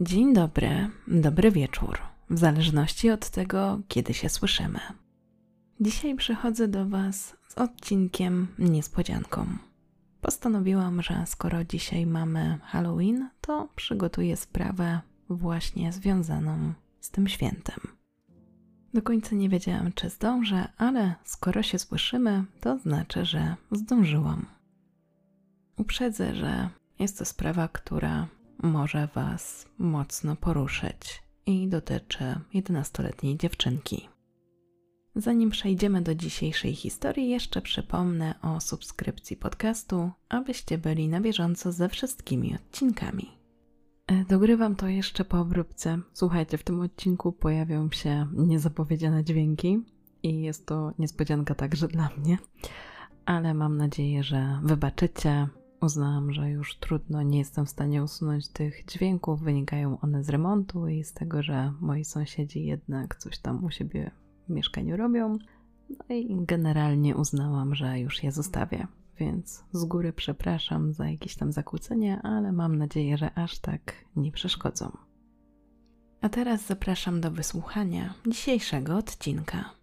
Dzień 0.00 0.34
dobry, 0.34 0.90
dobry 1.08 1.50
wieczór, 1.50 1.98
w 2.30 2.38
zależności 2.38 3.10
od 3.10 3.30
tego, 3.30 3.80
kiedy 3.88 4.14
się 4.14 4.28
słyszymy. 4.28 4.78
Dzisiaj 5.80 6.14
przychodzę 6.14 6.68
do 6.68 6.86
Was 6.88 7.36
z 7.48 7.58
odcinkiem 7.58 8.46
niespodzianką. 8.58 9.46
Postanowiłam, 10.20 11.02
że 11.02 11.24
skoro 11.26 11.64
dzisiaj 11.64 12.06
mamy 12.06 12.58
Halloween, 12.62 13.28
to 13.40 13.68
przygotuję 13.76 14.36
sprawę 14.36 15.00
właśnie 15.28 15.92
związaną 15.92 16.72
z 17.00 17.10
tym 17.10 17.28
świętem. 17.28 17.80
Do 18.94 19.02
końca 19.02 19.36
nie 19.36 19.48
wiedziałam, 19.48 19.92
czy 19.92 20.10
zdążę, 20.10 20.68
ale 20.76 21.14
skoro 21.24 21.62
się 21.62 21.78
słyszymy, 21.78 22.44
to 22.60 22.78
znaczy, 22.78 23.24
że 23.24 23.56
zdążyłam. 23.72 24.46
Uprzedzę, 25.76 26.34
że 26.34 26.68
jest 26.98 27.18
to 27.18 27.24
sprawa, 27.24 27.68
która 27.68 28.28
może 28.62 29.08
Was 29.14 29.66
mocno 29.78 30.36
poruszyć 30.36 31.22
i 31.46 31.68
dotyczy 31.68 32.24
11-letniej 32.54 33.36
dziewczynki. 33.36 34.08
Zanim 35.14 35.50
przejdziemy 35.50 36.02
do 36.02 36.14
dzisiejszej 36.14 36.74
historii, 36.74 37.28
jeszcze 37.28 37.62
przypomnę 37.62 38.34
o 38.42 38.60
subskrypcji 38.60 39.36
podcastu, 39.36 40.10
abyście 40.28 40.78
byli 40.78 41.08
na 41.08 41.20
bieżąco 41.20 41.72
ze 41.72 41.88
wszystkimi 41.88 42.54
odcinkami. 42.54 43.28
E, 44.06 44.24
dogrywam 44.24 44.76
to 44.76 44.88
jeszcze 44.88 45.24
po 45.24 45.40
obróbce. 45.40 45.98
Słuchajcie, 46.12 46.58
w 46.58 46.62
tym 46.62 46.80
odcinku 46.80 47.32
pojawią 47.32 47.90
się 47.90 48.26
niezapowiedziane 48.32 49.24
dźwięki 49.24 49.78
i 50.22 50.42
jest 50.42 50.66
to 50.66 50.92
niespodzianka 50.98 51.54
także 51.54 51.88
dla 51.88 52.08
mnie, 52.18 52.38
ale 53.24 53.54
mam 53.54 53.76
nadzieję, 53.76 54.22
że 54.22 54.60
wybaczycie. 54.62 55.48
Uznałam, 55.80 56.32
że 56.32 56.50
już 56.50 56.76
trudno, 56.76 57.22
nie 57.22 57.38
jestem 57.38 57.66
w 57.66 57.70
stanie 57.70 58.02
usunąć 58.02 58.48
tych 58.48 58.84
dźwięków. 58.84 59.42
Wynikają 59.42 60.00
one 60.00 60.24
z 60.24 60.28
remontu 60.28 60.88
i 60.88 61.04
z 61.04 61.12
tego, 61.12 61.42
że 61.42 61.72
moi 61.80 62.04
sąsiedzi 62.04 62.64
jednak 62.64 63.16
coś 63.16 63.38
tam 63.38 63.64
u 63.64 63.70
siebie 63.70 64.10
w 64.48 64.50
mieszkaniu 64.50 64.96
robią. 64.96 65.38
No 65.90 66.16
i 66.16 66.36
generalnie 66.46 67.16
uznałam, 67.16 67.74
że 67.74 68.00
już 68.00 68.22
je 68.22 68.32
zostawię. 68.32 68.86
Więc 69.18 69.64
z 69.72 69.84
góry 69.84 70.12
przepraszam 70.12 70.92
za 70.92 71.10
jakieś 71.10 71.36
tam 71.36 71.52
zakłócenie, 71.52 72.22
ale 72.22 72.52
mam 72.52 72.78
nadzieję, 72.78 73.18
że 73.18 73.34
aż 73.34 73.58
tak 73.58 73.94
nie 74.16 74.32
przeszkodzą. 74.32 74.96
A 76.20 76.28
teraz 76.28 76.66
zapraszam 76.66 77.20
do 77.20 77.30
wysłuchania 77.30 78.14
dzisiejszego 78.26 78.96
odcinka. 78.96 79.77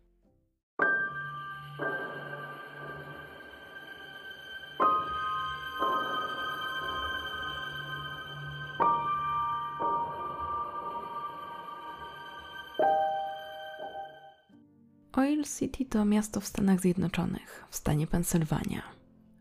Oil 15.18 15.44
City 15.60 15.86
to 15.86 16.06
miasto 16.06 16.42
w 16.42 16.46
Stanach 16.46 16.82
Zjednoczonych, 16.82 17.66
w 17.70 17.76
stanie 17.76 18.08
Pensylwania. 18.08 18.82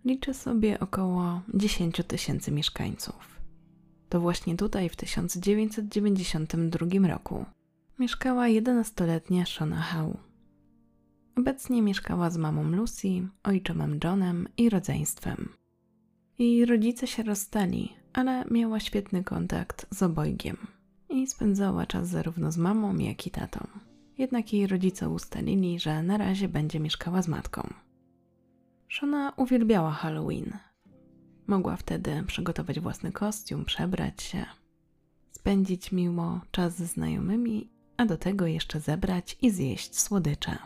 Liczy 0.05 0.34
sobie 0.34 0.80
około 0.80 1.41
10 1.55 2.00
tysięcy 2.08 2.53
mieszkańców. 2.53 3.41
To 4.08 4.20
właśnie 4.20 4.56
tutaj 4.56 4.89
w 4.89 4.97
1992 4.97 7.08
roku 7.08 7.45
mieszkała 7.98 8.45
11-letnia 8.45 9.47
Shona 9.47 9.83
Howe. 9.83 10.17
Obecnie 11.36 11.83
mieszkała 11.83 12.30
z 12.30 12.36
mamą 12.36 12.64
Lucy, 12.64 13.08
ojczymem 13.42 13.98
Johnem 14.05 14.48
i 14.56 14.70
rodzeństwem. 14.70 15.48
Jej 16.39 16.64
rodzice 16.64 17.06
się 17.06 17.23
rozstali, 17.23 17.92
ale 18.12 18.45
miała 18.51 18.80
świetny 18.80 19.24
kontakt 19.24 19.86
z 19.91 20.02
obojgiem 20.02 20.56
i 21.08 21.27
spędzała 21.27 21.86
czas 21.86 22.08
zarówno 22.08 22.52
z 22.52 22.56
mamą, 22.56 22.96
jak 22.96 23.27
i 23.27 23.30
tatą 23.30 23.67
jednak 24.19 24.52
jej 24.52 24.67
rodzice 24.67 25.08
ustalili, 25.08 25.80
że 25.80 26.02
na 26.02 26.17
razie 26.17 26.48
będzie 26.48 26.80
mieszkała 26.80 27.23
z 27.23 27.29
matką. 27.29 27.75
Shona 28.89 29.33
uwielbiała 29.36 29.91
Halloween. 29.91 30.58
Mogła 31.47 31.77
wtedy 31.77 32.24
przygotować 32.27 32.80
własny 32.80 33.13
kostium, 33.13 33.64
przebrać 33.64 34.23
się, 34.23 34.45
spędzić 35.30 35.92
miło 35.92 36.41
czas 36.51 36.77
ze 36.77 36.86
znajomymi, 36.86 37.70
a 37.97 38.07
do 38.07 38.17
tego 38.17 38.47
jeszcze 38.47 38.80
zebrać 38.80 39.39
i 39.42 39.51
zjeść 39.51 40.01
słodycze. 40.01 40.58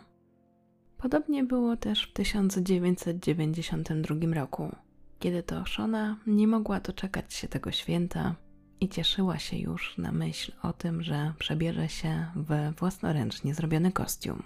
Podobnie 0.98 1.44
było 1.44 1.76
też 1.76 2.06
w 2.06 2.12
1992 2.12 4.34
roku, 4.34 4.76
kiedy 5.18 5.42
to 5.42 5.66
Shona 5.66 6.16
nie 6.26 6.46
mogła 6.46 6.80
doczekać 6.80 7.34
się 7.34 7.48
tego 7.48 7.72
święta 7.72 8.34
i 8.80 8.88
cieszyła 8.88 9.38
się 9.38 9.56
już 9.56 9.98
na 9.98 10.12
myśl 10.12 10.52
o 10.62 10.72
tym, 10.72 11.02
że 11.02 11.32
przebierze 11.38 11.88
się 11.88 12.26
we 12.36 12.72
własnoręcznie 12.72 13.54
zrobiony 13.54 13.92
kostium. 13.92 14.42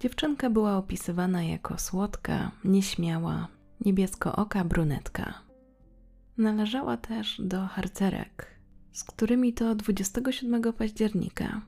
Dziewczynka 0.00 0.50
była 0.50 0.76
opisywana 0.76 1.42
jako 1.42 1.78
słodka, 1.78 2.50
nieśmiała, 2.64 3.48
niebiesko-oka 3.80 4.64
brunetka. 4.64 5.34
Należała 6.36 6.96
też 6.96 7.40
do 7.44 7.66
harcerek, 7.66 8.46
z 8.92 9.04
którymi 9.04 9.52
to 9.52 9.74
27 9.74 10.72
października 10.72 11.60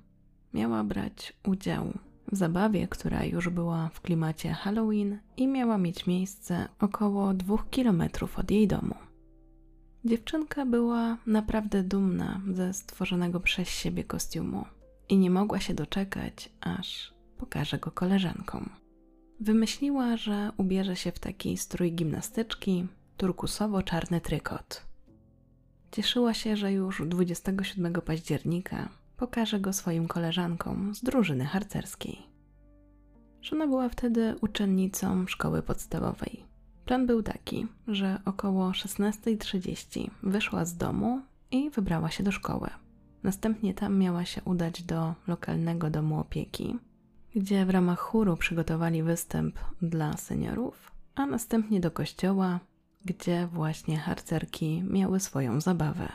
miała 0.54 0.84
brać 0.84 1.32
udział 1.47 1.92
w 2.32 2.37
zabawie, 2.37 2.88
która 2.88 3.25
już 3.25 3.48
była 3.48 3.88
w 3.88 4.00
klimacie 4.00 4.53
Halloween 4.53 5.19
i 5.37 5.48
miała 5.48 5.78
mieć 5.78 6.06
miejsce 6.06 6.69
około 6.81 7.34
dwóch 7.34 7.71
kilometrów 7.71 8.38
od 8.38 8.50
jej 8.50 8.69
domu. 8.69 8.94
Dziewczynka 10.05 10.66
była 10.66 11.16
naprawdę 11.27 11.83
dumna 11.83 12.41
ze 12.53 12.72
stworzonego 12.75 13.41
przez 13.41 13.69
siebie 13.69 14.05
kostiumu 14.05 14.65
i 15.09 15.19
nie 15.19 15.31
mogła 15.31 15.61
się 15.61 15.75
doczekać, 15.75 16.50
aż 16.61 17.15
pokaże 17.38 17.78
go 17.78 17.91
koleżankom. 17.91 18.71
Wymyśliła, 19.41 20.16
że 20.16 20.53
ubierze 20.56 20.97
się 20.97 21.12
w 21.12 21.19
taki 21.19 21.56
strój 21.56 21.93
gimnastyczki, 21.93 22.87
turkusowo-czarny 23.16 24.21
trykot. 24.21 24.87
Cieszyła 25.93 26.34
się, 26.34 26.56
że 26.56 26.72
już 26.72 27.03
27 27.06 27.93
października 27.93 28.89
pokaże 29.16 29.60
go 29.60 29.72
swoim 29.72 30.09
koleżankom 30.09 30.94
z 30.94 31.03
drużyny 31.03 31.44
harcerskiej. 31.44 32.19
Żona 33.43 33.66
była 33.66 33.89
wtedy 33.89 34.34
uczennicą 34.41 35.27
szkoły 35.27 35.62
podstawowej. 35.62 36.50
Plan 36.91 37.06
był 37.06 37.23
taki, 37.23 37.67
że 37.89 38.21
około 38.25 38.71
16.30 38.71 40.11
wyszła 40.23 40.65
z 40.65 40.77
domu 40.77 41.21
i 41.51 41.71
wybrała 41.71 42.11
się 42.11 42.25
do 42.25 42.33
szkoły. 42.33 42.71
Następnie 43.23 43.75
tam 43.75 43.99
miała 43.99 44.25
się 44.25 44.43
udać 44.45 44.83
do 44.83 45.15
lokalnego 45.27 45.91
domu 45.91 46.21
opieki, 46.21 46.77
gdzie 47.34 47.67
w 47.67 47.71
ramach 47.71 47.99
chóru 47.99 48.37
przygotowali 48.37 49.03
występ 49.03 49.59
dla 49.83 50.17
seniorów, 50.17 50.93
a 51.15 51.27
następnie 51.27 51.81
do 51.81 51.91
kościoła, 51.91 52.61
gdzie 53.05 53.47
właśnie 53.47 53.99
harcerki 53.99 54.83
miały 54.91 55.21
swoją 55.21 55.61
zabawę. 55.61 56.09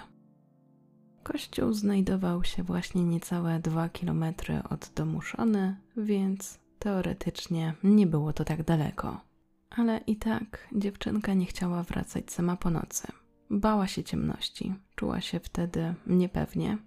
Kościół 1.24 1.74
znajdował 1.74 2.44
się 2.44 2.64
właśnie 2.64 3.04
niecałe 3.04 3.60
dwa 3.60 3.90
kilometry 3.90 4.60
od 4.70 4.92
domu 4.96 5.22
Szony, 5.22 5.76
więc 5.98 6.60
teoretycznie 6.80 7.74
nie 7.84 8.08
było 8.08 8.34
to 8.34 8.44
tak 8.44 8.64
daleko. 8.64 9.35
Ale 9.76 9.98
i 9.98 10.16
tak 10.16 10.68
dziewczynka 10.76 11.34
nie 11.34 11.46
chciała 11.46 11.84
wracać 11.84 12.32
sama 12.32 12.56
po 12.56 12.70
nocy. 12.70 13.08
Bała 13.50 13.88
się 13.88 14.04
ciemności, 14.04 14.74
czuła 14.96 15.22
się 15.22 15.40
wtedy 15.40 15.96
niepewnie, 16.08 16.78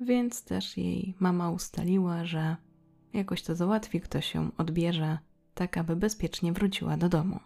więc 0.00 0.44
też 0.44 0.76
jej 0.76 1.14
mama 1.20 1.50
ustaliła, 1.50 2.24
że 2.24 2.56
jakoś 3.12 3.42
to 3.42 3.54
załatwi, 3.54 4.00
ktoś 4.00 4.34
ją 4.34 4.50
odbierze, 4.58 5.18
tak 5.54 5.78
aby 5.78 5.96
bezpiecznie 5.96 6.52
wróciła 6.52 6.96
do 6.96 7.08
domu. 7.08 7.40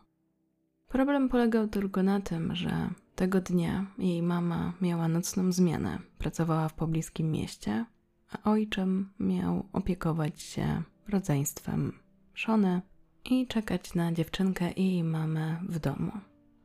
Problem 0.88 1.28
polegał 1.28 1.69
tylko 1.69 2.02
na 2.02 2.20
tym, 2.20 2.54
że 2.54 2.90
tego 3.14 3.40
dnia 3.40 3.87
jej 3.98 4.22
mama 4.22 4.72
miała 4.81 5.08
nocną 5.08 5.52
zmianę, 5.52 5.98
pracowała 6.19 6.69
w 6.69 6.75
pobliskim 6.75 7.31
mieście, 7.31 7.84
a 8.32 8.50
ojczym 8.50 9.12
miał 9.19 9.69
opiekować 9.72 10.42
się 10.42 10.82
rodzeństwem 11.08 11.92
Szony 12.34 12.81
i 13.25 13.46
czekać 13.46 13.94
na 13.94 14.12
dziewczynkę 14.12 14.72
i 14.72 14.93
jej 14.93 15.05
mamę 15.05 15.61
w 15.69 15.78
domu. 15.78 16.12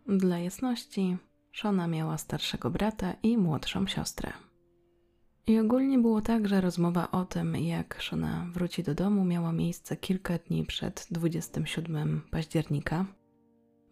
Dla 0.07 0.39
jasności, 0.39 1.17
Shona 1.51 1.87
miała 1.87 2.17
starszego 2.17 2.69
brata 2.69 3.13
i 3.23 3.37
młodszą 3.37 3.87
siostrę. 3.87 4.33
I 5.47 5.59
ogólnie 5.59 5.97
było 5.99 6.21
tak, 6.21 6.47
że 6.47 6.61
rozmowa 6.61 7.11
o 7.11 7.25
tym, 7.25 7.55
jak 7.55 8.01
Shona 8.01 8.47
wróci 8.53 8.83
do 8.83 8.95
domu, 8.95 9.25
miała 9.25 9.51
miejsce 9.51 9.97
kilka 9.97 10.37
dni 10.37 10.65
przed 10.65 11.07
27 11.11 12.21
października. 12.31 13.05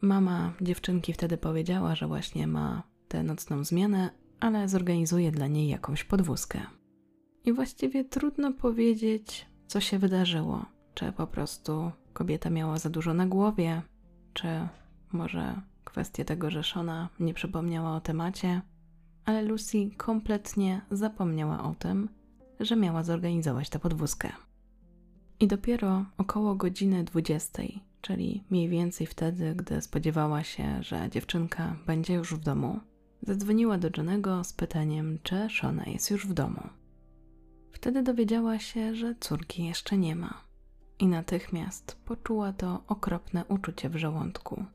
Mama 0.02 0.54
dziewczynki 0.62 1.14
wtedy 1.14 1.38
powiedziała, 1.38 1.96
że 1.96 2.08
właśnie 2.08 2.48
ma 2.48 2.84
tę 3.08 3.24
nocną 3.24 3.64
zmianę, 3.64 4.10
ale 4.40 4.70
zorganizuje 4.70 5.32
dla 5.32 5.48
niej 5.48 5.68
jakąś 5.68 6.04
podwózkę. 6.04 6.62
I 7.46 7.54
właściwie 7.54 8.06
trudno 8.06 8.54
powiedzieć, 8.54 9.46
co 9.68 9.80
się 9.80 10.00
wydarzyło. 10.00 10.66
Czy 10.94 11.12
po 11.12 11.28
prostu 11.28 11.92
kobieta 12.14 12.50
miała 12.50 12.78
za 12.80 12.90
dużo 12.90 13.14
na 13.14 13.28
głowie, 13.28 13.82
czy 14.34 14.48
może 15.12 15.62
kwestia 15.84 16.24
tego, 16.24 16.50
że 16.50 16.64
Shona 16.64 17.10
nie 17.20 17.34
przypomniała 17.34 17.96
o 17.96 18.02
temacie. 18.02 18.62
ale 19.26 19.42
Lucy 19.42 19.90
kompletnie 19.98 20.82
zapomniała 20.92 21.64
o 21.64 21.76
tym, 21.76 22.10
że 22.60 22.76
miała 22.76 23.04
zorganizować 23.04 23.70
tę 23.70 23.80
podwózkę. 23.80 24.30
I 25.40 25.48
dopiero 25.48 26.06
około 26.18 26.56
godziny 26.56 27.04
20, 27.04 27.64
czyli 28.02 28.44
mniej 28.50 28.70
więcej 28.70 29.08
wtedy, 29.08 29.56
gdy 29.56 29.82
spodziewała 29.82 30.44
się, 30.44 30.84
że 30.84 31.10
dziewczynka 31.10 31.76
będzie 31.86 32.14
już 32.14 32.34
w 32.34 32.40
domu, 32.40 32.80
zadzwoniła 33.22 33.78
do 33.78 33.90
Johnego 33.98 34.44
z 34.44 34.54
pytaniem, 34.54 35.20
czy 35.24 35.48
Shona 35.50 35.84
jest 35.86 36.12
już 36.12 36.28
w 36.28 36.34
domu. 36.34 36.70
Wtedy 37.72 38.04
dowiedziała 38.04 38.60
się, 38.60 38.96
że 38.96 39.16
córki 39.20 39.66
jeszcze 39.66 39.98
nie 39.98 40.16
ma 40.16 40.53
i 41.00 41.08
natychmiast 41.08 41.98
poczuła 42.06 42.54
to 42.54 42.84
okropne 42.88 43.46
uczucie 43.46 43.90
w 43.90 43.96
żołądku. 43.96 44.66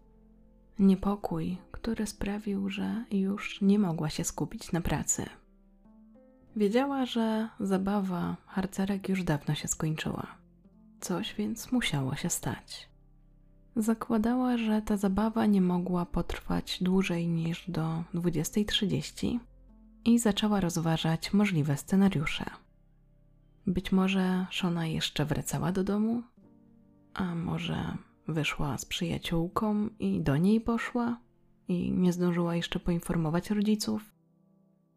Niepokój, 0.79 1.59
który 1.70 2.06
sprawił, 2.06 2.70
że 2.70 3.05
już 3.11 3.61
nie 3.61 3.79
mogła 3.79 4.11
się 4.11 4.25
skupić 4.25 4.73
na 4.73 4.81
pracy. 4.81 5.26
Wiedziała, 6.56 7.06
że 7.06 7.49
zabawa 7.61 8.37
harcerek 8.47 9.09
już 9.09 9.23
dawno 9.23 9.55
się 9.55 9.69
skończyła. 9.69 10.26
Coś 11.00 11.35
więc 11.35 11.73
musiało 11.73 12.17
się 12.17 12.31
stać. 12.31 12.88
Zakładała, 13.76 14.56
że 14.56 14.82
ta 14.82 14.97
zabawa 14.97 15.47
nie 15.47 15.61
mogła 15.61 16.06
potrwać 16.06 16.79
dłużej 16.82 17.29
niż 17.29 17.70
do 17.70 18.03
20.30 18.15 19.38
i 20.05 20.19
zaczęła 20.19 20.61
rozważać 20.61 21.32
możliwe 21.32 21.76
scenariusze. 21.76 22.44
Być 23.69 23.93
może 23.93 24.47
Shona 24.50 24.87
jeszcze 24.87 25.25
wracała 25.25 25.73
do 25.73 25.85
domu, 25.85 26.23
a 27.15 27.35
może 27.35 27.97
wyszła 28.29 28.79
z 28.79 28.85
przyjaciółką 28.85 29.88
i 29.99 30.20
do 30.20 30.37
niej 30.37 30.61
poszła 30.61 31.20
i 31.69 31.93
nie 31.93 32.12
zdążyła 32.12 32.56
jeszcze 32.56 32.81
poinformować 32.81 33.50
rodziców, 33.50 34.15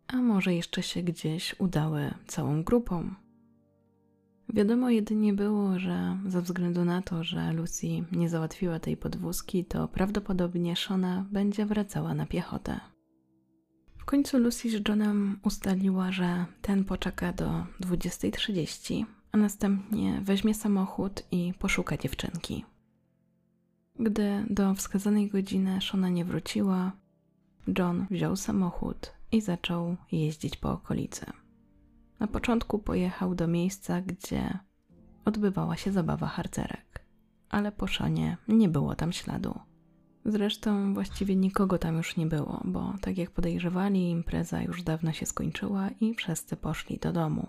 a 0.08 0.18
może 0.18 0.54
jeszcze 0.54 0.84
się 0.84 1.04
gdzieś 1.04 1.56
udały 1.60 2.14
całą 2.28 2.64
grupą. 2.64 3.14
Wiadomo 4.50 4.90
jedynie 4.90 5.34
było, 5.34 5.80
że 5.80 6.18
ze 6.26 6.42
względu 6.42 6.86
na 6.86 7.02
to, 7.02 7.24
że 7.24 7.54
Lucy 7.54 7.88
nie 8.12 8.30
załatwiła 8.30 8.80
tej 8.80 8.98
podwózki, 8.98 9.66
to 9.66 9.88
prawdopodobnie 9.88 10.76
Shona 10.76 11.26
będzie 11.32 11.66
wracała 11.66 12.14
na 12.14 12.26
piechotę. 12.26 12.80
W 14.01 14.06
końcu 14.06 14.39
Lucy 14.39 14.69
z 14.69 14.88
Johnem 14.88 15.39
ustaliła, 15.44 16.12
że 16.12 16.45
ten 16.62 16.86
poczeka 16.86 17.33
do 17.33 17.65
20.30, 17.81 19.06
a 19.31 19.38
następnie 19.38 20.21
weźmie 20.21 20.53
samochód 20.53 21.24
i 21.31 21.53
poszuka 21.59 21.98
dziewczynki. 21.98 22.65
Gdy 24.00 24.45
do 24.50 24.75
wskazanej 24.75 25.27
godziny 25.30 25.81
Shona 25.81 26.09
nie 26.09 26.25
wróciła, 26.25 26.92
John 27.77 28.06
wziął 28.12 28.36
samochód 28.36 29.13
i 29.31 29.42
zaczął 29.42 29.95
jeździć 30.12 30.57
po 30.57 30.71
okolicy. 30.71 31.25
Na 32.19 32.27
początku 32.27 32.80
pojechał 32.80 33.36
do 33.36 33.48
miejsca, 33.48 34.01
gdzie 34.01 34.59
odbywała 35.25 35.77
się 35.77 35.92
zabawa 35.92 36.27
harcerek, 36.27 37.06
ale 37.50 37.71
po 37.71 37.88
Szonie 37.88 38.38
nie 38.48 38.69
było 38.69 38.95
tam 38.95 39.13
śladu. 39.13 39.59
Zresztą 40.26 40.94
właściwie 40.94 41.36
nikogo 41.36 41.78
tam 41.78 41.98
już 41.98 42.18
nie 42.18 42.26
było, 42.26 42.62
bo 42.66 42.94
tak 43.02 43.18
jak 43.18 43.32
podejrzewali, 43.32 44.10
impreza 44.10 44.62
już 44.62 44.84
dawno 44.84 45.12
się 45.12 45.26
skończyła 45.26 45.90
i 46.02 46.14
wszyscy 46.14 46.58
poszli 46.58 46.98
do 46.98 47.14
domu. 47.14 47.48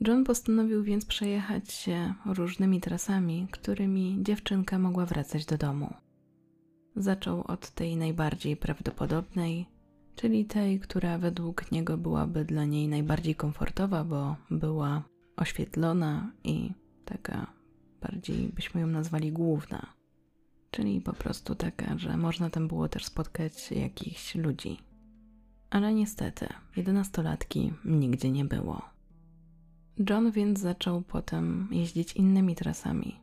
John 0.00 0.24
postanowił 0.24 0.82
więc 0.82 1.04
przejechać 1.04 1.72
się 1.72 2.14
różnymi 2.26 2.80
trasami, 2.80 3.48
którymi 3.50 4.18
dziewczynka 4.22 4.78
mogła 4.78 5.06
wracać 5.06 5.46
do 5.46 5.58
domu. 5.58 5.94
Zaczął 6.96 7.44
od 7.46 7.70
tej 7.70 7.96
najbardziej 7.96 8.56
prawdopodobnej, 8.56 9.66
czyli 10.14 10.44
tej, 10.44 10.80
która 10.80 11.18
według 11.18 11.72
niego 11.72 11.98
byłaby 11.98 12.44
dla 12.44 12.64
niej 12.64 12.88
najbardziej 12.88 13.34
komfortowa, 13.34 14.04
bo 14.04 14.36
była 14.50 15.02
oświetlona 15.36 16.32
i 16.44 16.72
taka 17.04 17.46
bardziej 18.00 18.48
byśmy 18.48 18.80
ją 18.80 18.86
nazwali 18.86 19.32
główna, 19.32 19.86
czyli 20.70 21.00
po 21.00 21.12
prostu 21.12 21.54
taka, 21.54 21.98
że 21.98 22.16
można 22.16 22.50
tam 22.50 22.68
było 22.68 22.88
też 22.88 23.04
spotkać 23.04 23.70
jakichś 23.72 24.34
ludzi. 24.34 24.78
Ale 25.70 25.94
niestety, 25.94 26.48
jedenastolatki 26.76 27.72
nigdzie 27.84 28.30
nie 28.30 28.44
było. 28.44 28.82
John 30.10 30.30
więc 30.30 30.60
zaczął 30.60 31.02
potem 31.02 31.68
jeździć 31.70 32.12
innymi 32.12 32.54
trasami, 32.54 33.20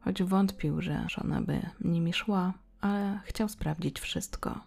choć 0.00 0.22
wątpił, 0.22 0.82
że 0.82 1.06
żona 1.08 1.42
by 1.42 1.60
nimi 1.80 2.12
szła, 2.12 2.54
ale 2.80 3.20
chciał 3.24 3.48
sprawdzić 3.48 4.00
wszystko. 4.00 4.60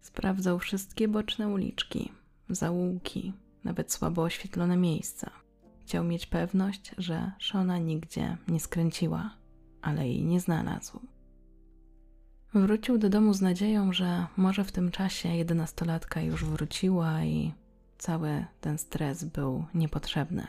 Sprawdzał 0.00 0.58
wszystkie 0.58 1.08
boczne 1.08 1.48
uliczki, 1.48 2.12
zaułki, 2.48 3.32
nawet 3.64 3.92
słabo 3.92 4.22
oświetlone 4.22 4.76
miejsca. 4.76 5.30
Chciał 5.82 6.04
mieć 6.04 6.26
pewność, 6.26 6.94
że 6.98 7.32
Shona 7.38 7.78
nigdzie 7.78 8.36
nie 8.48 8.60
skręciła, 8.60 9.30
ale 9.82 10.08
jej 10.08 10.24
nie 10.24 10.40
znalazł. 10.40 11.00
Wrócił 12.54 12.98
do 12.98 13.08
domu 13.10 13.34
z 13.34 13.40
nadzieją, 13.40 13.92
że 13.92 14.26
może 14.36 14.64
w 14.64 14.72
tym 14.72 14.90
czasie 14.90 15.28
jedenastolatka 15.28 16.20
już 16.20 16.44
wróciła 16.44 17.24
i 17.24 17.52
cały 17.98 18.44
ten 18.60 18.78
stres 18.78 19.24
był 19.24 19.64
niepotrzebny. 19.74 20.46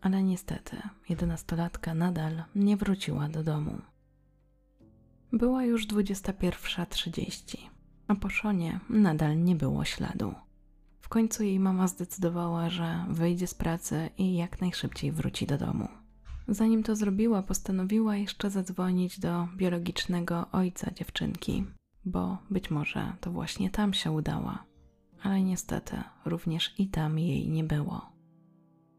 Ale 0.00 0.22
niestety, 0.22 0.76
jedenastolatka 1.08 1.94
nadal 1.94 2.42
nie 2.54 2.76
wróciła 2.76 3.28
do 3.28 3.42
domu. 3.42 3.78
Była 5.32 5.64
już 5.64 5.86
21.30, 5.86 7.58
a 8.08 8.14
po 8.14 8.28
Szonie 8.28 8.80
nadal 8.88 9.42
nie 9.42 9.56
było 9.56 9.84
śladu. 9.84 10.34
W 11.00 11.08
końcu 11.08 11.42
jej 11.42 11.60
mama 11.60 11.88
zdecydowała, 11.88 12.70
że 12.70 13.04
wyjdzie 13.08 13.46
z 13.46 13.54
pracy 13.54 14.10
i 14.18 14.36
jak 14.36 14.60
najszybciej 14.60 15.12
wróci 15.12 15.46
do 15.46 15.58
domu. 15.58 15.99
Zanim 16.50 16.82
to 16.82 16.96
zrobiła, 16.96 17.42
postanowiła 17.42 18.16
jeszcze 18.16 18.50
zadzwonić 18.50 19.20
do 19.20 19.48
biologicznego 19.56 20.46
ojca 20.52 20.90
dziewczynki, 20.90 21.64
bo 22.04 22.38
być 22.50 22.70
może 22.70 23.12
to 23.20 23.30
właśnie 23.30 23.70
tam 23.70 23.94
się 23.94 24.10
udała 24.10 24.70
ale 25.22 25.42
niestety 25.42 25.96
również 26.24 26.74
i 26.78 26.88
tam 26.88 27.18
jej 27.18 27.48
nie 27.48 27.64
było. 27.64 28.10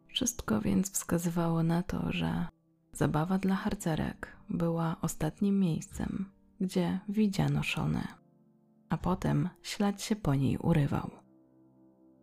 Wszystko 0.07 0.61
więc 0.61 0.91
wskazywało 0.91 1.63
na 1.63 1.83
to, 1.83 2.11
że 2.11 2.47
zabawa 2.93 3.37
dla 3.37 3.55
harcerek 3.55 4.37
była 4.49 4.95
ostatnim 5.01 5.59
miejscem, 5.59 6.25
gdzie 6.61 6.99
widziano 7.09 7.63
Szonę, 7.63 8.07
a 8.89 8.97
potem 8.97 9.49
ślad 9.61 10.01
się 10.01 10.15
po 10.15 10.35
niej 10.35 10.57
urywał. 10.57 11.11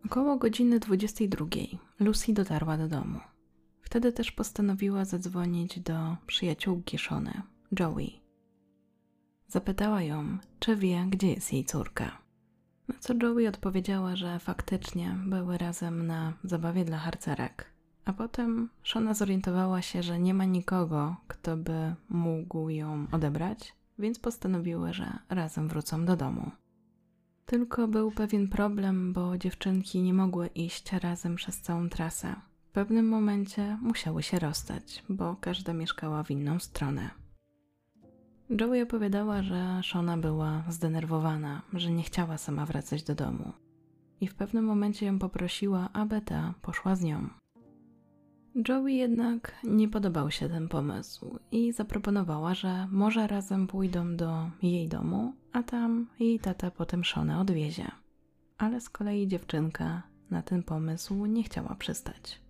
Około 0.07 0.37
godziny 0.37 0.79
22 0.79 1.47
Lucy 2.01 2.33
dotarła 2.33 2.77
do 2.77 2.89
domu. 2.89 3.21
Wtedy 3.89 4.13
też 4.13 4.33
postanowiła 4.33 5.05
zadzwonić 5.05 5.81
do 5.81 6.17
przyjaciółki 6.27 6.99
Szony, 6.99 7.43
Joey. 7.81 8.21
Zapytała 9.47 10.03
ją, 10.03 10.39
czy 10.59 10.77
wie, 10.77 11.07
gdzie 11.11 11.31
jest 11.31 11.53
jej 11.53 11.65
córka. 11.65 12.19
Na 12.89 12.95
co 13.01 13.15
Joey 13.23 13.47
odpowiedziała, 13.47 14.17
że 14.17 14.39
faktycznie 14.39 15.17
były 15.27 15.59
razem 15.59 16.07
na 16.07 16.33
zabawie 16.45 16.85
dla 16.85 16.99
harcerek. 16.99 17.67
A 18.05 18.13
potem 18.13 18.69
Shona 18.83 19.15
zorientowała 19.15 19.83
się, 19.83 20.03
że 20.03 20.19
nie 20.19 20.35
ma 20.35 20.45
nikogo, 20.45 21.17
kto 21.29 21.57
by 21.57 21.95
mógł 22.09 22.69
ją 22.69 23.07
odebrać, 23.13 23.75
więc 23.99 24.19
postanowiły, 24.19 24.93
że 24.93 25.19
razem 25.29 25.69
wrócą 25.69 26.05
do 26.05 26.17
domu. 26.17 26.51
Tylko 27.47 27.89
był 27.89 28.11
pewien 28.11 28.49
problem, 28.49 29.13
bo 29.13 29.39
dziewczynki 29.39 30.03
nie 30.03 30.15
mogły 30.15 30.47
iść 30.47 30.93
razem 30.93 31.37
przez 31.37 31.61
całą 31.61 31.89
trasę. 31.89 32.48
Pewnym 32.79 33.09
momencie 33.09 33.79
musiały 33.83 34.23
się 34.23 34.39
rozstać, 34.39 35.05
bo 35.09 35.37
każda 35.41 35.73
mieszkała 35.73 36.23
w 36.23 36.31
inną 36.31 36.59
stronę. 36.59 37.11
Joey 38.61 38.83
opowiadała, 38.83 39.43
że 39.43 39.81
Shona 39.83 40.17
była 40.17 40.65
zdenerwowana, 40.69 41.63
że 41.73 41.91
nie 41.91 42.03
chciała 42.03 42.39
sama 42.39 42.67
wracać 42.67 43.03
do 43.03 43.15
domu. 43.15 43.53
I 44.21 44.27
w 44.29 44.35
pewnym 44.35 44.65
momencie 44.65 45.07
ją 45.07 45.19
poprosiła, 45.19 45.89
aby 45.93 46.21
ta 46.21 46.55
poszła 46.63 46.97
z 46.97 47.03
nią. 47.03 47.29
Joey 48.69 48.97
jednak 48.97 49.57
nie 49.65 49.89
podobał 49.89 50.31
się 50.31 50.49
ten 50.49 50.69
pomysł 50.69 51.39
i 51.53 51.73
zaproponowała, 51.73 52.55
że 52.55 52.87
może 52.91 53.27
razem 53.27 53.67
pójdą 53.67 54.17
do 54.17 54.51
jej 54.63 54.89
domu, 54.89 55.33
a 55.53 55.63
tam 55.63 56.07
jej 56.21 56.41
tata 56.41 56.71
potem 56.71 57.05
Shonę 57.05 57.41
odwiezie. 57.41 57.91
Ale 58.59 58.81
z 58.81 58.91
kolei 58.91 59.29
dziewczynka 59.29 60.03
na 60.31 60.43
ten 60.43 60.63
pomysł 60.63 61.27
nie 61.27 61.43
chciała 61.43 61.75
przystać. 61.75 62.48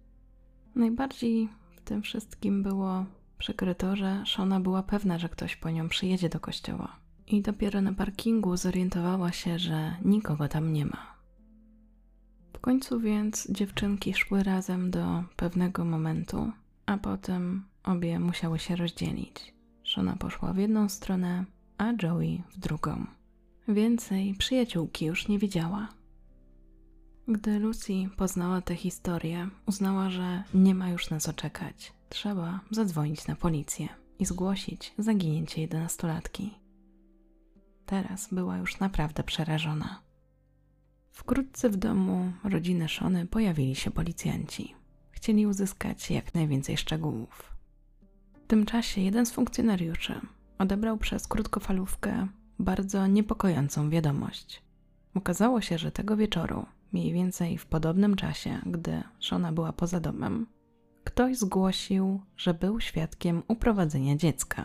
Najbardziej 0.79 1.49
w 1.77 1.81
tym 1.81 2.03
wszystkim 2.03 2.63
było 2.63 3.05
Przykryto, 3.39 3.97
że 3.97 4.23
Shona 4.27 4.61
była 4.61 4.83
pewna, 4.83 5.19
że 5.19 5.29
ktoś 5.29 5.57
po 5.57 5.71
nią 5.71 5.89
przyjedzie 5.89 6.29
do 6.29 6.41
kościoła. 6.41 6.97
I 7.27 7.43
dopiero 7.43 7.81
na 7.81 7.93
parkingu 7.93 8.57
zorientowała 8.57 9.33
się, 9.33 9.59
że 9.59 9.97
nikogo 10.05 10.49
tam 10.49 10.73
nie 10.73 10.87
ma. 10.87 11.19
W 12.53 12.59
końcu 12.59 13.01
więc 13.01 13.51
dziewczynki 13.51 14.15
szły 14.15 14.43
razem 14.43 14.91
do 14.91 15.25
pewnego 15.37 15.85
momentu, 15.85 16.53
a 16.87 16.99
potem 16.99 17.65
obie 17.85 18.21
musiały 18.21 18.59
się 18.59 18.77
rozdzielić. 18.77 19.55
Shona 19.85 20.17
poszła 20.17 20.53
w 20.53 20.57
jedną 20.57 20.89
stronę, 20.89 21.45
a 21.79 21.93
Joey 22.03 22.43
w 22.51 22.59
drugą. 22.59 23.07
Więcej 23.69 24.35
przyjaciółki 24.35 25.07
już 25.07 25.29
nie 25.29 25.39
widziała. 25.39 25.98
Gdy 27.31 27.59
Lucy 27.59 27.93
poznała 28.17 28.61
tę 28.61 28.75
historię, 28.75 29.49
uznała, 29.67 30.11
że 30.11 30.43
nie 30.55 30.75
ma 30.75 30.89
już 30.89 31.11
na 31.11 31.21
co 31.21 31.33
czekać. 31.33 31.93
Trzeba 32.09 32.61
zadzwonić 32.71 33.27
na 33.27 33.37
policję 33.37 33.89
i 34.19 34.25
zgłosić 34.25 34.95
zaginięcie 34.99 35.61
jedenastolatki. 35.61 36.55
Teraz 37.87 38.29
była 38.33 38.57
już 38.57 38.81
naprawdę 38.81 39.23
przerażona. 39.23 40.03
Wkrótce 41.11 41.71
w 41.71 41.77
domu 41.77 42.33
rodziny 42.45 42.89
Szony 42.89 43.27
pojawili 43.27 43.75
się 43.75 43.91
policjanci. 43.91 44.75
Chcieli 45.11 45.47
uzyskać 45.47 46.11
jak 46.11 46.35
najwięcej 46.35 46.77
szczegółów. 46.77 47.53
W 48.45 48.47
tym 48.47 48.67
czasie 48.67 49.01
jeden 49.01 49.27
z 49.27 49.33
funkcjonariuszy 49.33 50.21
odebrał 50.59 50.99
przez 50.99 51.27
krótkofalówkę 51.27 52.29
bardzo 52.59 53.07
niepokojącą 53.07 53.91
wiadomość. 53.91 54.63
Okazało 55.15 55.61
się, 55.61 55.79
że 55.79 55.93
tego 55.93 56.17
wieczoru, 56.17 56.67
mniej 56.93 57.13
więcej 57.13 57.59
w 57.59 57.67
podobnym 57.67 58.17
czasie, 58.17 58.59
gdy 58.67 59.03
Szona 59.21 59.53
była 59.53 59.73
poza 59.73 60.01
domem, 60.01 60.47
ktoś 61.05 61.37
zgłosił, 61.37 62.21
że 62.37 62.55
był 62.55 62.81
świadkiem 62.81 63.43
uprowadzenia 63.49 64.17
dziecka. 64.17 64.65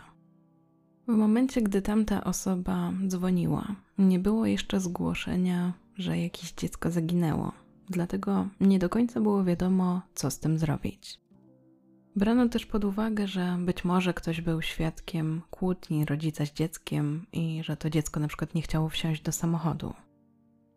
W 1.08 1.12
momencie, 1.12 1.62
gdy 1.62 1.82
tamta 1.82 2.24
osoba 2.24 2.92
dzwoniła, 3.06 3.76
nie 3.98 4.18
było 4.18 4.46
jeszcze 4.46 4.80
zgłoszenia, 4.80 5.72
że 5.96 6.18
jakieś 6.18 6.52
dziecko 6.52 6.90
zaginęło, 6.90 7.52
dlatego 7.88 8.48
nie 8.60 8.78
do 8.78 8.88
końca 8.88 9.20
było 9.20 9.44
wiadomo, 9.44 10.02
co 10.14 10.30
z 10.30 10.38
tym 10.38 10.58
zrobić. 10.58 11.20
Brano 12.16 12.48
też 12.48 12.66
pod 12.66 12.84
uwagę, 12.84 13.28
że 13.28 13.56
być 13.60 13.84
może 13.84 14.14
ktoś 14.14 14.40
był 14.40 14.62
świadkiem 14.62 15.42
kłótni 15.50 16.04
rodzica 16.04 16.46
z 16.46 16.52
dzieckiem 16.52 17.26
i 17.32 17.60
że 17.64 17.76
to 17.76 17.90
dziecko 17.90 18.20
na 18.20 18.28
przykład 18.28 18.54
nie 18.54 18.62
chciało 18.62 18.88
wsiąść 18.88 19.22
do 19.22 19.32
samochodu. 19.32 19.94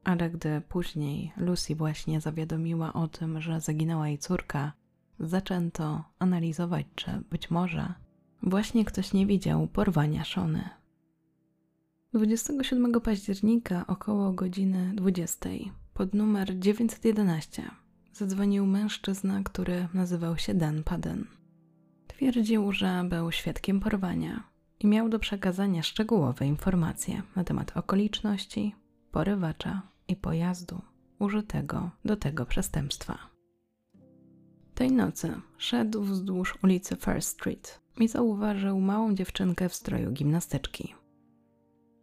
Ale 0.08 0.30
gdy 0.30 0.62
później 0.70 1.32
Lucy 1.38 1.76
właśnie 1.76 2.22
zawiadomiła 2.22 2.94
o 2.94 3.08
tym, 3.08 3.42
że 3.42 3.62
zaginęła 3.62 4.08
jej 4.08 4.18
córka, 4.18 4.74
zaczęto 5.20 6.04
analizować, 6.20 6.86
czy 6.96 7.12
być 7.30 7.52
może 7.52 7.94
właśnie 8.44 8.86
ktoś 8.86 9.14
nie 9.14 9.26
widział 9.26 9.68
porwania 9.68 10.24
Szony. 10.24 10.70
27 12.14 13.02
października 13.02 13.88
około 13.88 14.34
godziny 14.34 14.92
20 14.96 15.50
pod 15.94 16.14
numer 16.14 16.60
911 16.60 17.72
zadzwonił 18.14 18.66
mężczyzna, 18.66 19.44
który 19.44 19.88
nazywał 19.94 20.38
się 20.38 20.54
Dan 20.54 20.84
Paden. 20.84 21.26
Twierdził, 22.08 22.72
że 22.72 23.04
był 23.10 23.32
świadkiem 23.32 23.80
porwania 23.80 24.44
i 24.80 24.88
miał 24.88 25.10
do 25.10 25.20
przekazania 25.20 25.84
szczegółowe 25.84 26.46
informacje 26.46 27.22
na 27.36 27.44
temat 27.44 27.78
okoliczności, 27.78 28.76
porywacza 29.12 29.97
i 30.08 30.16
pojazdu 30.16 30.82
użytego 31.20 31.92
do 32.06 32.16
tego 32.16 32.46
przestępstwa. 32.46 33.18
Tej 34.76 34.92
nocy 34.92 35.42
szedł 35.58 36.02
wzdłuż 36.02 36.58
ulicy 36.64 36.96
First 36.96 37.30
Street 37.30 37.82
i 38.00 38.08
zauważył 38.08 38.80
małą 38.80 39.16
dziewczynkę 39.16 39.70
w 39.70 39.76
stroju 39.76 40.12
gimnastyczki. 40.12 40.96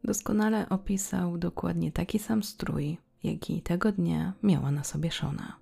Doskonale 0.04 0.68
opisał 0.68 1.38
dokładnie 1.38 1.92
taki 1.92 2.18
sam 2.18 2.42
strój, 2.42 2.98
jaki 3.22 3.62
tego 3.62 3.92
dnia 3.92 4.32
miała 4.42 4.70
na 4.70 4.84
sobie 4.84 5.10
Szona. 5.10 5.56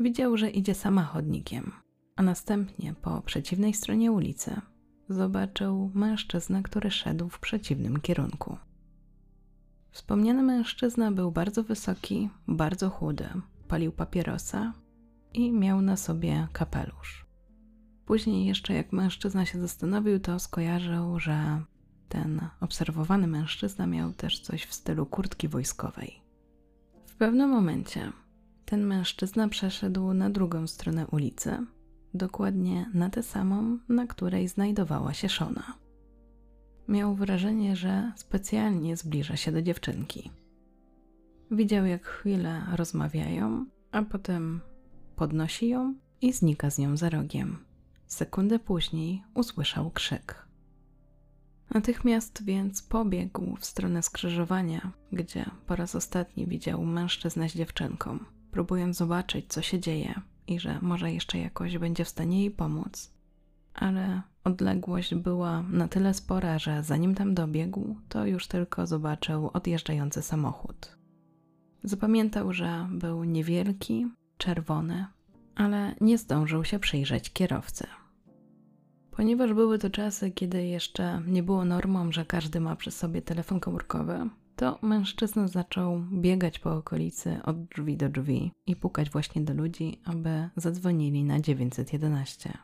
Widział, 0.00 0.36
że 0.36 0.50
idzie 0.50 0.74
sama 0.74 1.02
chodnikiem, 1.02 1.72
a 2.16 2.22
następnie 2.22 2.94
po 3.02 3.22
przeciwnej 3.22 3.74
stronie 3.74 4.12
ulicy 4.12 4.60
zobaczył 5.08 5.90
mężczyznę, 5.94 6.62
który 6.62 6.90
szedł 6.90 7.28
w 7.28 7.40
przeciwnym 7.40 8.00
kierunku. 8.00 8.56
Wspomniany 9.92 10.42
mężczyzna 10.42 11.12
był 11.12 11.32
bardzo 11.32 11.62
wysoki, 11.62 12.30
bardzo 12.48 12.90
chudy, 12.90 13.28
palił 13.68 13.92
papierosa 13.92 14.72
i 15.34 15.52
miał 15.52 15.82
na 15.82 15.96
sobie 15.96 16.48
kapelusz. 16.52 17.26
Później, 18.06 18.46
jeszcze 18.46 18.74
jak 18.74 18.92
mężczyzna 18.92 19.46
się 19.46 19.60
zastanowił, 19.60 20.20
to 20.20 20.38
skojarzył, 20.38 21.18
że 21.18 21.62
ten 22.08 22.40
obserwowany 22.60 23.26
mężczyzna 23.26 23.86
miał 23.86 24.12
też 24.12 24.40
coś 24.40 24.64
w 24.64 24.74
stylu 24.74 25.06
kurtki 25.06 25.48
wojskowej. 25.48 26.22
W 27.06 27.16
pewnym 27.16 27.50
momencie 27.50 28.12
ten 28.64 28.86
mężczyzna 28.86 29.48
przeszedł 29.48 30.12
na 30.12 30.30
drugą 30.30 30.66
stronę 30.66 31.06
ulicy, 31.06 31.66
dokładnie 32.14 32.90
na 32.94 33.10
tę 33.10 33.22
samą, 33.22 33.78
na 33.88 34.06
której 34.06 34.48
znajdowała 34.48 35.14
się 35.14 35.28
Szona. 35.28 35.81
Miał 36.88 37.14
wrażenie, 37.14 37.76
że 37.76 38.12
specjalnie 38.16 38.96
zbliża 38.96 39.36
się 39.36 39.52
do 39.52 39.62
dziewczynki. 39.62 40.30
Widział, 41.50 41.86
jak 41.86 42.06
chwilę 42.06 42.62
rozmawiają, 42.76 43.66
a 43.92 44.02
potem 44.02 44.60
podnosi 45.16 45.68
ją 45.68 45.94
i 46.20 46.32
znika 46.32 46.70
z 46.70 46.78
nią 46.78 46.96
za 46.96 47.10
rogiem. 47.10 47.58
Sekundę 48.06 48.58
później 48.58 49.22
usłyszał 49.34 49.90
krzyk. 49.90 50.46
Natychmiast 51.74 52.44
więc 52.44 52.82
pobiegł 52.82 53.56
w 53.56 53.64
stronę 53.64 54.02
skrzyżowania, 54.02 54.92
gdzie 55.12 55.44
po 55.66 55.76
raz 55.76 55.94
ostatni 55.94 56.46
widział 56.46 56.84
mężczyznę 56.84 57.48
z 57.48 57.54
dziewczynką, 57.54 58.18
próbując 58.50 58.96
zobaczyć, 58.96 59.46
co 59.48 59.62
się 59.62 59.80
dzieje 59.80 60.20
i 60.46 60.60
że 60.60 60.78
może 60.82 61.12
jeszcze 61.12 61.38
jakoś 61.38 61.78
będzie 61.78 62.04
w 62.04 62.08
stanie 62.08 62.40
jej 62.40 62.50
pomóc. 62.50 63.14
Ale 63.74 64.22
odległość 64.44 65.14
była 65.14 65.62
na 65.62 65.88
tyle 65.88 66.14
spora, 66.14 66.58
że 66.58 66.82
zanim 66.82 67.14
tam 67.14 67.34
dobiegł, 67.34 67.96
to 68.08 68.26
już 68.26 68.46
tylko 68.48 68.86
zobaczył 68.86 69.50
odjeżdżający 69.52 70.22
samochód. 70.22 70.96
Zapamiętał, 71.84 72.52
że 72.52 72.88
był 72.90 73.24
niewielki, 73.24 74.06
czerwony, 74.38 75.06
ale 75.54 75.94
nie 76.00 76.18
zdążył 76.18 76.64
się 76.64 76.78
przyjrzeć 76.78 77.32
kierowcy. 77.32 77.86
Ponieważ 79.10 79.52
były 79.52 79.78
to 79.78 79.90
czasy, 79.90 80.30
kiedy 80.30 80.66
jeszcze 80.66 81.22
nie 81.26 81.42
było 81.42 81.64
normą, 81.64 82.12
że 82.12 82.24
każdy 82.24 82.60
ma 82.60 82.76
przy 82.76 82.90
sobie 82.90 83.22
telefon 83.22 83.60
komórkowy, 83.60 84.28
to 84.56 84.78
mężczyzna 84.82 85.48
zaczął 85.48 86.00
biegać 86.12 86.58
po 86.58 86.76
okolicy 86.76 87.40
od 87.44 87.64
drzwi 87.64 87.96
do 87.96 88.08
drzwi 88.08 88.52
i 88.66 88.76
pukać 88.76 89.10
właśnie 89.10 89.42
do 89.42 89.54
ludzi, 89.54 90.00
aby 90.04 90.48
zadzwonili 90.56 91.24
na 91.24 91.40
911. 91.40 92.58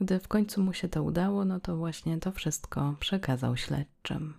Gdy 0.00 0.20
w 0.20 0.28
końcu 0.28 0.62
mu 0.62 0.72
się 0.72 0.88
to 0.88 1.02
udało, 1.02 1.44
no 1.44 1.60
to 1.60 1.76
właśnie 1.76 2.18
to 2.18 2.32
wszystko 2.32 2.96
przekazał 3.00 3.56
śledczym. 3.56 4.34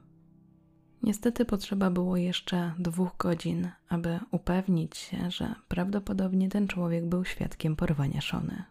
Niestety 1.04 1.46
potrzeba 1.46 1.90
było 1.90 2.18
jeszcze 2.18 2.74
dwóch 2.80 3.18
godzin, 3.18 3.70
aby 3.90 4.20
upewnić 4.32 4.98
się, 4.98 5.32
że 5.32 5.56
prawdopodobnie 5.68 6.50
ten 6.50 6.68
człowiek 6.68 7.06
był 7.06 7.26
świadkiem 7.26 7.76
porwania 7.76 8.22
Szony. 8.22 8.64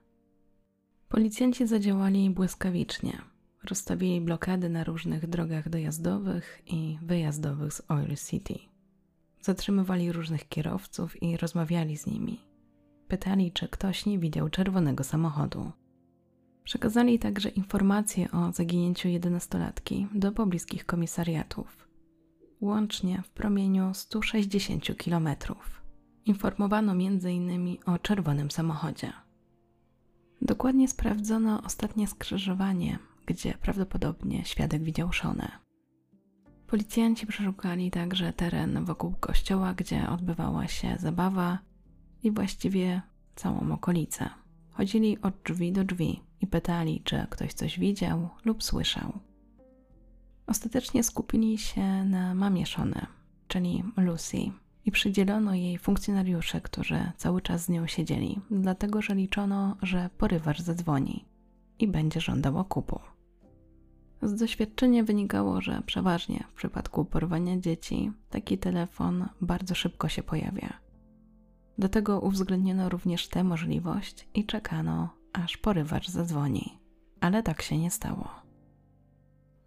Policjanci 1.08 1.66
zadziałali 1.66 2.30
błyskawicznie. 2.30 3.22
Rozstawili 3.64 4.20
blokady 4.20 4.68
na 4.68 4.84
różnych 4.84 5.26
drogach 5.26 5.68
dojazdowych 5.68 6.62
i 6.66 6.98
wyjazdowych 7.02 7.72
z 7.72 7.82
Oil 7.88 8.16
City. 8.16 8.58
Zatrzymywali 9.40 10.12
różnych 10.12 10.48
kierowców 10.48 11.22
i 11.22 11.36
rozmawiali 11.36 11.96
z 11.96 12.06
nimi. 12.06 12.40
Pytali, 13.08 13.52
czy 13.52 13.68
ktoś 13.68 14.06
nie 14.06 14.18
widział 14.18 14.48
czerwonego 14.48 15.04
samochodu. 15.04 15.72
Przekazali 16.66 17.18
także 17.18 17.48
informacje 17.48 18.30
o 18.30 18.52
zaginięciu 18.52 19.08
jedenastolatki 19.08 20.06
do 20.14 20.32
pobliskich 20.32 20.86
komisariatów. 20.86 21.88
Łącznie 22.60 23.22
w 23.22 23.30
promieniu 23.30 23.94
160 23.94 24.96
kilometrów. 24.96 25.82
Informowano 26.24 26.92
m.in. 26.92 27.76
o 27.86 27.98
czerwonym 27.98 28.50
samochodzie. 28.50 29.12
Dokładnie 30.42 30.88
sprawdzono 30.88 31.62
ostatnie 31.62 32.08
skrzyżowanie, 32.08 32.98
gdzie 33.26 33.54
prawdopodobnie 33.54 34.44
świadek 34.44 34.82
widział 34.82 35.12
Szonę. 35.12 35.48
Policjanci 36.66 37.26
przeszukali 37.26 37.90
także 37.90 38.32
teren 38.32 38.84
wokół 38.84 39.14
kościoła, 39.20 39.74
gdzie 39.74 40.08
odbywała 40.08 40.68
się 40.68 40.96
zabawa 41.00 41.58
i 42.22 42.30
właściwie 42.30 43.02
całą 43.34 43.72
okolicę. 43.72 44.45
Chodzili 44.76 45.20
od 45.22 45.34
drzwi 45.44 45.72
do 45.72 45.84
drzwi 45.84 46.20
i 46.40 46.46
pytali, 46.46 47.00
czy 47.04 47.26
ktoś 47.30 47.52
coś 47.52 47.78
widział 47.78 48.28
lub 48.44 48.62
słyszał. 48.64 49.12
Ostatecznie 50.46 51.02
skupili 51.02 51.58
się 51.58 52.04
na 52.04 52.34
mamie 52.34 52.66
Szony, 52.66 53.06
czyli 53.48 53.82
Lucy, 53.96 54.38
i 54.84 54.90
przydzielono 54.90 55.54
jej 55.54 55.78
funkcjonariusze, 55.78 56.60
którzy 56.60 57.12
cały 57.16 57.42
czas 57.42 57.64
z 57.64 57.68
nią 57.68 57.86
siedzieli, 57.86 58.40
dlatego 58.50 59.02
że 59.02 59.14
liczono, 59.14 59.76
że 59.82 60.10
porywacz 60.18 60.60
zadzwoni 60.60 61.24
i 61.78 61.88
będzie 61.88 62.20
żądał 62.20 62.58
okupu. 62.58 63.00
Z 64.22 64.34
doświadczenia 64.34 65.04
wynikało, 65.04 65.60
że 65.60 65.82
przeważnie 65.86 66.44
w 66.50 66.54
przypadku 66.54 67.04
porwania 67.04 67.58
dzieci 67.58 68.12
taki 68.30 68.58
telefon 68.58 69.28
bardzo 69.40 69.74
szybko 69.74 70.08
się 70.08 70.22
pojawia. 70.22 70.85
Do 71.78 71.88
tego 71.88 72.20
uwzględniono 72.20 72.88
również 72.88 73.28
tę 73.28 73.44
możliwość 73.44 74.28
i 74.34 74.44
czekano, 74.44 75.08
aż 75.32 75.56
porywacz 75.56 76.08
zadzwoni, 76.08 76.78
ale 77.20 77.42
tak 77.42 77.62
się 77.62 77.78
nie 77.78 77.90
stało. 77.90 78.28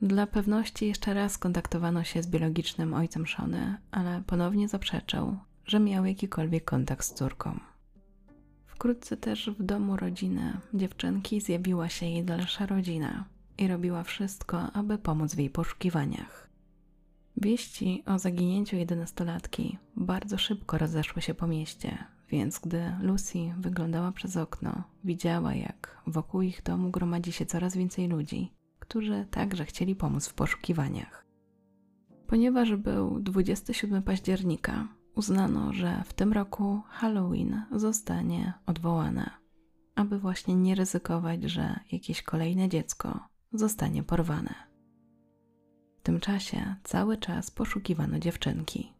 Dla 0.01 0.27
pewności 0.27 0.87
jeszcze 0.87 1.13
raz 1.13 1.37
kontaktowano 1.37 2.03
się 2.03 2.23
z 2.23 2.27
biologicznym 2.27 2.93
ojcem 2.93 3.27
Szony, 3.27 3.77
ale 3.91 4.23
ponownie 4.27 4.67
zaprzeczył, 4.67 5.37
że 5.65 5.79
miał 5.79 6.05
jakikolwiek 6.05 6.65
kontakt 6.65 7.05
z 7.05 7.13
córką. 7.13 7.59
Wkrótce 8.65 9.17
też 9.17 9.49
w 9.49 9.63
domu 9.63 9.97
rodziny 9.97 10.57
dziewczynki 10.73 11.41
zjawiła 11.41 11.89
się 11.89 12.05
jej 12.05 12.23
dalsza 12.23 12.65
rodzina 12.65 13.25
i 13.57 13.67
robiła 13.67 14.03
wszystko, 14.03 14.71
aby 14.71 14.97
pomóc 14.97 15.35
w 15.35 15.39
jej 15.39 15.49
poszukiwaniach. 15.49 16.48
Wieści 17.37 18.03
o 18.05 18.19
zaginięciu 18.19 18.75
jedenastolatki 18.75 19.77
bardzo 19.95 20.37
szybko 20.37 20.77
rozeszły 20.77 21.21
się 21.21 21.33
po 21.33 21.47
mieście, 21.47 21.97
więc 22.29 22.59
gdy 22.59 22.91
Lucy 23.01 23.39
wyglądała 23.59 24.11
przez 24.11 24.37
okno, 24.37 24.83
widziała, 25.03 25.55
jak 25.55 26.01
wokół 26.07 26.41
ich 26.41 26.63
domu 26.63 26.89
gromadzi 26.89 27.31
się 27.31 27.45
coraz 27.45 27.77
więcej 27.77 28.07
ludzi, 28.07 28.53
którzy 28.79 29.27
także 29.31 29.65
chcieli 29.65 29.95
pomóc 29.95 30.27
w 30.27 30.33
poszukiwaniach. 30.33 31.25
Ponieważ 32.27 32.75
był 32.75 33.19
27 33.19 34.03
października, 34.03 34.87
uznano, 35.15 35.73
że 35.73 36.03
w 36.05 36.13
tym 36.13 36.33
roku 36.33 36.81
Halloween 36.89 37.61
zostanie 37.71 38.53
odwołane, 38.65 39.29
aby 39.95 40.19
właśnie 40.19 40.55
nie 40.55 40.75
ryzykować, 40.75 41.43
że 41.43 41.79
jakieś 41.91 42.21
kolejne 42.21 42.69
dziecko 42.69 43.19
zostanie 43.53 44.03
porwane. 44.03 44.68
Tym 46.09 46.19
czasie 46.19 46.75
cały 46.83 47.17
czas 47.17 47.51
poszukiwano 47.51 48.19
dziewczynki. 48.19 48.93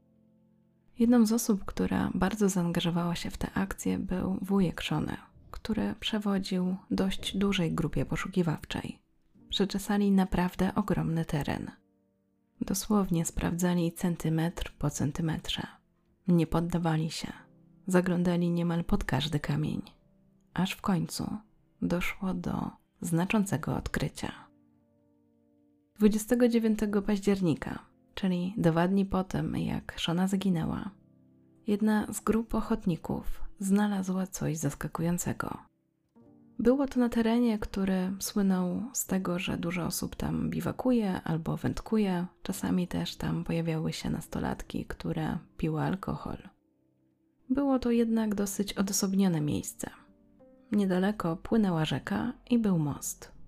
Jedną 0.99 1.25
z 1.25 1.31
osób, 1.31 1.65
która 1.65 2.11
bardzo 2.13 2.49
zaangażowała 2.49 3.15
się 3.15 3.31
w 3.31 3.37
tę 3.37 3.53
akcję, 3.53 3.99
był 3.99 4.37
wujek 4.41 4.81
Szony, 4.81 5.17
który 5.51 5.95
przewodził 5.99 6.75
dość 6.91 7.37
dużej 7.37 7.71
grupie 7.71 8.05
poszukiwawczej. 8.05 8.99
Przeczesali 9.49 10.11
naprawdę 10.11 10.75
ogromny 10.75 11.25
teren. 11.25 11.71
Dosłownie 12.61 13.25
sprawdzali 13.25 13.93
centymetr 13.93 14.73
po 14.79 14.89
centymetrze. 14.89 15.67
Nie 16.27 16.47
poddawali 16.47 17.11
się. 17.11 17.33
Zaglądali 17.87 18.49
niemal 18.49 18.83
pod 18.83 19.03
każdy 19.03 19.39
kamień. 19.39 19.81
Aż 20.53 20.71
w 20.71 20.81
końcu 20.81 21.37
doszło 21.81 22.33
do 22.33 22.71
znaczącego 23.01 23.75
odkrycia. 23.75 24.48
29 25.99 26.79
października, 27.05 27.79
czyli 28.13 28.53
dwa 28.57 28.87
dni 28.87 29.05
po 29.05 29.23
tym, 29.23 29.57
jak 29.57 29.93
Szona 29.97 30.27
zginęła, 30.27 30.91
jedna 31.67 32.13
z 32.13 32.19
grup 32.19 32.55
ochotników 32.55 33.43
znalazła 33.59 34.27
coś 34.27 34.57
zaskakującego. 34.57 35.57
Było 36.59 36.87
to 36.87 36.99
na 36.99 37.09
terenie, 37.09 37.59
który 37.59 38.11
słynął 38.19 38.83
z 38.93 39.05
tego, 39.05 39.39
że 39.39 39.57
dużo 39.57 39.85
osób 39.85 40.15
tam 40.15 40.49
biwakuje 40.49 41.21
albo 41.21 41.57
wędkuje. 41.57 42.25
Czasami 42.43 42.87
też 42.87 43.15
tam 43.15 43.43
pojawiały 43.43 43.93
się 43.93 44.09
nastolatki, 44.09 44.85
które 44.85 45.37
piły 45.57 45.81
alkohol. 45.81 46.37
Było 47.49 47.79
to 47.79 47.91
jednak 47.91 48.35
dosyć 48.35 48.73
odosobnione 48.73 49.41
miejsce. 49.41 49.89
Niedaleko 50.71 51.35
płynęła 51.35 51.85
rzeka 51.85 52.33
i 52.49 52.59
był 52.59 52.79
most. 52.79 53.38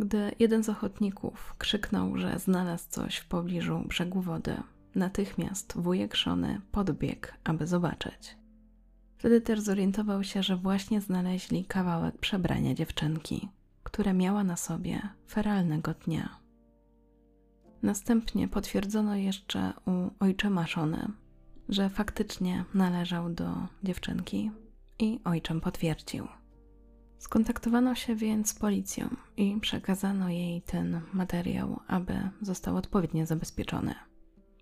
Gdy 0.00 0.32
jeden 0.38 0.64
z 0.64 0.68
ochotników 0.68 1.54
krzyknął, 1.58 2.16
że 2.16 2.38
znalazł 2.38 2.90
coś 2.90 3.16
w 3.16 3.28
pobliżu 3.28 3.84
brzegu 3.88 4.20
wody, 4.20 4.56
natychmiast 4.94 5.72
wujek 5.76 6.14
Szony 6.14 6.60
podbiegł, 6.72 7.28
aby 7.44 7.66
zobaczyć. 7.66 8.36
Wtedy 9.16 9.40
też 9.40 9.60
zorientował 9.60 10.24
się, 10.24 10.42
że 10.42 10.56
właśnie 10.56 11.00
znaleźli 11.00 11.64
kawałek 11.64 12.18
przebrania 12.18 12.74
dziewczynki, 12.74 13.48
które 13.82 14.14
miała 14.14 14.44
na 14.44 14.56
sobie 14.56 15.00
feralnego 15.28 15.94
dnia. 15.94 16.36
Następnie 17.82 18.48
potwierdzono 18.48 19.16
jeszcze 19.16 19.72
u 19.86 20.24
ojczyma 20.24 20.66
Szony, 20.66 21.08
że 21.68 21.88
faktycznie 21.88 22.64
należał 22.74 23.30
do 23.30 23.50
dziewczynki 23.82 24.50
i 24.98 25.20
ojczym 25.24 25.60
potwierdził. 25.60 26.28
Skontaktowano 27.20 27.94
się 27.94 28.16
więc 28.16 28.48
z 28.48 28.54
policją 28.54 29.08
i 29.36 29.60
przekazano 29.60 30.28
jej 30.28 30.62
ten 30.62 31.00
materiał, 31.12 31.80
aby 31.86 32.14
został 32.42 32.76
odpowiednio 32.76 33.26
zabezpieczony. 33.26 33.94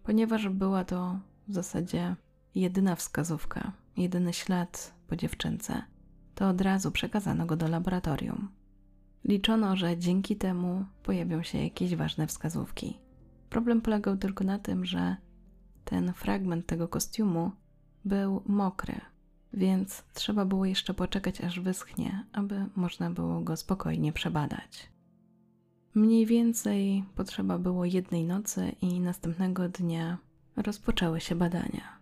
Ponieważ 0.05 0.49
była 0.49 0.85
to 0.85 1.19
w 1.49 1.55
zasadzie 1.55 2.17
jedyna 2.55 2.97
wskazówka, 2.97 3.73
jedyny 3.97 4.33
ślad 4.33 4.95
po 5.09 5.17
dziewczynce, 5.17 5.83
to 6.35 6.49
od 6.49 6.61
razu 6.61 6.91
przekazano 6.91 7.47
go 7.47 7.57
do 7.57 7.69
laboratorium. 7.69 8.49
Liczono, 9.25 9.77
że 9.77 9.99
dzięki 9.99 10.37
temu 10.37 10.85
pojawią 11.03 11.43
się 11.43 11.59
jakieś 11.59 11.95
ważne 11.95 12.27
wskazówki. 12.27 12.99
Problem 13.51 13.81
polegał 13.81 14.17
tylko 14.17 14.45
na 14.45 14.59
tym, 14.59 14.85
że 14.85 15.17
ten 15.85 16.13
fragment 16.13 16.67
tego 16.67 16.89
kostiumu 16.89 17.51
był 18.05 18.43
mokry, 18.47 19.01
więc 19.53 20.05
trzeba 20.15 20.45
było 20.45 20.65
jeszcze 20.65 20.95
poczekać, 20.95 21.41
aż 21.41 21.61
wyschnie, 21.61 22.25
aby 22.33 22.67
można 22.77 23.11
było 23.11 23.41
go 23.41 23.57
spokojnie 23.57 24.13
przebadać. 24.13 24.91
Mniej 25.95 26.27
więcej 26.27 27.05
potrzeba 27.15 27.59
było 27.59 27.85
jednej 27.85 28.25
nocy 28.25 28.73
i 28.81 29.01
następnego 29.01 29.69
dnia 29.69 30.19
rozpoczęły 30.57 31.21
się 31.21 31.35
badania. 31.35 31.99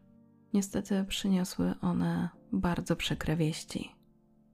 Niestety 0.55 1.05
przyniosły 1.09 1.75
one 1.81 2.29
bardzo 2.53 2.97
przykre 2.97 3.37
wieści, 3.37 3.95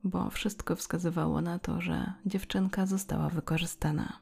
bo 0.04 0.30
wszystko 0.30 0.76
wskazywało 0.76 1.40
na 1.40 1.58
to, 1.58 1.80
że 1.80 2.12
dziewczynka 2.26 2.86
została 2.86 3.28
wykorzystana. 3.28 4.18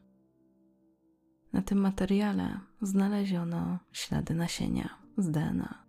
Na 1.52 1.62
tym 1.62 1.78
materiale 1.78 2.60
znaleziono 2.82 3.78
ślady 3.92 4.34
nasienia 4.34 4.88
z 5.18 5.30
DNA. 5.30 5.79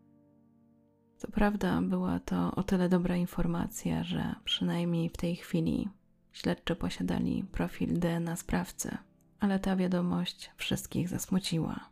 Co 1.21 1.31
prawda, 1.31 1.81
była 1.81 2.19
to 2.19 2.55
o 2.55 2.63
tyle 2.63 2.89
dobra 2.89 3.15
informacja, 3.15 4.03
że 4.03 4.35
przynajmniej 4.43 5.09
w 5.09 5.17
tej 5.17 5.35
chwili 5.35 5.89
śledczy 6.31 6.75
posiadali 6.75 7.43
profil 7.43 7.99
DNA 7.99 8.35
sprawcy, 8.35 8.97
ale 9.39 9.59
ta 9.59 9.75
wiadomość 9.75 10.51
wszystkich 10.57 11.09
zasmuciła, 11.09 11.89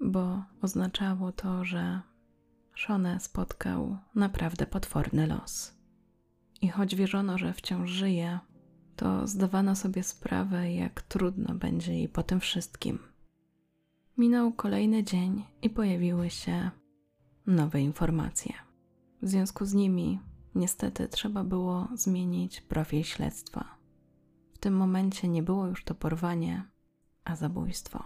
bo 0.00 0.42
oznaczało 0.62 1.32
to, 1.32 1.64
że 1.64 2.00
Szonę 2.74 3.20
spotkał 3.20 3.98
naprawdę 4.14 4.66
potworny 4.66 5.26
los. 5.26 5.74
I 6.60 6.68
choć 6.68 6.94
wierzono, 6.94 7.38
że 7.38 7.52
wciąż 7.52 7.90
żyje, 7.90 8.38
to 8.96 9.26
zdawano 9.26 9.76
sobie 9.76 10.02
sprawę, 10.02 10.72
jak 10.74 11.02
trudno 11.02 11.54
będzie 11.54 11.92
jej 11.92 12.08
po 12.08 12.22
tym 12.22 12.40
wszystkim. 12.40 12.98
Minął 14.16 14.52
kolejny 14.52 15.04
dzień 15.04 15.44
i 15.62 15.70
pojawiły 15.70 16.30
się 16.30 16.70
nowe 17.48 17.80
informacje. 17.80 18.52
W 19.22 19.28
związku 19.28 19.64
z 19.64 19.74
nimi, 19.74 20.20
niestety, 20.54 21.08
trzeba 21.08 21.44
było 21.44 21.88
zmienić 21.94 22.60
profil 22.60 23.02
śledztwa. 23.04 23.64
W 24.52 24.58
tym 24.58 24.76
momencie 24.76 25.28
nie 25.28 25.42
było 25.42 25.66
już 25.66 25.84
to 25.84 25.94
porwanie, 25.94 26.64
a 27.24 27.36
zabójstwo. 27.36 28.04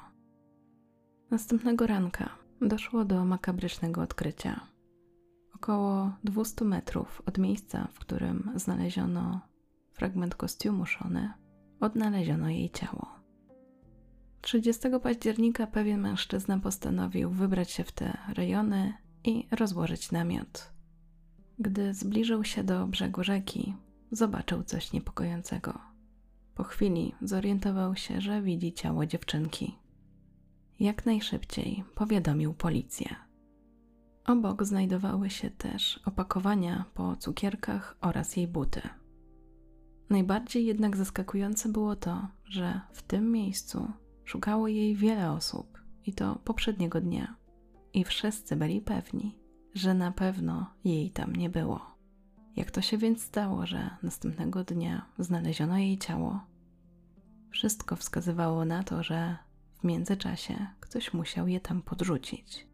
Następnego 1.30 1.86
ranka 1.86 2.28
doszło 2.60 3.04
do 3.04 3.24
makabrycznego 3.24 4.02
odkrycia. 4.02 4.60
Około 5.54 6.12
200 6.24 6.64
metrów 6.64 7.22
od 7.26 7.38
miejsca, 7.38 7.88
w 7.92 7.98
którym 7.98 8.50
znaleziono 8.54 9.40
fragment 9.92 10.34
kostiumu 10.34 10.86
Szony, 10.86 11.32
odnaleziono 11.80 12.48
jej 12.48 12.70
ciało. 12.70 13.06
30 14.40 14.88
października 15.02 15.66
pewien 15.66 16.00
mężczyzna 16.00 16.58
postanowił 16.58 17.30
wybrać 17.30 17.70
się 17.70 17.84
w 17.84 17.92
te 17.92 18.18
rejony 18.34 19.02
i 19.24 19.46
rozłożyć 19.50 20.12
namiot. 20.12 20.72
Gdy 21.58 21.94
zbliżył 21.94 22.44
się 22.44 22.64
do 22.64 22.86
brzegu 22.86 23.24
rzeki, 23.24 23.74
zobaczył 24.10 24.62
coś 24.62 24.92
niepokojącego. 24.92 25.78
Po 26.54 26.64
chwili 26.64 27.14
zorientował 27.22 27.96
się, 27.96 28.20
że 28.20 28.42
widzi 28.42 28.72
ciało 28.72 29.06
dziewczynki. 29.06 29.78
Jak 30.80 31.06
najszybciej 31.06 31.84
powiadomił 31.94 32.54
policję. 32.54 33.16
Obok 34.24 34.64
znajdowały 34.64 35.30
się 35.30 35.50
też 35.50 36.00
opakowania 36.04 36.84
po 36.94 37.16
cukierkach 37.16 37.96
oraz 38.00 38.36
jej 38.36 38.48
buty. 38.48 38.80
Najbardziej 40.10 40.66
jednak 40.66 40.96
zaskakujące 40.96 41.68
było 41.68 41.96
to, 41.96 42.28
że 42.44 42.80
w 42.92 43.02
tym 43.02 43.32
miejscu 43.32 43.92
szukało 44.24 44.68
jej 44.68 44.96
wiele 44.96 45.32
osób 45.32 45.78
i 46.06 46.12
to 46.12 46.38
poprzedniego 46.44 47.00
dnia 47.00 47.41
i 47.94 48.04
wszyscy 48.04 48.56
byli 48.56 48.80
pewni, 48.80 49.38
że 49.74 49.94
na 49.94 50.12
pewno 50.12 50.70
jej 50.84 51.10
tam 51.10 51.36
nie 51.36 51.50
było. 51.50 51.92
Jak 52.56 52.70
to 52.70 52.80
się 52.80 52.98
więc 52.98 53.22
stało, 53.22 53.66
że 53.66 53.90
następnego 54.02 54.64
dnia 54.64 55.06
znaleziono 55.18 55.78
jej 55.78 55.98
ciało? 55.98 56.40
Wszystko 57.50 57.96
wskazywało 57.96 58.64
na 58.64 58.82
to, 58.82 59.02
że 59.02 59.36
w 59.80 59.84
międzyczasie 59.84 60.66
ktoś 60.80 61.14
musiał 61.14 61.48
je 61.48 61.60
tam 61.60 61.82
podrzucić. 61.82 62.66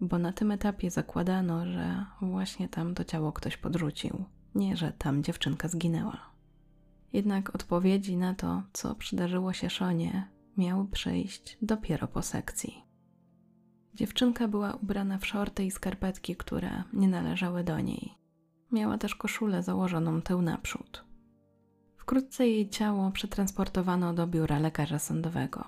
Bo 0.00 0.18
na 0.18 0.32
tym 0.32 0.50
etapie 0.50 0.90
zakładano, 0.90 1.66
że 1.66 2.06
właśnie 2.22 2.68
tam 2.68 2.94
to 2.94 3.04
ciało 3.04 3.32
ktoś 3.32 3.56
podrzucił, 3.56 4.24
nie 4.54 4.76
że 4.76 4.92
tam 4.92 5.22
dziewczynka 5.22 5.68
zginęła. 5.68 6.30
Jednak 7.12 7.54
odpowiedzi 7.54 8.16
na 8.16 8.34
to, 8.34 8.62
co 8.72 8.94
przydarzyło 8.94 9.52
się 9.52 9.70
Szonie, 9.70 10.28
miały 10.56 10.88
przyjść 10.88 11.58
dopiero 11.62 12.08
po 12.08 12.22
sekcji. 12.22 12.87
Dziewczynka 13.94 14.48
była 14.48 14.72
ubrana 14.72 15.18
w 15.18 15.26
szorty 15.26 15.64
i 15.64 15.70
skarpetki, 15.70 16.36
które 16.36 16.82
nie 16.92 17.08
należały 17.08 17.64
do 17.64 17.80
niej. 17.80 18.14
Miała 18.72 18.98
też 18.98 19.14
koszulę 19.14 19.62
założoną 19.62 20.22
tył 20.22 20.42
naprzód. 20.42 21.04
Wkrótce 21.96 22.48
jej 22.48 22.68
ciało 22.68 23.10
przetransportowano 23.10 24.14
do 24.14 24.26
biura 24.26 24.58
lekarza 24.58 24.98
sądowego 24.98 25.64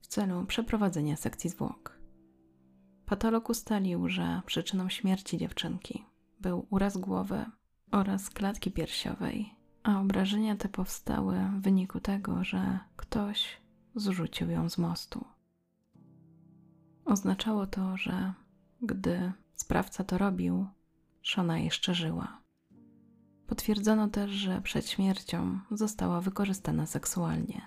w 0.00 0.06
celu 0.06 0.44
przeprowadzenia 0.46 1.16
sekcji 1.16 1.50
zwłok. 1.50 1.98
Patolog 3.06 3.48
ustalił, 3.48 4.08
że 4.08 4.42
przyczyną 4.46 4.88
śmierci 4.88 5.38
dziewczynki 5.38 6.04
był 6.40 6.66
uraz 6.70 6.96
głowy 6.96 7.44
oraz 7.90 8.30
klatki 8.30 8.70
piersiowej, 8.70 9.54
a 9.82 10.00
obrażenia 10.00 10.56
te 10.56 10.68
powstały 10.68 11.36
w 11.36 11.62
wyniku 11.62 12.00
tego, 12.00 12.44
że 12.44 12.78
ktoś 12.96 13.60
zrzucił 13.94 14.50
ją 14.50 14.70
z 14.70 14.78
mostu. 14.78 15.24
Oznaczało 17.04 17.66
to, 17.66 17.96
że 17.96 18.32
gdy 18.82 19.32
sprawca 19.54 20.04
to 20.04 20.18
robił, 20.18 20.66
Shona 21.22 21.58
jeszcze 21.58 21.94
żyła. 21.94 22.42
Potwierdzono 23.46 24.08
też, 24.08 24.30
że 24.30 24.60
przed 24.60 24.88
śmiercią 24.88 25.58
została 25.70 26.20
wykorzystana 26.20 26.86
seksualnie. 26.86 27.62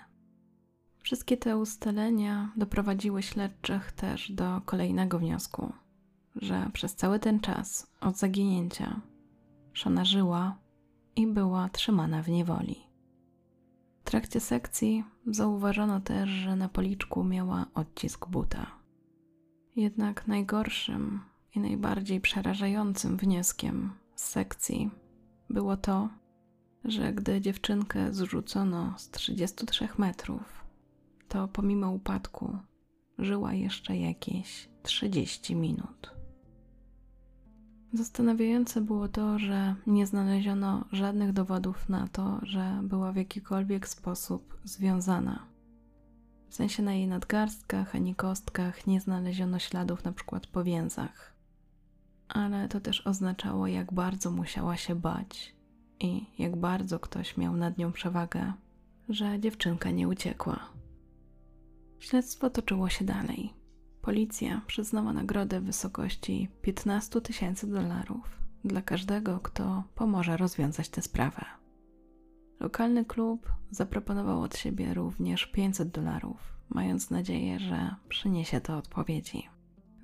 Wszystkie 0.98 1.36
te 1.36 1.56
ustalenia 1.56 2.52
doprowadziły 2.56 3.22
śledczych 3.22 3.92
też 3.92 4.32
do 4.32 4.60
kolejnego 4.64 5.18
wniosku, 5.18 5.72
że 6.36 6.70
przez 6.72 6.96
cały 6.96 7.18
ten 7.18 7.40
czas 7.40 7.92
od 8.00 8.16
zaginięcia 8.16 9.00
Shona 9.74 10.04
żyła 10.04 10.58
i 11.16 11.26
była 11.26 11.68
trzymana 11.68 12.22
w 12.22 12.28
niewoli. 12.28 12.86
W 14.00 14.04
trakcie 14.04 14.40
sekcji 14.40 15.04
zauważono 15.26 16.00
też, 16.00 16.30
że 16.30 16.56
na 16.56 16.68
policzku 16.68 17.24
miała 17.24 17.66
odcisk 17.74 18.26
buta. 18.28 18.75
Jednak 19.76 20.26
najgorszym 20.26 21.20
i 21.54 21.60
najbardziej 21.60 22.20
przerażającym 22.20 23.16
wnioskiem 23.16 23.90
z 24.14 24.24
sekcji 24.24 24.90
było 25.50 25.76
to, 25.76 26.08
że 26.84 27.12
gdy 27.12 27.40
dziewczynkę 27.40 28.14
zrzucono 28.14 28.94
z 28.98 29.10
33 29.10 29.88
metrów, 29.98 30.64
to 31.28 31.48
pomimo 31.48 31.90
upadku 31.90 32.58
żyła 33.18 33.54
jeszcze 33.54 33.96
jakieś 33.96 34.68
30 34.82 35.56
minut. 35.56 36.14
Zastanawiające 37.92 38.80
było 38.80 39.08
to, 39.08 39.38
że 39.38 39.74
nie 39.86 40.06
znaleziono 40.06 40.84
żadnych 40.92 41.32
dowodów 41.32 41.88
na 41.88 42.08
to, 42.08 42.40
że 42.42 42.80
była 42.82 43.12
w 43.12 43.16
jakikolwiek 43.16 43.88
sposób 43.88 44.60
związana. 44.64 45.55
W 46.56 46.64
sensie 46.66 46.82
na 46.82 46.94
jej 46.94 47.08
nadgarstkach 47.08 47.94
ani 47.94 48.14
kostkach 48.14 48.86
nie 48.86 49.00
znaleziono 49.00 49.58
śladów 49.58 50.04
przykład 50.12 50.46
po 50.46 50.64
więzach. 50.64 51.32
Ale 52.28 52.68
to 52.68 52.80
też 52.80 53.06
oznaczało, 53.06 53.66
jak 53.66 53.92
bardzo 53.92 54.30
musiała 54.30 54.76
się 54.76 54.94
bać 54.94 55.54
i 56.00 56.26
jak 56.38 56.56
bardzo 56.56 56.98
ktoś 56.98 57.36
miał 57.36 57.56
nad 57.56 57.78
nią 57.78 57.92
przewagę, 57.92 58.52
że 59.08 59.40
dziewczynka 59.40 59.90
nie 59.90 60.08
uciekła. 60.08 60.68
Śledztwo 61.98 62.50
toczyło 62.50 62.88
się 62.88 63.04
dalej. 63.04 63.52
Policja 64.02 64.60
przyznała 64.66 65.12
nagrodę 65.12 65.60
w 65.60 65.64
wysokości 65.64 66.48
15 66.62 67.20
tysięcy 67.20 67.66
dolarów 67.66 68.38
dla 68.64 68.82
każdego, 68.82 69.40
kto 69.42 69.82
pomoże 69.94 70.36
rozwiązać 70.36 70.88
tę 70.88 71.02
sprawę. 71.02 71.44
Lokalny 72.60 73.04
klub 73.04 73.52
zaproponował 73.70 74.42
od 74.42 74.56
siebie 74.56 74.94
również 74.94 75.46
500 75.46 75.88
dolarów, 75.88 76.56
mając 76.68 77.10
nadzieję, 77.10 77.58
że 77.58 77.94
przyniesie 78.08 78.60
to 78.60 78.76
odpowiedzi. 78.76 79.48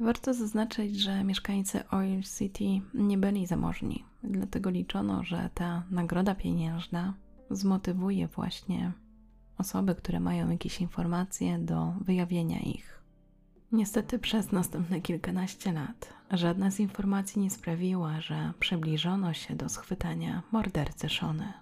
Warto 0.01 0.35
zaznaczyć, 0.35 0.97
że 0.97 1.25
mieszkańcy 1.25 1.89
Oil 1.89 2.23
City 2.39 2.65
nie 2.95 3.19
byli 3.19 3.47
zamożni, 3.47 4.05
dlatego 4.25 4.71
liczono, 4.71 5.25
że 5.25 5.51
ta 5.55 5.83
nagroda 5.91 6.35
pieniężna 6.35 7.15
zmotywuje 7.51 8.29
właśnie 8.29 8.93
osoby, 9.59 9.95
które 9.95 10.21
mają 10.21 10.51
jakieś 10.51 10.81
informacje 10.81 11.59
do 11.59 11.95
wyjawienia 12.01 12.61
ich. 12.61 13.03
Niestety 13.73 14.19
przez 14.19 14.53
następne 14.53 15.01
kilkanaście 15.01 15.73
lat 15.73 16.13
żadna 16.31 16.71
z 16.71 16.81
informacji 16.81 17.43
nie 17.43 17.51
sprawiła, 17.51 18.21
że 18.21 18.53
przybliżono 18.61 19.35
się 19.35 19.57
do 19.57 19.69
schwytania 19.69 20.43
mordercy 20.53 21.09
Shony. 21.09 21.53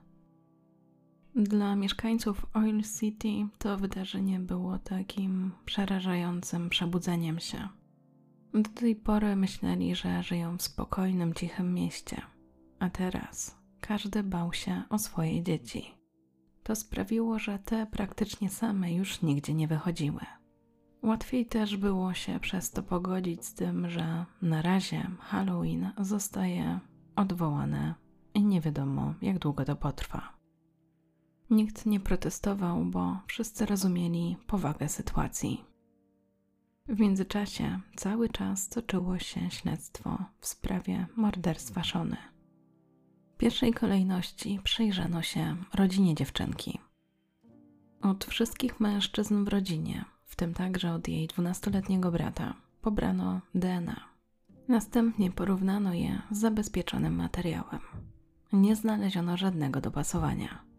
Dla 1.34 1.76
mieszkańców 1.76 2.46
Oil 2.54 2.82
City 2.98 3.48
to 3.58 3.76
wydarzenie 3.76 4.40
było 4.40 4.78
takim 4.78 5.52
przerażającym 5.64 6.70
przebudzeniem 6.70 7.38
się. 7.38 7.68
Do 8.54 8.70
tej 8.70 8.96
pory 8.96 9.36
myśleli, 9.36 9.94
że 9.94 10.22
żyją 10.22 10.58
w 10.58 10.62
spokojnym, 10.62 11.34
cichym 11.34 11.74
mieście, 11.74 12.22
a 12.78 12.90
teraz 12.90 13.58
każdy 13.80 14.22
bał 14.22 14.52
się 14.52 14.82
o 14.88 14.98
swoje 14.98 15.42
dzieci. 15.42 15.94
To 16.62 16.76
sprawiło, 16.76 17.38
że 17.38 17.58
te 17.58 17.86
praktycznie 17.86 18.50
same 18.50 18.92
już 18.92 19.22
nigdzie 19.22 19.54
nie 19.54 19.68
wychodziły. 19.68 20.20
Łatwiej 21.02 21.46
też 21.46 21.76
było 21.76 22.14
się 22.14 22.40
przez 22.40 22.70
to 22.70 22.82
pogodzić 22.82 23.44
z 23.44 23.54
tym, 23.54 23.90
że 23.90 24.24
na 24.42 24.62
razie 24.62 25.10
Halloween 25.20 25.90
zostaje 26.00 26.80
odwołane 27.16 27.94
i 28.34 28.44
nie 28.44 28.60
wiadomo, 28.60 29.14
jak 29.22 29.38
długo 29.38 29.64
to 29.64 29.76
potrwa. 29.76 30.39
Nikt 31.50 31.86
nie 31.86 32.00
protestował, 32.00 32.84
bo 32.84 33.20
wszyscy 33.26 33.66
rozumieli 33.66 34.36
powagę 34.46 34.88
sytuacji. 34.88 35.64
W 36.88 37.00
międzyczasie 37.00 37.80
cały 37.96 38.28
czas 38.28 38.68
toczyło 38.68 39.18
się 39.18 39.50
śledztwo 39.50 40.24
w 40.40 40.46
sprawie 40.46 41.06
morderstwa 41.16 41.84
Szony. 41.84 42.16
W 43.34 43.36
pierwszej 43.36 43.72
kolejności 43.72 44.60
przyjrzano 44.64 45.22
się 45.22 45.56
rodzinie 45.74 46.14
dziewczynki. 46.14 46.78
Od 48.02 48.24
wszystkich 48.24 48.80
mężczyzn 48.80 49.44
w 49.44 49.48
rodzinie 49.48 50.04
w 50.24 50.36
tym 50.36 50.54
także 50.54 50.92
od 50.92 51.08
jej 51.08 51.26
dwunastoletniego 51.26 52.10
brata, 52.10 52.54
pobrano 52.82 53.40
DNA. 53.54 54.00
Następnie 54.68 55.30
porównano 55.30 55.94
je 55.94 56.22
z 56.30 56.38
zabezpieczonym 56.38 57.14
materiałem. 57.14 57.80
Nie 58.52 58.76
znaleziono 58.76 59.36
żadnego 59.36 59.80
dopasowania. 59.80 60.69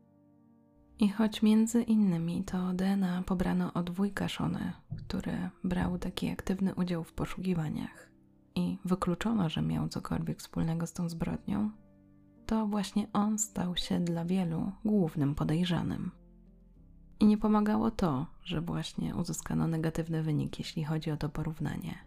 I 1.02 1.10
choć 1.10 1.42
między 1.42 1.84
innymi 1.84 2.44
to 2.44 2.74
DNA 2.74 3.24
pobrano 3.26 3.74
od 3.74 3.90
wujka 3.90 4.28
Szony, 4.28 4.74
który 4.98 5.50
brał 5.64 5.98
taki 5.98 6.30
aktywny 6.30 6.76
udział 6.76 7.04
w 7.04 7.14
poszukiwaniach 7.14 8.10
i 8.56 8.78
wykluczono, 8.86 9.50
że 9.50 9.62
miał 9.62 9.90
cokolwiek 9.90 10.40
wspólnego 10.40 10.88
z 10.88 10.94
tą 10.94 11.10
zbrodnią, 11.10 11.72
to 12.46 12.68
właśnie 12.68 13.08
on 13.14 13.40
stał 13.40 13.76
się 13.76 14.00
dla 14.00 14.26
wielu 14.26 14.72
głównym 14.86 15.36
podejrzanym. 15.36 16.12
I 17.20 17.26
nie 17.26 17.38
pomagało 17.38 17.92
to, 17.92 18.26
że 18.44 18.62
właśnie 18.62 19.16
uzyskano 19.16 19.68
negatywny 19.68 20.24
wynik, 20.24 20.60
jeśli 20.60 20.84
chodzi 20.84 21.12
o 21.12 21.18
to 21.18 21.30
porównanie. 21.30 21.98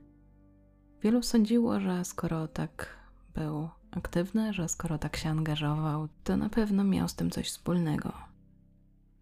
Wielu 1.03 1.23
sądziło, 1.23 1.81
że 1.81 2.05
skoro 2.05 2.49
tak 2.49 2.97
był 3.35 3.69
aktywny, 3.91 4.53
że 4.53 4.69
skoro 4.69 4.99
tak 4.99 5.17
się 5.17 5.31
angażował, 5.31 6.09
to 6.25 6.37
na 6.37 6.49
pewno 6.49 6.85
miał 6.85 7.09
z 7.09 7.15
tym 7.15 7.31
coś 7.31 7.49
wspólnego. 7.49 8.34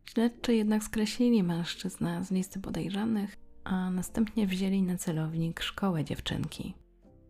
Śledczy 0.05 0.55
jednak 0.55 0.85
skreślili 0.85 1.43
mężczyznę 1.43 2.25
z 2.25 2.31
listy 2.31 2.61
podejrzanych, 2.61 3.37
a 3.65 3.91
następnie 3.91 4.47
wzięli 4.47 4.83
na 4.83 4.97
celownik 4.97 5.61
szkołę 5.61 6.05
dziewczynki. 6.05 6.75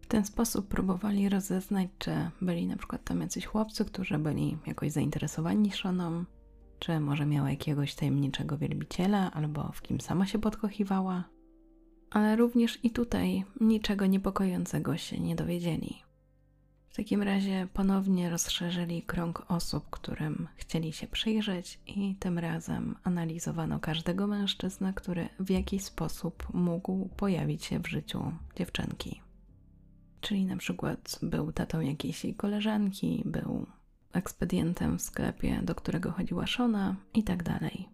W 0.01 0.07
ten 0.07 0.25
sposób 0.25 0.69
próbowali 0.69 1.29
rozeznać, 1.29 1.89
czy 1.99 2.11
byli 2.41 2.67
na 2.67 2.77
przykład 2.77 3.05
tam 3.05 3.21
jacyś 3.21 3.47
chłopcy, 3.47 3.85
którzy 3.85 4.19
byli 4.19 4.59
jakoś 4.67 4.93
zainteresowani 4.93 5.73
Szoną, 5.73 6.25
czy 6.79 7.01
może 7.01 7.27
miała 7.27 7.51
jakiegoś 7.51 7.95
tajemniczego 7.95 8.59
wielbiciela, 8.59 9.31
albo 9.33 9.73
w 9.73 9.83
kim 9.83 10.01
sama 10.01 10.27
się 10.27 10.39
podkochiwała. 10.39 11.25
Ale 12.11 12.37
również 12.37 12.79
i 12.83 12.91
tutaj 12.91 13.45
niczego 13.61 14.07
niepokojącego 14.07 14.97
się 14.97 15.21
nie 15.21 15.37
dowiedzieli. 15.37 16.03
W 16.93 16.97
takim 16.97 17.23
razie 17.23 17.69
ponownie 17.73 18.31
rozszerzyli 18.31 19.03
krąg 19.03 19.45
osób, 19.49 19.91
którym 19.91 20.49
chcieli 20.57 20.93
się 20.93 21.07
przyjrzeć, 21.07 21.81
i 21.87 22.17
tym 22.17 22.39
razem 22.39 22.95
analizowano 23.05 23.81
każdego 23.81 24.27
mężczyznę, 24.27 24.93
który 24.95 25.29
w 25.41 25.51
jakiś 25.51 25.85
sposób 25.85 26.55
mógł 26.55 27.09
pojawić 27.09 27.65
się 27.65 27.79
w 27.79 27.87
życiu 27.87 28.33
dziewczynki. 28.57 29.21
Czyli 30.21 30.45
na 30.45 30.57
przykład 30.57 31.19
był 31.23 31.53
tatą 31.53 31.81
jakiejś 31.81 32.25
jej 32.25 32.35
koleżanki, 32.35 33.23
był 33.27 33.67
ekspedientem 34.13 34.99
w 34.99 35.03
sklepie, 35.03 35.61
do 35.63 35.75
którego 35.75 36.13
chodziła 36.13 36.47
Szona 36.47 36.97
i 37.15 37.25
tak 37.25 37.43
dalej. 37.43 37.89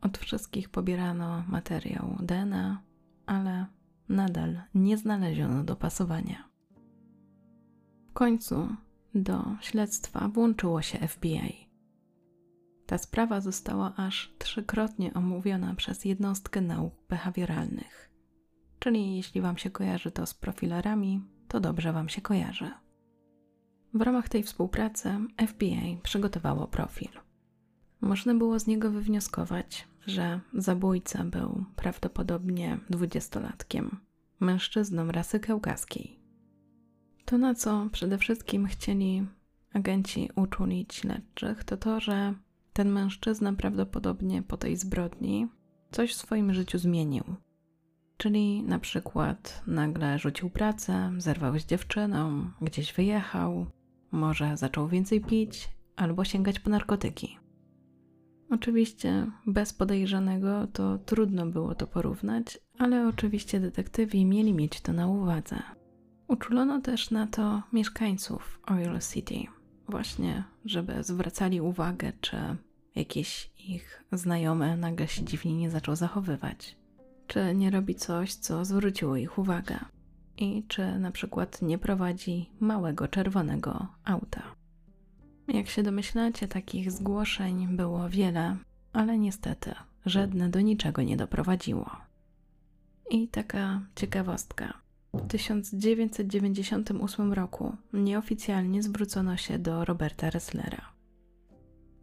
Od 0.00 0.18
wszystkich 0.18 0.68
pobierano 0.68 1.44
materiał 1.48 2.16
DNA, 2.22 2.82
ale 3.26 3.66
nadal 4.08 4.62
nie 4.74 4.98
znaleziono 4.98 5.64
dopasowania. 5.64 6.51
W 8.12 8.14
końcu 8.14 8.68
do 9.14 9.44
śledztwa 9.60 10.28
włączyło 10.28 10.82
się 10.82 11.08
FBI. 11.08 11.68
Ta 12.86 12.98
sprawa 12.98 13.40
została 13.40 13.92
aż 13.96 14.34
trzykrotnie 14.38 15.14
omówiona 15.14 15.74
przez 15.74 16.04
jednostkę 16.04 16.60
nauk 16.60 16.94
behawioralnych. 17.08 18.10
czyli 18.78 19.16
jeśli 19.16 19.40
Wam 19.40 19.58
się 19.58 19.70
kojarzy 19.70 20.10
to 20.10 20.26
z 20.26 20.34
profilerami, 20.34 21.22
to 21.48 21.60
dobrze 21.60 21.92
Wam 21.92 22.08
się 22.08 22.20
kojarzy. 22.20 22.70
W 23.94 24.00
ramach 24.00 24.28
tej 24.28 24.42
współpracy 24.42 25.18
FBI 25.46 25.98
przygotowało 26.02 26.66
profil. 26.66 27.10
Można 28.00 28.34
było 28.34 28.58
z 28.58 28.66
niego 28.66 28.90
wywnioskować, 28.90 29.88
że 30.06 30.40
zabójca 30.54 31.24
był 31.24 31.64
prawdopodobnie 31.76 32.78
dwudziestolatkiem, 32.90 34.00
mężczyzną 34.40 35.12
rasy 35.12 35.40
kaukaskiej. 35.40 36.21
To, 37.24 37.38
na 37.38 37.54
co 37.54 37.88
przede 37.92 38.18
wszystkim 38.18 38.66
chcieli 38.66 39.26
agenci 39.72 40.30
uczulić 40.36 40.94
śledczych, 40.94 41.64
to 41.64 41.76
to, 41.76 42.00
że 42.00 42.34
ten 42.72 42.88
mężczyzna 42.88 43.52
prawdopodobnie 43.52 44.42
po 44.42 44.56
tej 44.56 44.76
zbrodni 44.76 45.48
coś 45.90 46.12
w 46.12 46.16
swoim 46.16 46.54
życiu 46.54 46.78
zmienił. 46.78 47.24
Czyli 48.16 48.62
na 48.62 48.78
przykład 48.78 49.62
nagle 49.66 50.18
rzucił 50.18 50.50
pracę, 50.50 51.12
zerwał 51.18 51.58
z 51.58 51.66
dziewczyną, 51.66 52.50
gdzieś 52.60 52.92
wyjechał, 52.92 53.66
może 54.12 54.56
zaczął 54.56 54.88
więcej 54.88 55.20
pić 55.20 55.68
albo 55.96 56.24
sięgać 56.24 56.60
po 56.60 56.70
narkotyki. 56.70 57.38
Oczywiście 58.50 59.26
bez 59.46 59.72
podejrzanego 59.72 60.66
to 60.66 60.98
trudno 60.98 61.46
było 61.46 61.74
to 61.74 61.86
porównać, 61.86 62.58
ale 62.78 63.08
oczywiście 63.08 63.60
detektywi 63.60 64.24
mieli 64.24 64.54
mieć 64.54 64.80
to 64.80 64.92
na 64.92 65.06
uwadze. 65.06 65.62
Uczulono 66.32 66.80
też 66.80 67.10
na 67.10 67.26
to 67.26 67.62
mieszkańców 67.72 68.60
Oil 68.66 68.98
City, 69.12 69.34
właśnie, 69.88 70.44
żeby 70.64 71.02
zwracali 71.04 71.60
uwagę, 71.60 72.12
czy 72.20 72.36
jakiś 72.94 73.50
ich 73.58 74.04
znajomy 74.12 74.76
nagle 74.76 75.08
się 75.08 75.24
dziwnie 75.24 75.56
nie 75.56 75.70
zaczął 75.70 75.96
zachowywać, 75.96 76.76
czy 77.26 77.54
nie 77.54 77.70
robi 77.70 77.94
coś, 77.94 78.34
co 78.34 78.64
zwróciło 78.64 79.16
ich 79.16 79.38
uwagę 79.38 79.78
i 80.36 80.64
czy 80.68 80.98
na 80.98 81.10
przykład 81.10 81.62
nie 81.62 81.78
prowadzi 81.78 82.50
małego 82.60 83.08
czerwonego 83.08 83.88
auta. 84.04 84.42
Jak 85.48 85.68
się 85.68 85.82
domyślacie, 85.82 86.48
takich 86.48 86.92
zgłoszeń 86.92 87.76
było 87.76 88.08
wiele, 88.08 88.56
ale 88.92 89.18
niestety 89.18 89.74
żadne 90.06 90.48
do 90.48 90.60
niczego 90.60 91.02
nie 91.02 91.16
doprowadziło. 91.16 91.90
I 93.10 93.28
taka 93.28 93.80
ciekawostka. 93.94 94.82
W 95.14 95.28
1998 95.28 97.32
roku 97.32 97.76
nieoficjalnie 97.92 98.82
zwrócono 98.82 99.36
się 99.36 99.58
do 99.58 99.84
Roberta 99.84 100.30
Resslera. 100.30 100.92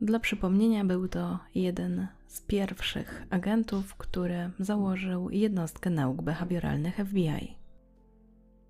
Dla 0.01 0.19
przypomnienia, 0.19 0.85
był 0.85 1.07
to 1.07 1.39
jeden 1.55 2.07
z 2.27 2.41
pierwszych 2.41 3.27
agentów, 3.29 3.95
który 3.95 4.51
założył 4.59 5.29
jednostkę 5.29 5.89
nauk 5.89 6.21
behawioralnych 6.21 6.95
FBI. 6.95 7.55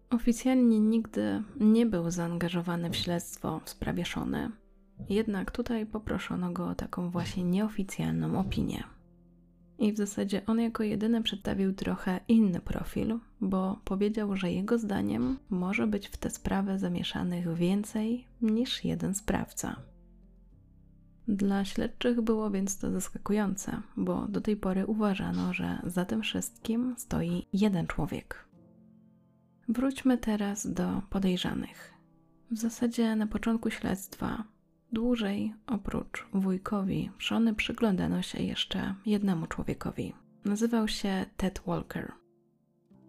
Oficjalnie 0.10 0.80
nigdy 0.80 1.44
nie 1.60 1.86
był 1.86 2.12
zaangażowany 2.12 2.90
w 2.90 2.96
śledztwo 2.96 3.62
w 3.66 3.70
sprawie 3.70 4.06
Shony, 4.06 4.52
jednak 5.10 5.52
tutaj 5.52 5.86
poproszono 5.86 6.52
go 6.52 6.68
o 6.68 6.76
taką 6.76 7.10
właśnie 7.10 7.44
nieoficjalną 7.44 8.40
opinię. 8.40 8.84
I 9.80 9.94
w 9.94 9.98
zasadzie 9.98 10.46
on 10.46 10.60
jako 10.60 10.84
jedyny 10.84 11.24
przedstawił 11.24 11.74
trochę 11.74 12.20
inny 12.28 12.60
profil, 12.60 13.20
bo 13.42 13.82
powiedział, 13.84 14.36
że 14.36 14.52
jego 14.52 14.78
zdaniem 14.78 15.38
może 15.50 15.88
być 15.88 16.08
w 16.08 16.18
tę 16.18 16.30
sprawę 16.30 16.80
zamieszanych 16.80 17.54
więcej 17.54 18.26
niż 18.42 18.86
jeden 18.86 19.16
sprawca. 19.16 19.76
Dla 21.28 21.66
śledczych 21.66 22.22
było 22.22 22.52
więc 22.52 22.78
to 22.78 22.92
zaskakujące, 22.92 23.82
bo 23.98 24.28
do 24.28 24.42
tej 24.42 24.58
pory 24.58 24.86
uważano, 24.86 25.54
że 25.54 25.82
za 25.84 26.06
tym 26.06 26.22
wszystkim 26.22 26.96
stoi 26.98 27.46
jeden 27.54 27.88
człowiek. 27.88 28.50
Wróćmy 29.70 30.18
teraz 30.18 30.74
do 30.74 31.02
podejrzanych. 31.10 31.94
W 32.52 32.58
zasadzie 32.58 33.16
na 33.16 33.28
początku 33.28 33.70
śledztwa 33.70 34.44
dłużej 34.92 35.54
oprócz 35.68 36.28
wujkowi 36.34 37.12
Szony 37.18 37.54
przyglądano 37.54 38.22
się 38.22 38.44
jeszcze 38.44 38.96
jednemu 39.06 39.48
człowiekowi. 39.48 40.14
Nazywał 40.46 40.88
się 40.88 41.26
Ted 41.38 41.62
Walker. 41.68 42.12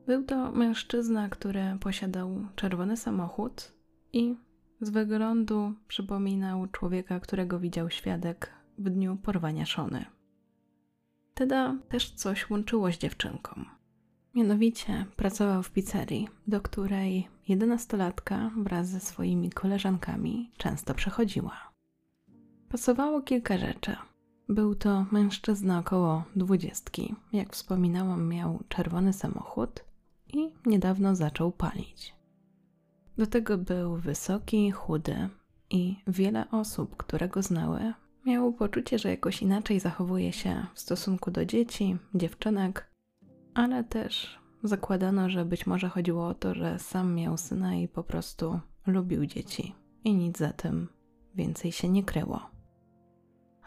Był 0.06 0.24
to 0.24 0.52
mężczyzna, 0.52 1.28
który 1.28 1.62
posiadał 1.80 2.46
czerwony 2.56 2.96
samochód 2.96 3.72
i 4.12 4.34
z 4.80 4.90
wyglądu 4.90 5.74
przypominał 5.88 6.66
człowieka, 6.66 7.20
którego 7.20 7.60
widział 7.60 7.90
świadek 7.90 8.50
w 8.78 8.90
dniu 8.90 9.16
porwania 9.16 9.66
Szony. 9.66 10.04
Teda 11.34 11.76
też 11.88 12.10
coś 12.10 12.50
łączyło 12.50 12.92
z 12.92 12.98
dziewczynką. 12.98 13.64
Mianowicie 14.34 15.06
pracował 15.16 15.62
w 15.62 15.70
pizzerii, 15.70 16.28
do 16.46 16.60
której 16.60 17.28
jedenastolatka 17.48 18.50
wraz 18.56 18.88
ze 18.88 19.00
swoimi 19.00 19.50
koleżankami 19.50 20.50
często 20.56 20.94
przechodziła. 20.94 21.69
Pasowało 22.70 23.22
kilka 23.22 23.58
rzeczy. 23.58 23.96
Był 24.48 24.74
to 24.74 25.06
mężczyzna 25.12 25.78
około 25.78 26.24
dwudziestki. 26.36 27.14
Jak 27.32 27.52
wspominałam, 27.52 28.28
miał 28.28 28.60
czerwony 28.68 29.12
samochód 29.12 29.84
i 30.32 30.50
niedawno 30.66 31.14
zaczął 31.14 31.52
palić. 31.52 32.14
Do 33.18 33.26
tego 33.26 33.58
był 33.58 33.96
wysoki, 33.96 34.70
chudy 34.70 35.28
i 35.70 35.96
wiele 36.06 36.50
osób, 36.50 36.96
które 36.96 37.28
go 37.28 37.42
znały, 37.42 37.92
miało 38.26 38.52
poczucie, 38.52 38.98
że 38.98 39.10
jakoś 39.10 39.42
inaczej 39.42 39.80
zachowuje 39.80 40.32
się 40.32 40.66
w 40.74 40.80
stosunku 40.80 41.30
do 41.30 41.44
dzieci, 41.44 41.96
dziewczynek, 42.14 42.90
ale 43.54 43.84
też 43.84 44.38
zakładano, 44.62 45.30
że 45.30 45.44
być 45.44 45.66
może 45.66 45.88
chodziło 45.88 46.26
o 46.26 46.34
to, 46.34 46.54
że 46.54 46.78
sam 46.78 47.14
miał 47.14 47.36
syna 47.36 47.74
i 47.74 47.88
po 47.88 48.04
prostu 48.04 48.60
lubił 48.86 49.26
dzieci 49.26 49.74
i 50.04 50.14
nic 50.14 50.38
za 50.38 50.52
tym 50.52 50.88
więcej 51.34 51.72
się 51.72 51.88
nie 51.88 52.04
kryło. 52.04 52.49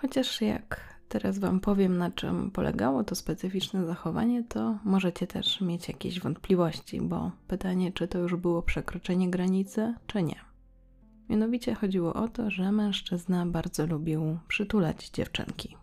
Chociaż 0.03 0.41
jak 0.41 0.99
teraz 1.09 1.39
Wam 1.39 1.59
powiem, 1.59 1.97
na 1.97 2.11
czym 2.11 2.51
polegało 2.51 3.03
to 3.03 3.15
specyficzne 3.15 3.85
zachowanie, 3.85 4.43
to 4.43 4.77
możecie 4.83 5.27
też 5.27 5.61
mieć 5.61 5.87
jakieś 5.87 6.19
wątpliwości, 6.19 7.01
bo 7.01 7.31
pytanie, 7.47 7.91
czy 7.91 8.07
to 8.07 8.19
już 8.19 8.35
było 8.35 8.61
przekroczenie 8.61 9.29
granicy, 9.29 9.93
czy 10.07 10.23
nie. 10.23 10.35
Mianowicie 11.29 11.75
chodziło 11.75 12.13
o 12.13 12.27
to, 12.27 12.51
że 12.51 12.71
mężczyzna 12.71 13.45
bardzo 13.45 13.85
lubił 13.85 14.39
przytulać 14.47 15.09
dziewczynki. 15.09 15.77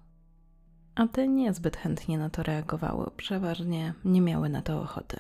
A 0.95 1.09
te 1.09 1.29
niezbyt 1.29 1.77
chętnie 1.77 2.19
na 2.19 2.31
to 2.31 2.43
reagowały, 2.43 3.11
przeważnie 3.17 3.95
nie 4.05 4.21
miały 4.21 4.49
na 4.49 4.63
to 4.63 4.83
ochoty. 4.83 5.17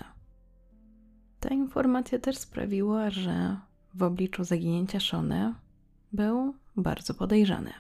Ta 1.41 1.49
informacja 1.49 2.19
też 2.19 2.39
sprawiła, 2.39 3.11
że 3.11 3.57
w 3.95 4.03
obliczu 4.03 4.45
zaginięcia 4.45 5.01
Szony 5.01 5.55
był 6.13 6.55
bardzo 6.77 7.15
podejrzany. 7.15 7.71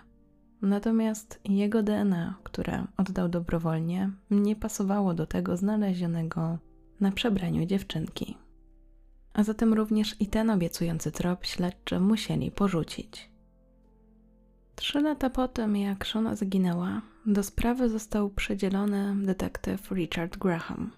Natomiast 0.62 1.40
jego 1.44 1.82
DNA, 1.82 2.34
które 2.42 2.84
oddał 2.96 3.28
dobrowolnie, 3.28 4.10
nie 4.30 4.56
pasowało 4.56 5.14
do 5.14 5.26
tego 5.26 5.56
znalezionego 5.56 6.58
na 7.00 7.12
przebraniu 7.12 7.66
dziewczynki. 7.66 8.36
A 9.32 9.42
zatem 9.42 9.74
również 9.74 10.16
i 10.20 10.26
ten 10.26 10.50
obiecujący 10.50 11.12
trop 11.12 11.44
śledczy 11.46 12.00
musieli 12.00 12.50
porzucić. 12.50 13.30
Trzy 14.76 15.00
lata 15.00 15.30
po 15.30 15.48
tym, 15.48 15.76
jak 15.76 16.06
Shona 16.06 16.36
zginęła, 16.36 17.02
do 17.26 17.42
sprawy 17.42 17.88
został 17.88 18.30
przydzielony 18.30 19.16
detektyw 19.26 19.90
Richard 19.90 20.36
Graham. 20.36 20.90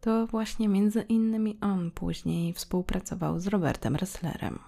To 0.00 0.26
właśnie 0.26 0.68
między 0.68 1.02
innymi 1.02 1.58
on 1.60 1.90
później 1.90 2.52
współpracował 2.52 3.40
z 3.40 3.46
Robertem 3.46 3.96
Resslerem. 3.96 4.58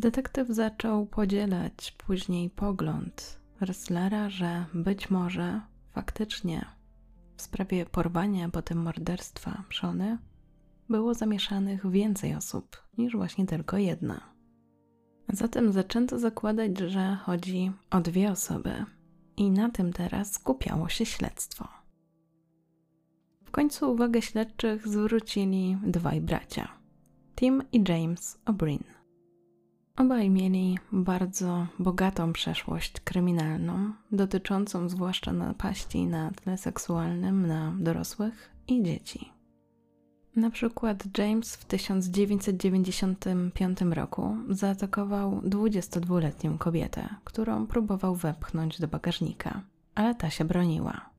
Detektyw 0.00 0.48
zaczął 0.48 1.06
podzielać 1.06 1.94
później 2.06 2.50
pogląd 2.50 3.40
Resslera, 3.60 4.30
że 4.30 4.64
być 4.74 5.10
może 5.10 5.60
faktycznie 5.90 6.64
w 7.36 7.42
sprawie 7.42 7.86
porwania, 7.86 8.48
potem 8.48 8.82
morderstwa 8.82 9.64
Szony 9.68 10.18
było 10.88 11.14
zamieszanych 11.14 11.90
więcej 11.90 12.34
osób 12.34 12.76
niż 12.98 13.16
właśnie 13.16 13.46
tylko 13.46 13.76
jedna. 13.76 14.20
Zatem 15.28 15.72
zaczęto 15.72 16.18
zakładać, 16.18 16.78
że 16.78 17.18
chodzi 17.22 17.72
o 17.90 18.00
dwie 18.00 18.30
osoby 18.30 18.84
i 19.36 19.50
na 19.50 19.70
tym 19.70 19.92
teraz 19.92 20.32
skupiało 20.32 20.88
się 20.88 21.06
śledztwo. 21.06 21.68
W 23.44 23.50
końcu 23.50 23.92
uwagę 23.92 24.22
śledczych 24.22 24.88
zwrócili 24.88 25.78
dwaj 25.86 26.20
bracia, 26.20 26.68
Tim 27.36 27.62
i 27.72 27.84
James 27.88 28.38
O'Brien. 28.46 28.99
Obaj 29.96 30.30
mieli 30.30 30.78
bardzo 30.92 31.66
bogatą 31.78 32.32
przeszłość 32.32 33.00
kryminalną, 33.00 33.92
dotyczącą 34.12 34.88
zwłaszcza 34.88 35.32
napaści 35.32 36.06
na 36.06 36.30
tle 36.30 36.58
seksualnym 36.58 37.46
na 37.46 37.74
dorosłych 37.78 38.50
i 38.68 38.82
dzieci. 38.82 39.32
Na 40.36 40.50
przykład 40.50 41.18
James 41.18 41.56
w 41.56 41.64
1995 41.64 43.80
roku 43.80 44.36
zaatakował 44.48 45.40
22-letnią 45.40 46.58
kobietę, 46.58 47.08
którą 47.24 47.66
próbował 47.66 48.14
wepchnąć 48.14 48.80
do 48.80 48.88
bagażnika, 48.88 49.62
ale 49.94 50.14
ta 50.14 50.30
się 50.30 50.44
broniła. 50.44 51.10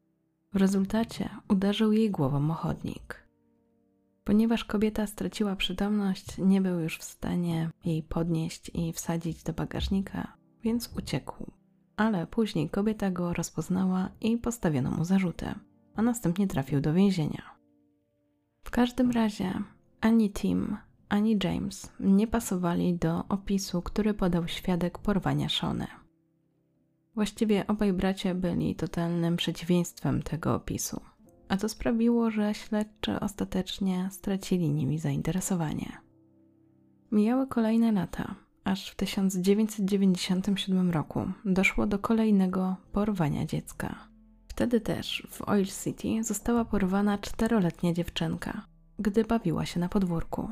W 0.54 0.56
rezultacie 0.56 1.30
uderzył 1.48 1.92
jej 1.92 2.12
głową 2.12 2.52
o 2.52 2.54
chodnik. 2.54 3.24
Ponieważ 4.32 4.66
kobieta 4.66 5.08
straciła 5.08 5.56
przytomność, 5.56 6.38
nie 6.38 6.62
był 6.62 6.80
już 6.80 6.98
w 6.98 7.04
stanie 7.04 7.70
jej 7.86 8.04
podnieść 8.04 8.72
i 8.74 8.94
wsadzić 8.94 9.44
do 9.44 9.54
bagażnika, 9.54 10.38
więc 10.64 10.90
uciekł. 10.98 11.52
Ale 11.96 12.28
później 12.28 12.70
kobieta 12.70 13.12
go 13.12 13.34
rozpoznała 13.34 14.10
i 14.22 14.38
postawiono 14.38 14.92
mu 14.92 15.06
zarzuty, 15.06 15.46
a 15.96 16.02
następnie 16.02 16.48
trafił 16.48 16.82
do 16.82 16.94
więzienia. 16.94 17.56
W 18.64 18.72
każdym 18.72 19.12
razie 19.12 19.54
ani 20.02 20.32
Tim, 20.32 20.78
ani 21.10 21.40
James 21.44 21.92
nie 22.00 22.28
pasowali 22.28 22.94
do 22.94 23.24
opisu, 23.30 23.82
który 23.82 24.14
podał 24.14 24.48
świadek 24.48 24.98
porwania 24.98 25.50
Shony. 25.50 25.88
Właściwie 27.16 27.68
obaj 27.68 27.94
bracia 27.94 28.36
byli 28.36 28.76
totalnym 28.76 29.38
przeciwieństwem 29.38 30.24
tego 30.24 30.56
opisu, 30.56 31.02
a 31.52 31.58
to 31.58 31.70
sprawiło, 31.70 32.32
że 32.32 32.54
śledczy 32.54 33.20
ostatecznie 33.20 34.10
stracili 34.12 34.70
nimi 34.70 35.00
zainteresowanie. 35.00 35.98
Mijały 37.12 37.48
kolejne 37.48 37.92
lata, 37.92 38.36
aż 38.64 38.90
w 38.90 38.96
1997 38.96 40.92
roku 40.92 41.32
doszło 41.46 41.88
do 41.88 42.00
kolejnego 42.00 42.76
porwania 42.92 43.46
dziecka. 43.46 44.08
Wtedy 44.48 44.82
też 44.82 45.28
w 45.32 45.50
Oil 45.50 45.66
City 45.84 46.24
została 46.24 46.66
porwana 46.66 47.18
czteroletnia 47.18 47.94
dziewczynka, 47.94 48.66
gdy 49.00 49.24
bawiła 49.24 49.66
się 49.66 49.80
na 49.80 49.90
podwórku. 49.90 50.52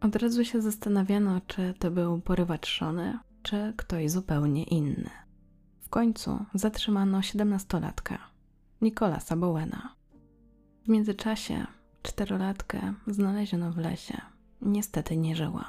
Od 0.00 0.16
razu 0.16 0.44
się 0.44 0.60
zastanawiano, 0.60 1.40
czy 1.46 1.74
to 1.78 1.90
był 1.90 2.20
porywacz 2.20 2.66
Szony, 2.66 3.18
czy 3.42 3.74
ktoś 3.76 4.10
zupełnie 4.10 4.64
inny. 4.64 5.10
W 5.80 5.88
końcu 5.88 6.44
zatrzymano 6.54 7.22
siedemnastolatka, 7.22 8.18
Nicolasa 8.80 9.36
Bowena. 9.36 10.01
W 10.84 10.88
międzyczasie 10.88 11.66
czterolatkę 12.02 12.94
znaleziono 13.06 13.72
w 13.72 13.76
lesie. 13.76 14.20
Niestety 14.62 15.16
nie 15.16 15.36
żyła. 15.36 15.64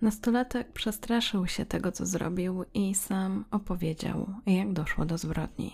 Nastolatek 0.00 0.72
przestraszył 0.72 1.46
się 1.46 1.66
tego, 1.66 1.92
co 1.92 2.06
zrobił 2.06 2.64
i 2.74 2.94
sam 2.94 3.44
opowiedział, 3.50 4.34
jak 4.46 4.72
doszło 4.72 5.04
do 5.04 5.18
zbrodni. 5.18 5.72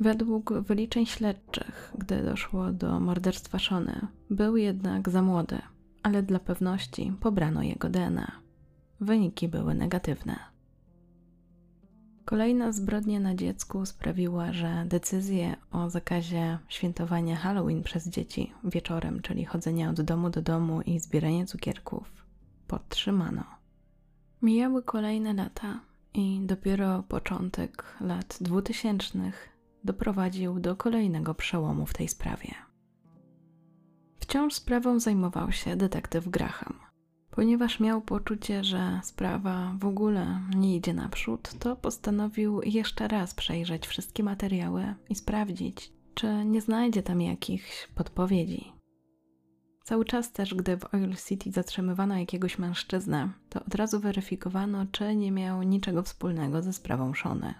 Według 0.00 0.52
wyliczeń 0.52 1.06
śledczych, 1.06 1.92
gdy 1.98 2.22
doszło 2.22 2.72
do 2.72 3.00
morderstwa 3.00 3.58
Szony, 3.58 4.06
był 4.30 4.56
jednak 4.56 5.08
za 5.08 5.22
młody, 5.22 5.58
ale 6.02 6.22
dla 6.22 6.38
pewności 6.38 7.12
pobrano 7.20 7.62
jego 7.62 7.88
DNA. 7.88 8.32
Wyniki 9.00 9.48
były 9.48 9.74
negatywne. 9.74 10.55
Kolejna 12.26 12.72
zbrodnia 12.72 13.20
na 13.20 13.34
dziecku 13.34 13.86
sprawiła, 13.86 14.52
że 14.52 14.84
decyzję 14.86 15.56
o 15.70 15.90
zakazie 15.90 16.58
świętowania 16.68 17.36
Halloween 17.36 17.82
przez 17.82 18.08
dzieci 18.08 18.52
wieczorem, 18.64 19.22
czyli 19.22 19.44
chodzenia 19.44 19.90
od 19.90 20.00
domu 20.00 20.30
do 20.30 20.42
domu 20.42 20.82
i 20.82 20.98
zbierania 21.00 21.46
cukierków, 21.46 22.26
podtrzymano. 22.66 23.44
Mijały 24.42 24.82
kolejne 24.82 25.34
lata 25.34 25.80
i 26.14 26.40
dopiero 26.42 27.02
początek 27.02 27.84
lat 28.00 28.38
dwutysięcznych 28.40 29.48
doprowadził 29.84 30.60
do 30.60 30.76
kolejnego 30.76 31.34
przełomu 31.34 31.86
w 31.86 31.94
tej 31.94 32.08
sprawie. 32.08 32.54
Wciąż 34.20 34.54
sprawą 34.54 35.00
zajmował 35.00 35.52
się 35.52 35.76
detektyw 35.76 36.28
Graham. 36.28 36.85
Ponieważ 37.36 37.80
miał 37.80 38.00
poczucie, 38.00 38.64
że 38.64 39.00
sprawa 39.02 39.74
w 39.78 39.84
ogóle 39.84 40.40
nie 40.56 40.76
idzie 40.76 40.94
naprzód, 40.94 41.50
to 41.58 41.76
postanowił 41.76 42.62
jeszcze 42.62 43.08
raz 43.08 43.34
przejrzeć 43.34 43.86
wszystkie 43.86 44.22
materiały 44.22 44.94
i 45.08 45.14
sprawdzić, 45.14 45.92
czy 46.14 46.44
nie 46.44 46.60
znajdzie 46.60 47.02
tam 47.02 47.20
jakichś 47.20 47.88
podpowiedzi. 47.94 48.72
Cały 49.84 50.04
czas 50.04 50.32
też, 50.32 50.54
gdy 50.54 50.76
w 50.76 50.94
Oil 50.94 51.16
City 51.28 51.52
zatrzymywano 51.52 52.18
jakiegoś 52.18 52.58
mężczyznę, 52.58 53.30
to 53.48 53.64
od 53.64 53.74
razu 53.74 54.00
weryfikowano, 54.00 54.86
czy 54.92 55.16
nie 55.16 55.32
miał 55.32 55.62
niczego 55.62 56.02
wspólnego 56.02 56.62
ze 56.62 56.72
sprawą 56.72 57.14
Shony. 57.14 57.54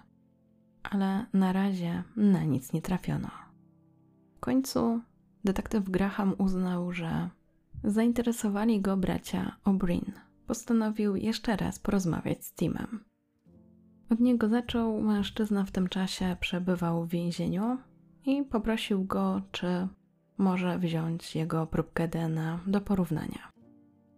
Ale 0.83 1.25
na 1.33 1.53
razie 1.53 2.03
na 2.15 2.43
nic 2.43 2.73
nie 2.73 2.81
trafiono. 2.81 3.29
W 4.37 4.39
końcu 4.39 5.01
detektyw 5.43 5.89
Graham 5.89 6.35
uznał, 6.37 6.91
że 6.93 7.29
zainteresowali 7.83 8.81
go 8.81 8.97
bracia 8.97 9.55
O'Brien. 9.65 10.11
Postanowił 10.47 11.15
jeszcze 11.15 11.55
raz 11.55 11.79
porozmawiać 11.79 12.45
z 12.45 12.53
Timem. 12.53 13.03
Od 14.09 14.19
niego 14.19 14.49
zaczął, 14.49 15.01
mężczyzna 15.01 15.63
w 15.63 15.71
tym 15.71 15.87
czasie 15.87 16.35
przebywał 16.39 17.05
w 17.05 17.09
więzieniu 17.09 17.77
i 18.25 18.43
poprosił 18.43 19.03
go, 19.03 19.41
czy 19.51 19.87
może 20.37 20.79
wziąć 20.79 21.35
jego 21.35 21.67
próbkę 21.67 22.07
DNA 22.07 22.59
do 22.67 22.81
porównania. 22.81 23.51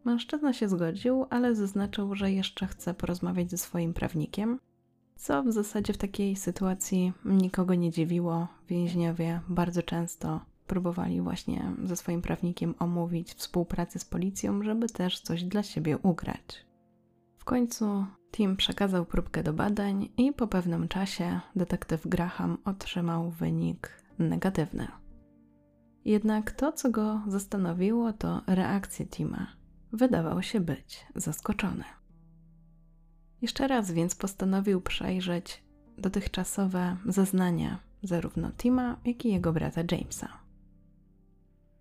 Mężczyzna 0.05 0.53
się 0.53 0.69
zgodził, 0.69 1.25
ale 1.29 1.55
zaznaczył, 1.55 2.15
że 2.15 2.31
jeszcze 2.31 2.67
chce 2.67 2.93
porozmawiać 2.93 3.51
ze 3.51 3.57
swoim 3.57 3.93
prawnikiem, 3.93 4.59
co 5.15 5.43
w 5.43 5.51
zasadzie 5.51 5.93
w 5.93 5.97
takiej 5.97 6.35
sytuacji 6.35 7.13
nikogo 7.25 7.75
nie 7.75 7.91
dziwiło. 7.91 8.47
Więźniowie 8.67 9.41
bardzo 9.49 9.83
często 9.83 10.41
próbowali 10.69 11.21
właśnie 11.21 11.71
ze 11.83 11.95
swoim 11.95 12.21
prawnikiem 12.21 12.75
omówić 12.79 13.33
współpracę 13.33 13.99
z 13.99 14.05
policją, 14.05 14.63
żeby 14.63 14.87
też 14.87 15.19
coś 15.19 15.43
dla 15.43 15.63
siebie 15.63 15.97
ugrać. 15.97 16.65
W 17.37 17.45
końcu 17.45 18.05
Tim 18.31 18.57
przekazał 18.57 19.05
próbkę 19.05 19.43
do 19.43 19.53
badań 19.53 20.09
i 20.17 20.33
po 20.33 20.47
pewnym 20.47 20.87
czasie 20.87 21.39
detektyw 21.55 22.07
Graham 22.07 22.57
otrzymał 22.65 23.31
wynik 23.31 24.03
negatywny. 24.19 24.87
Jednak 26.05 26.51
to, 26.51 26.71
co 26.71 26.89
go 26.89 27.21
zastanowiło, 27.27 28.13
to 28.13 28.41
reakcja 28.47 29.05
Tima. 29.05 29.47
Wydawał 29.91 30.41
się 30.43 30.59
być 30.59 31.05
zaskoczony. 31.15 31.83
Jeszcze 33.41 33.67
raz 33.67 33.91
więc 33.91 34.15
postanowił 34.15 34.81
przejrzeć 34.81 35.63
dotychczasowe 35.97 36.97
zeznania 37.05 37.79
zarówno 38.03 38.51
Tima, 38.51 38.97
jak 39.05 39.25
i 39.25 39.33
jego 39.33 39.53
brata 39.53 39.81
Jamesa. 39.91 40.38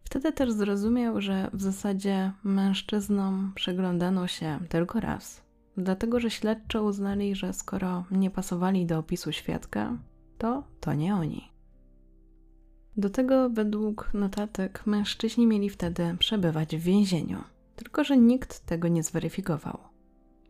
Wtedy 0.08 0.32
też 0.32 0.52
zrozumiał, 0.52 1.20
że 1.20 1.50
w 1.52 1.62
zasadzie 1.62 2.32
mężczyznom 2.44 3.52
przeglądano 3.54 4.26
się 4.26 4.58
tylko 4.68 5.00
raz, 5.00 5.42
dlatego 5.76 6.20
że 6.20 6.30
śledcze 6.30 6.82
uznali, 6.82 7.34
że 7.34 7.52
skoro 7.52 8.04
nie 8.10 8.30
pasowali 8.30 8.86
do 8.86 8.98
opisu 8.98 9.32
świadka, 9.32 9.98
to 10.38 10.64
to 10.80 10.94
nie 10.94 11.14
oni. 11.14 11.52
Do 12.96 13.10
tego, 13.10 13.50
według 13.50 14.14
notatek, 14.14 14.86
mężczyźni 14.86 15.46
mieli 15.46 15.70
wtedy 15.70 16.16
przebywać 16.18 16.76
w 16.76 16.80
więzieniu, 16.80 17.38
tylko 17.76 18.04
że 18.04 18.16
nikt 18.16 18.66
tego 18.66 18.88
nie 18.88 19.02
zweryfikował. 19.02 19.78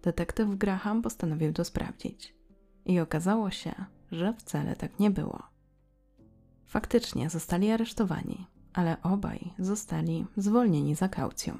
Detektyw 0.02 0.48
Graham 0.48 1.02
postanowił 1.02 1.52
to 1.52 1.64
sprawdzić 1.64 2.34
i 2.86 3.00
okazało 3.00 3.50
się, 3.50 3.74
że 4.12 4.34
wcale 4.34 4.76
tak 4.76 5.00
nie 5.00 5.10
było. 5.10 5.42
Faktycznie 6.66 7.30
zostali 7.30 7.70
aresztowani, 7.70 8.46
ale 8.78 9.02
obaj 9.02 9.50
zostali 9.58 10.26
zwolnieni 10.36 10.94
za 10.94 11.08
kaucją. 11.08 11.58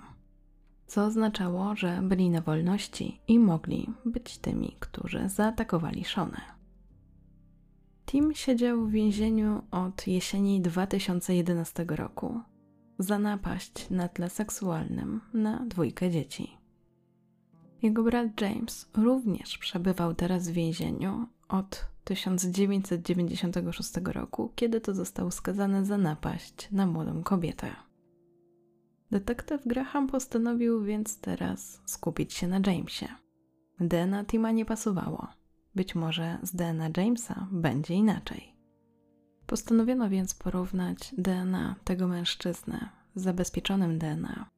Co 0.87 1.05
oznaczało, 1.05 1.77
że 1.77 2.01
byli 2.03 2.31
na 2.31 2.41
wolności 2.41 3.21
i 3.29 3.39
mogli 3.39 3.91
być 4.05 4.39
tymi, 4.39 4.77
którzy 4.81 5.29
zaatakowali 5.29 6.05
Shonę. 6.05 6.41
Tim 8.07 8.35
siedział 8.35 8.87
w 8.87 8.91
więzieniu 8.91 9.63
od 9.71 10.07
jesieni 10.07 10.61
2011 10.61 11.85
roku 11.89 12.41
za 12.99 13.19
napaść 13.19 13.91
na 13.91 14.09
tle 14.09 14.31
seksualnym 14.31 15.21
na 15.35 15.67
dwójkę 15.67 16.11
dzieci. 16.11 16.57
Jego 17.83 18.03
brat 18.03 18.41
James 18.41 18.91
również 18.97 19.59
przebywał 19.59 20.15
teraz 20.15 20.49
w 20.49 20.53
więzieniu 20.53 21.27
od 21.49 21.87
1996 22.05 23.97
roku, 24.05 24.53
kiedy 24.57 24.81
to 24.81 24.95
został 24.95 25.31
skazany 25.31 25.85
za 25.85 25.99
napaść 25.99 26.69
na 26.71 26.87
młodą 26.87 27.23
kobietę. 27.23 27.71
Detektyw 29.11 29.67
Graham 29.67 30.07
postanowił 30.07 30.85
więc 30.85 31.21
teraz 31.21 31.83
skupić 31.87 32.33
się 32.33 32.49
na 32.49 32.61
Jamesie. 32.67 33.09
DNA 33.81 34.25
Tima 34.25 34.51
nie 34.51 34.65
pasowało. 34.65 35.29
Być 35.75 35.95
może 35.95 36.39
z 36.43 36.57
DNA 36.57 36.91
Jamesa 36.97 37.47
będzie 37.53 37.95
inaczej. 37.95 38.55
Postanowiono 39.47 40.09
więc 40.09 40.35
porównać 40.35 41.15
DNA 41.19 41.75
tego 41.85 42.09
mężczyzny 42.09 42.89
z 43.15 43.23
zabezpieczonym 43.23 43.99
DNA. 43.99 44.49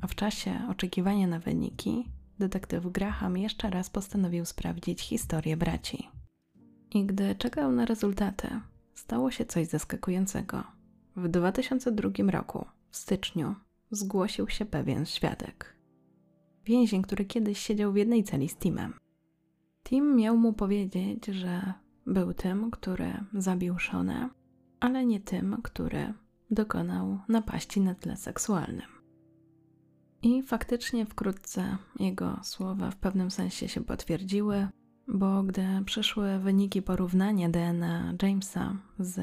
A 0.00 0.06
w 0.06 0.14
czasie 0.14 0.60
oczekiwania 0.70 1.26
na 1.26 1.38
wyniki, 1.38 2.10
detektyw 2.38 2.92
Graham 2.92 3.36
jeszcze 3.36 3.70
raz 3.70 3.90
postanowił 3.90 4.44
sprawdzić 4.44 5.00
historię 5.00 5.56
braci. 5.56 6.08
I 6.90 7.06
gdy 7.06 7.34
czekał 7.34 7.72
na 7.72 7.84
rezultaty, 7.84 8.48
stało 8.94 9.30
się 9.30 9.44
coś 9.44 9.66
zaskakującego. 9.66 10.62
W 11.16 11.28
2002 11.28 12.10
roku, 12.30 12.66
w 12.90 12.96
styczniu, 12.96 13.54
zgłosił 13.90 14.48
się 14.48 14.64
pewien 14.64 15.06
świadek. 15.06 15.76
Więzień, 16.64 17.02
który 17.02 17.24
kiedyś 17.24 17.58
siedział 17.58 17.92
w 17.92 17.96
jednej 17.96 18.24
celi 18.24 18.48
z 18.48 18.56
Timem. 18.56 18.94
Tim 19.84 20.16
miał 20.16 20.36
mu 20.36 20.52
powiedzieć, 20.52 21.26
że 21.26 21.72
był 22.06 22.34
tym, 22.34 22.70
który 22.70 23.12
zabił 23.34 23.78
Shonę, 23.78 24.28
ale 24.80 25.06
nie 25.06 25.20
tym, 25.20 25.56
który 25.62 26.12
dokonał 26.50 27.18
napaści 27.28 27.80
na 27.80 27.94
tle 27.94 28.16
seksualnym. 28.16 28.98
I 30.22 30.42
faktycznie 30.42 31.06
wkrótce 31.06 31.76
jego 32.00 32.40
słowa 32.42 32.90
w 32.90 32.96
pewnym 32.96 33.30
sensie 33.30 33.68
się 33.68 33.84
potwierdziły, 33.84 34.68
bo 35.08 35.42
gdy 35.42 35.66
przyszły 35.84 36.38
wyniki 36.38 36.82
porównania 36.82 37.48
DNA 37.48 38.14
Jamesa 38.22 38.76
z 38.98 39.20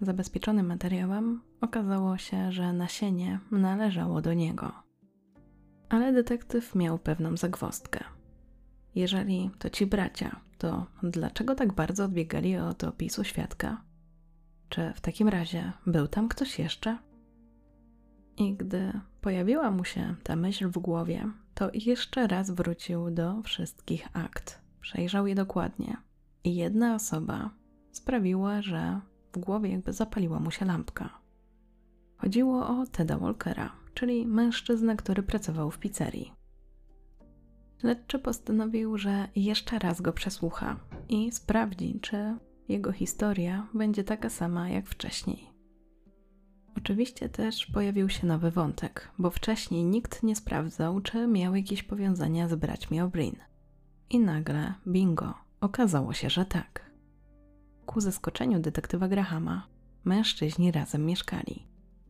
zabezpieczonym 0.00 0.66
materiałem, 0.66 1.40
okazało 1.60 2.18
się, 2.18 2.52
że 2.52 2.72
nasienie 2.72 3.40
należało 3.50 4.20
do 4.20 4.34
niego. 4.34 4.72
Ale 5.88 6.12
detektyw 6.12 6.74
miał 6.74 6.98
pewną 6.98 7.36
zagwostkę. 7.36 8.04
Jeżeli 8.94 9.50
to 9.58 9.70
ci 9.70 9.86
bracia, 9.86 10.40
to 10.58 10.86
dlaczego 11.02 11.54
tak 11.54 11.72
bardzo 11.72 12.04
odbiegali 12.04 12.56
od 12.56 12.84
opisu 12.84 13.24
świadka? 13.24 13.82
Czy 14.68 14.92
w 14.94 15.00
takim 15.00 15.28
razie 15.28 15.72
był 15.86 16.08
tam 16.08 16.28
ktoś 16.28 16.58
jeszcze? 16.58 16.98
I 18.36 18.54
gdy 18.56 19.00
pojawiła 19.20 19.70
mu 19.70 19.84
się 19.84 20.14
ta 20.22 20.36
myśl 20.36 20.68
w 20.68 20.78
głowie, 20.78 21.30
to 21.54 21.70
jeszcze 21.74 22.26
raz 22.26 22.50
wrócił 22.50 23.10
do 23.10 23.42
wszystkich 23.42 24.08
akt. 24.12 24.67
Przejrzał 24.80 25.26
je 25.26 25.34
dokładnie. 25.34 25.96
I 26.44 26.56
jedna 26.56 26.94
osoba 26.94 27.50
sprawiła, 27.92 28.62
że 28.62 29.00
w 29.32 29.38
głowie 29.38 29.70
jakby 29.70 29.92
zapaliła 29.92 30.40
mu 30.40 30.50
się 30.50 30.64
lampka. 30.64 31.18
Chodziło 32.16 32.68
o 32.68 32.86
Teda 32.86 33.18
Walkera, 33.18 33.72
czyli 33.94 34.26
mężczyznę, 34.26 34.96
który 34.96 35.22
pracował 35.22 35.70
w 35.70 35.78
pizzerii. 35.78 36.32
Śledczy 37.80 38.18
postanowił, 38.18 38.98
że 38.98 39.28
jeszcze 39.36 39.78
raz 39.78 40.00
go 40.00 40.12
przesłucha 40.12 40.76
i 41.08 41.32
sprawdzi, 41.32 42.00
czy 42.00 42.36
jego 42.68 42.92
historia 42.92 43.66
będzie 43.74 44.04
taka 44.04 44.30
sama 44.30 44.68
jak 44.68 44.86
wcześniej. 44.86 45.48
Oczywiście 46.76 47.28
też 47.28 47.66
pojawił 47.66 48.08
się 48.08 48.26
nowy 48.26 48.50
wątek, 48.50 49.08
bo 49.18 49.30
wcześniej 49.30 49.84
nikt 49.84 50.22
nie 50.22 50.36
sprawdzał, 50.36 51.00
czy 51.00 51.26
miał 51.26 51.54
jakieś 51.54 51.82
powiązania 51.82 52.48
z 52.48 52.54
braćmi 52.54 53.00
O'Brien. 53.00 53.47
I 54.10 54.18
nagle, 54.18 54.74
bingo, 54.86 55.34
okazało 55.60 56.12
się, 56.12 56.30
że 56.30 56.44
tak. 56.44 56.90
Ku 57.86 58.00
zaskoczeniu 58.00 58.60
detektywa 58.60 59.08
Grahama, 59.08 59.66
mężczyźni 60.04 60.72
razem 60.72 61.06
mieszkali. 61.06 61.66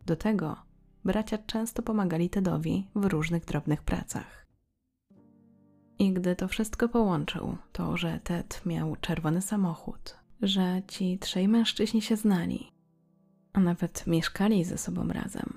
Do 0.06 0.16
tego 0.16 0.56
bracia 1.04 1.38
często 1.38 1.82
pomagali 1.82 2.30
Tedowi 2.30 2.88
w 2.94 3.04
różnych 3.04 3.44
drobnych 3.44 3.82
pracach. 3.82 4.46
I 5.98 6.12
gdy 6.12 6.36
to 6.36 6.48
wszystko 6.48 6.88
połączył, 6.88 7.56
to, 7.72 7.96
że 7.96 8.20
Ted 8.24 8.62
miał 8.66 8.96
czerwony 8.96 9.42
samochód, 9.42 10.16
że 10.42 10.82
ci 10.88 11.18
trzej 11.18 11.48
mężczyźni 11.48 12.02
się 12.02 12.16
znali, 12.16 12.72
a 13.52 13.60
nawet 13.60 14.06
mieszkali 14.06 14.64
ze 14.64 14.78
sobą 14.78 15.08
razem, 15.08 15.52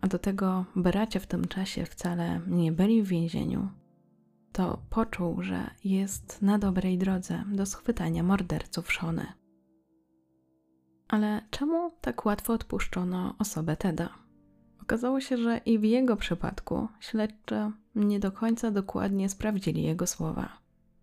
a 0.00 0.06
do 0.06 0.18
tego 0.18 0.64
bracia 0.76 1.20
w 1.20 1.26
tym 1.26 1.48
czasie 1.48 1.84
wcale 1.84 2.40
nie 2.46 2.72
byli 2.72 3.02
w 3.02 3.08
więzieniu, 3.08 3.68
to 4.56 4.78
poczuł, 4.90 5.42
że 5.42 5.70
jest 5.84 6.42
na 6.42 6.58
dobrej 6.58 6.98
drodze 6.98 7.44
do 7.52 7.66
schwytania 7.66 8.22
morderców 8.22 8.92
Szony. 8.92 9.26
Ale 11.08 11.42
czemu 11.50 11.90
tak 12.00 12.26
łatwo 12.26 12.52
odpuszczono 12.52 13.34
osobę 13.38 13.76
Teda? 13.76 14.08
Okazało 14.82 15.20
się, 15.20 15.36
że 15.36 15.58
i 15.58 15.78
w 15.78 15.84
jego 15.84 16.16
przypadku 16.16 16.88
śledczy 17.00 17.70
nie 17.94 18.20
do 18.20 18.32
końca 18.32 18.70
dokładnie 18.70 19.28
sprawdzili 19.28 19.82
jego 19.82 20.06
słowa. 20.06 20.48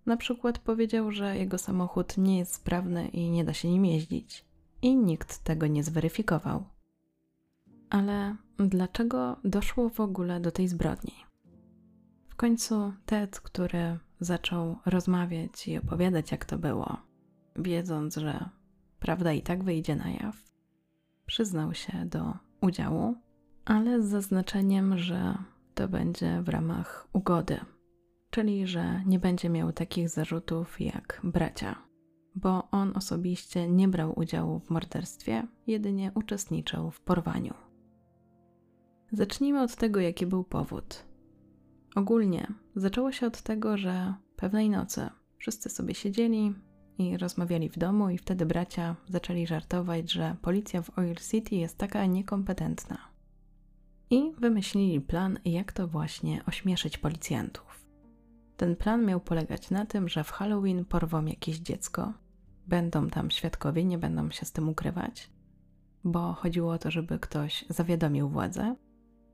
Na 0.06 0.18
przykład 0.18 0.60
powiedział, 0.60 1.12
że 1.12 1.38
jego 1.38 1.58
samochód 1.58 2.18
nie 2.18 2.38
jest 2.38 2.54
sprawny 2.54 3.08
i 3.08 3.30
nie 3.30 3.43
da 3.43 3.54
się 3.54 3.70
nim 3.70 3.86
jeździć. 3.86 4.45
I 4.82 4.95
nikt 4.95 5.43
tego 5.43 5.68
nie 5.68 5.84
zweryfikował. 5.84 6.64
Ale 7.89 8.36
dlaczego 8.58 9.38
doszło 9.43 9.89
w 9.89 9.99
ogóle 9.99 10.39
do 10.39 10.51
tej 10.51 10.68
zbrodni? 10.68 11.33
W 12.34 12.36
końcu 12.36 12.94
Ted, 13.06 13.40
który 13.40 14.00
zaczął 14.20 14.78
rozmawiać 14.86 15.68
i 15.68 15.78
opowiadać, 15.78 16.32
jak 16.32 16.46
to 16.46 16.58
było, 16.58 16.98
wiedząc, 17.56 18.16
że 18.16 18.50
prawda 19.00 19.34
i 19.34 19.42
tak 19.42 19.64
wyjdzie 19.64 19.96
na 19.96 20.10
jaw, 20.10 20.36
przyznał 21.26 21.74
się 21.74 22.06
do 22.06 22.34
udziału, 22.62 23.16
ale 23.66 24.02
z 24.02 24.06
zaznaczeniem, 24.06 24.98
że 24.98 25.38
to 25.74 25.88
będzie 25.88 26.42
w 26.42 26.50
ramach 26.50 27.08
ugody, 27.14 27.60
czyli 28.30 28.68
że 28.68 29.04
nie 29.06 29.20
będzie 29.20 29.50
miał 29.50 29.72
takich 29.72 30.10
zarzutów 30.10 30.82
jak 30.82 31.22
bracia, 31.24 31.76
bo 32.36 32.70
on 32.72 32.98
osobiście 32.98 33.70
nie 33.70 33.88
brał 33.88 34.20
udziału 34.20 34.60
w 34.60 34.70
morderstwie, 34.70 35.48
jedynie 35.68 36.12
uczestniczył 36.16 36.92
w 36.92 37.02
porwaniu. 37.02 37.54
Zacznijmy 39.12 39.62
od 39.62 39.76
tego, 39.76 40.00
jaki 40.00 40.26
był 40.26 40.44
powód. 40.44 41.12
Ogólnie 41.96 42.48
zaczęło 42.76 43.12
się 43.12 43.28
od 43.28 43.41
tego, 43.41 43.78
że 43.78 44.14
pewnej 44.36 44.70
nocy 44.70 45.10
wszyscy 45.38 45.70
sobie 45.70 45.96
siedzieli 45.96 46.54
i 46.98 47.18
rozmawiali 47.18 47.70
w 47.70 47.78
domu, 47.78 48.10
i 48.10 48.18
wtedy 48.18 48.46
bracia 48.46 48.96
zaczęli 49.10 49.48
żartować, 49.48 50.12
że 50.12 50.36
policja 50.41 50.82
w 50.82 51.00
Oil 51.00 51.16
City 51.16 51.56
jest 51.56 51.78
taka 51.78 52.06
niekompetentna. 52.06 52.98
I 54.10 54.32
wymyślili 54.38 55.02
plan, 55.02 55.39
jak 55.46 55.72
to 55.72 55.88
właśnie 55.88 56.46
ośmieszyć 56.46 56.98
policjantów. 56.98 57.86
Ten 58.58 58.76
plan 58.76 59.06
miał 59.06 59.20
polegać 59.20 59.70
na 59.70 59.86
tym, 59.86 60.10
że 60.10 60.24
w 60.24 60.32
Halloween 60.32 60.86
porwą 60.86 61.26
jakieś 61.26 61.58
dziecko. 61.58 62.14
Będą 62.68 63.10
tam 63.10 63.32
świadkowie, 63.32 63.86
nie 63.86 63.98
będą 63.98 64.32
się 64.32 64.46
z 64.46 64.52
tym 64.52 64.70
ukrywać, 64.70 65.30
bo 66.04 66.34
chodziło 66.34 66.72
o 66.74 66.78
to, 66.78 66.91
żeby 66.91 67.20
ktoś 67.20 67.66
zawiadomił 67.70 68.30
władzę, 68.30 68.76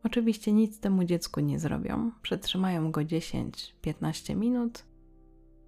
Oczywiście 0.03 0.51
nic 0.51 0.79
temu 0.79 1.03
dziecku 1.03 1.39
nie 1.39 1.59
zrobią, 1.59 2.11
przetrzymają 2.21 2.91
go 2.91 3.01
10-15 3.01 4.35
minut 4.35 4.85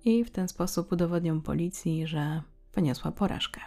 i 0.06 0.24
w 0.24 0.32
ten 0.32 0.48
sposób 0.48 0.92
udowodnią 0.92 1.42
policji, 1.42 2.08
że 2.08 2.42
poniosła 2.72 3.12
porażkę. 3.12 3.62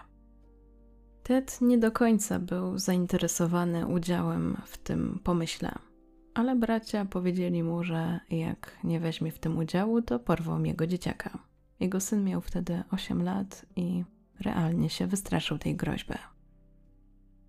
Ted 1.22 1.60
nie 1.60 1.78
do 1.78 1.92
końca 1.92 2.38
był 2.38 2.78
zainteresowany 2.78 3.86
udziałem 3.86 4.56
w 4.66 4.78
tym 4.78 5.20
pomyśle, 5.24 5.72
ale 6.34 6.56
bracia 6.56 7.04
powiedzieli 7.04 7.62
mu, 7.62 7.84
że 7.84 8.20
jak 8.30 8.78
nie 8.84 9.00
weźmie 9.00 9.30
w 9.30 9.38
tym 9.38 9.58
udziału, 9.58 10.02
to 10.02 10.18
porwą 10.18 10.62
jego 10.62 10.86
dzieciaka. 10.86 11.38
Jego 11.80 12.00
syn 12.00 12.24
miał 12.24 12.40
wtedy 12.40 12.82
8 12.90 13.22
lat 13.22 13.66
i 13.76 14.04
realnie 14.40 14.90
się 14.90 15.06
wystraszył 15.06 15.58
tej 15.58 15.76
groźby. 15.76 16.14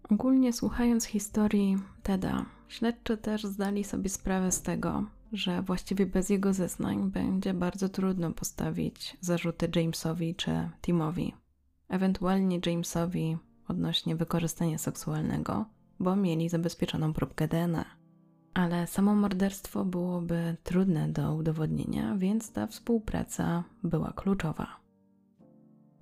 Ogólnie 0.10 0.54
słuchając 0.54 1.06
historii 1.06 1.78
Teda, 2.04 2.46
śledczy 2.68 3.18
też 3.18 3.44
zdali 3.44 3.84
sobie 3.84 4.10
sprawę 4.10 4.52
z 4.52 4.62
tego, 4.62 5.04
że 5.34 5.62
właściwie 5.62 6.06
bez 6.06 6.30
jego 6.30 6.54
zeznań 6.54 7.12
będzie 7.12 7.54
bardzo 7.54 7.90
trudno 7.90 8.32
postawić 8.32 9.18
zarzuty 9.22 9.70
Jamesowi 9.76 10.36
czy 10.36 10.70
Timowi. 10.82 11.34
Ewentualnie 11.90 12.60
Jamesowi 12.66 13.38
odnośnie 13.68 14.16
wykorzystania 14.16 14.78
seksualnego, 14.78 15.66
bo 16.00 16.16
mieli 16.16 16.50
zabezpieczoną 16.50 17.14
próbkę 17.14 17.48
DNA. 17.48 17.86
Ale 18.54 18.88
samo 18.88 19.16
morderstwo 19.16 19.86
byłoby 19.86 20.58
trudne 20.64 21.10
do 21.10 21.36
udowodnienia, 21.36 22.16
więc 22.18 22.52
ta 22.52 22.68
współpraca 22.68 23.64
była 23.84 24.14
kluczowa. 24.14 24.68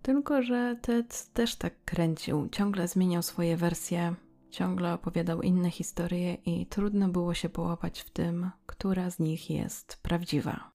Tylko, 0.02 0.44
że 0.44 0.78
Ted 0.82 1.34
też 1.34 1.56
tak 1.56 1.84
kręcił, 1.86 2.50
ciągle 2.52 2.88
zmieniał 2.88 3.22
swoje 3.22 3.58
wersje, 3.58 4.16
ciągle 4.54 4.94
opowiadał 4.94 5.42
inne 5.42 5.72
historie 5.72 6.34
i 6.34 6.66
trudno 6.66 7.10
było 7.10 7.34
się 7.34 7.50
połapać 7.50 8.00
w 8.00 8.10
tym, 8.10 8.52
która 8.66 9.10
z 9.10 9.20
nich 9.20 9.50
jest 9.50 10.00
prawdziwa. 10.02 10.72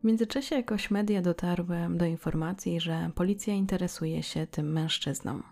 W 0.00 0.04
międzyczasie 0.04 0.56
jakoś 0.56 0.90
media 0.90 1.22
dotarły 1.22 1.76
do 1.90 2.04
informacji, 2.04 2.80
że 2.80 3.10
policja 3.14 3.54
interesuje 3.54 4.22
się 4.22 4.46
tym 4.46 4.72
mężczyzną. 4.72 5.42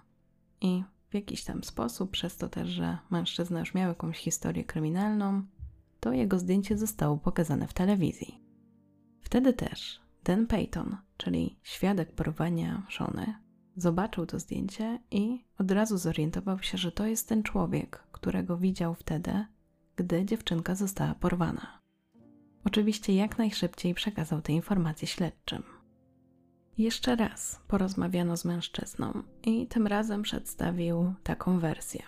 I 0.60 0.82
w 1.10 1.14
jakiś 1.14 1.44
tam 1.44 1.64
sposób, 1.64 2.10
przez 2.10 2.36
to 2.36 2.48
też, 2.48 2.68
że 2.68 2.98
mężczyzna 3.10 3.60
już 3.60 3.74
miał 3.74 3.88
jakąś 3.88 4.18
historię 4.18 4.64
kryminalną, 4.64 5.42
to 6.00 6.12
jego 6.12 6.38
zdjęcie 6.38 6.76
zostało 6.76 7.16
pokazane 7.16 7.68
w 7.68 7.74
telewizji. 7.74 8.40
Wtedy 9.20 9.52
też 9.52 10.00
Dan 10.24 10.46
Peyton, 10.46 10.96
czyli 11.16 11.58
świadek 11.62 12.12
porwania 12.12 12.86
Shony, 12.88 13.45
zobaczył 13.76 14.26
to 14.26 14.38
zdjęcie 14.38 14.98
i 15.10 15.44
od 15.58 15.70
razu 15.70 15.98
zorientował 15.98 16.58
się, 16.58 16.78
że 16.78 16.92
to 16.92 17.06
jest 17.06 17.28
ten 17.28 17.42
człowiek, 17.42 18.04
którego 18.12 18.56
widział 18.56 18.94
wtedy, 18.94 19.44
gdy 19.96 20.24
dziewczynka 20.24 20.74
została 20.74 21.14
porwana. 21.14 21.80
Oczywiście 22.64 23.14
jak 23.14 23.38
najszybciej 23.38 23.94
przekazał 23.94 24.42
te 24.42 24.52
informacje 24.52 25.08
śledczym. 25.08 25.62
Jeszcze 26.78 27.16
raz 27.16 27.60
porozmawiano 27.68 28.36
z 28.36 28.44
mężczyzną 28.44 29.22
i 29.44 29.66
tym 29.66 29.86
razem 29.86 30.22
przedstawił 30.22 31.14
taką 31.22 31.58
wersję. 31.58 32.02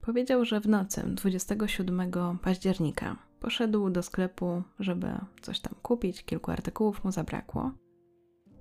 Powiedział, 0.00 0.44
że 0.44 0.60
w 0.60 0.68
nocy 0.68 1.02
27 1.06 2.12
października 2.42 3.16
Poszedł 3.40 3.90
do 3.90 4.02
sklepu, 4.02 4.62
żeby 4.78 5.06
coś 5.42 5.60
tam 5.60 5.74
kupić, 5.82 6.24
kilku 6.24 6.50
artykułów 6.50 7.04
mu 7.04 7.12
zabrakło. 7.12 7.72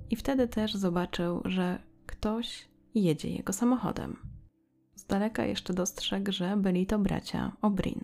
I 0.09 0.15
wtedy 0.15 0.47
też 0.47 0.75
zobaczył, 0.75 1.41
że 1.45 1.79
ktoś 2.09 2.69
jedzie 2.95 3.29
jego 3.29 3.53
samochodem. 3.53 4.15
Z 4.95 5.05
daleka 5.05 5.45
jeszcze 5.45 5.73
dostrzegł, 5.73 6.31
że 6.31 6.57
byli 6.57 6.85
to 6.85 6.99
bracia 6.99 7.51
Obrin. 7.61 8.03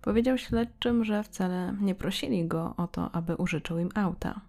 Powiedział 0.00 0.38
śledczym, 0.38 1.04
że 1.04 1.22
wcale 1.22 1.76
nie 1.80 1.94
prosili 1.94 2.46
go 2.46 2.74
o 2.76 2.86
to, 2.86 3.14
aby 3.14 3.36
użyczył 3.36 3.78
im 3.78 3.88
auta, 3.94 4.40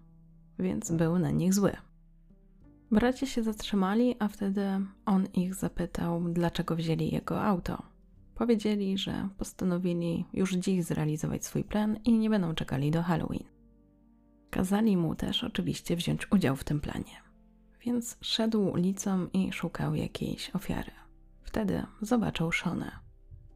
więc 0.58 0.90
był 0.90 1.18
na 1.18 1.30
nich 1.30 1.54
zły. 1.54 1.72
Bracia 2.90 3.26
się 3.26 3.42
zatrzymali, 3.42 4.16
a 4.18 4.28
wtedy 4.28 4.66
on 5.06 5.26
ich 5.26 5.54
zapytał, 5.54 6.22
dlaczego 6.32 6.76
wzięli 6.76 7.10
jego 7.14 7.42
auto. 7.42 7.82
Powiedzieli, 8.34 8.98
że 8.98 9.28
postanowili 9.38 10.24
już 10.32 10.52
dziś 10.52 10.84
zrealizować 10.84 11.44
swój 11.44 11.64
plan 11.64 11.98
i 12.04 12.18
nie 12.18 12.30
będą 12.30 12.54
czekali 12.54 12.90
do 12.90 13.02
Halloween. 13.02 13.44
Kazali 14.50 14.96
mu 14.96 15.14
też 15.14 15.44
oczywiście 15.44 15.96
wziąć 15.96 16.32
udział 16.32 16.56
w 16.56 16.64
tym 16.64 16.80
planie, 16.80 17.25
więc 17.86 18.16
szedł 18.20 18.68
ulicą 18.68 19.26
i 19.32 19.52
szukał 19.52 19.94
jakiejś 19.94 20.50
ofiary. 20.50 20.90
Wtedy 21.42 21.86
zobaczył 22.00 22.52
Shonę. 22.52 22.90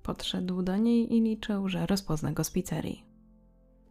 Podszedł 0.02 0.62
do 0.62 0.76
niej 0.76 1.16
i 1.16 1.20
liczył, 1.20 1.68
że 1.68 1.86
rozpozna 1.86 2.32
go 2.32 2.44
z 2.44 2.50
pizzerii. 2.50 3.04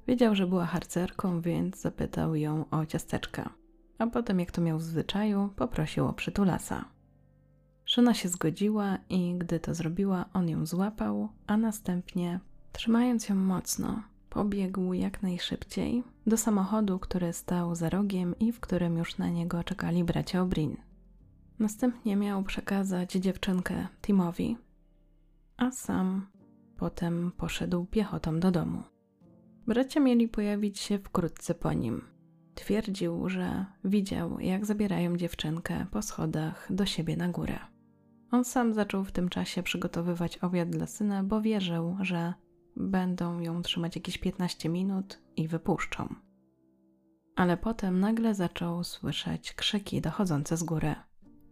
Wiedział, 0.08 0.36
że 0.36 0.48
była 0.48 0.66
harcerką, 0.66 1.42
więc 1.42 1.82
zapytał 1.82 2.36
ją 2.36 2.66
o 2.72 2.86
ciasteczka, 2.86 3.54
a 3.98 4.08
potem, 4.08 4.40
jak 4.40 4.52
to 4.52 4.62
miał 4.62 4.78
w 4.80 4.84
zwyczaju, 4.84 5.50
poprosił 5.56 6.06
o 6.06 6.14
przytulasa. 6.14 6.86
Żona 7.86 8.14
się 8.14 8.30
zgodziła 8.30 8.98
i 9.10 9.36
gdy 9.38 9.60
to 9.60 9.74
zrobiła, 9.74 10.26
on 10.34 10.50
ją 10.50 10.66
złapał, 10.66 11.30
a 11.48 11.58
następnie, 11.58 12.40
trzymając 12.72 13.30
ją 13.30 13.36
mocno, 13.36 14.04
pobiegł 14.30 14.94
jak 14.94 15.24
najszybciej 15.24 16.04
do 16.28 16.38
samochodu, 16.38 17.00
który 17.00 17.34
stał 17.34 17.76
za 17.76 17.90
rogiem 17.90 18.36
i 18.40 18.52
w 18.52 18.60
którym 18.60 18.98
już 18.98 19.18
na 19.18 19.30
niego 19.30 19.64
czekali 19.64 20.04
bracia 20.04 20.42
Obrin. 20.42 20.78
Następnie 21.60 22.16
miał 22.16 22.44
przekazać 22.44 23.12
dziewczynkę 23.12 23.88
Timowi, 24.02 24.58
a 25.58 25.72
sam 25.72 26.28
potem 26.78 27.32
poszedł 27.38 27.86
piechotą 27.86 28.40
do 28.40 28.52
domu. 28.52 28.84
Bracia 29.68 30.00
mieli 30.00 30.28
pojawić 30.28 30.80
się 30.80 31.00
wkrótce 31.00 31.56
po 31.56 31.74
nim. 31.74 32.02
Twierdził, 32.56 33.30
że 33.30 33.66
widział, 33.84 34.40
jak 34.40 34.66
zabierają 34.66 35.18
dziewczynkę 35.18 35.86
po 35.92 36.02
schodach 36.02 36.68
do 36.70 36.86
siebie 36.86 37.18
na 37.18 37.30
górę. 37.30 37.60
On 38.32 38.46
sam 38.46 38.74
zaczął 38.74 39.04
w 39.04 39.12
tym 39.12 39.30
czasie 39.30 39.64
przygotowywać 39.64 40.38
obiad 40.38 40.70
dla 40.70 40.88
syna, 40.88 41.24
bo 41.24 41.42
wierzył, 41.42 41.98
że 42.02 42.34
będą 42.76 43.40
ją 43.40 43.62
trzymać 43.62 43.96
jakieś 43.96 44.18
15 44.18 44.70
minut 44.70 45.20
i 45.36 45.48
wypuszczą. 45.48 46.16
Ale 47.36 47.58
potem 47.58 48.00
nagle 48.00 48.36
zaczął 48.36 48.84
słyszeć 48.84 49.54
krzyki 49.54 50.02
dochodzące 50.02 50.58
z 50.58 50.64
góry, 50.64 50.96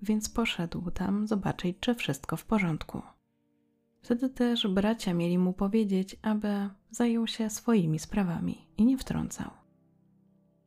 więc 0.01 0.29
poszedł 0.29 0.91
tam 0.91 1.27
zobaczyć, 1.27 1.77
czy 1.79 1.95
wszystko 1.95 2.37
w 2.37 2.45
porządku. 2.45 3.01
Wtedy 4.01 4.29
też 4.29 4.67
bracia 4.67 5.13
mieli 5.13 5.37
mu 5.37 5.53
powiedzieć, 5.53 6.15
aby 6.21 6.69
zajął 6.91 7.27
się 7.27 7.49
swoimi 7.49 7.99
sprawami 7.99 8.67
i 8.77 8.85
nie 8.85 8.97
wtrącał. 8.97 9.51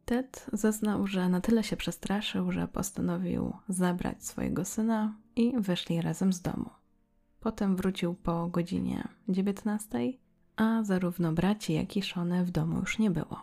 Ted 0.05 0.46
zeznał, 0.53 1.07
że 1.07 1.28
na 1.28 1.40
tyle 1.40 1.64
się 1.64 1.76
przestraszył, 1.76 2.53
że 2.53 2.68
postanowił 2.68 3.53
zabrać 3.68 4.24
swojego 4.24 4.64
syna 4.64 5.16
i 5.36 5.53
wyszli 5.59 6.03
razem 6.03 6.32
z 6.32 6.40
domu. 6.40 6.70
Potem 7.40 7.76
wrócił 7.76 8.14
po 8.14 8.46
godzinie 8.46 9.09
19, 9.28 9.98
a 10.61 10.84
zarówno 10.84 11.32
braci, 11.32 11.72
jak 11.72 11.96
i 11.96 12.02
Shone 12.02 12.44
w 12.44 12.50
domu 12.50 12.78
już 12.78 12.98
nie 12.98 13.11
było. 13.11 13.40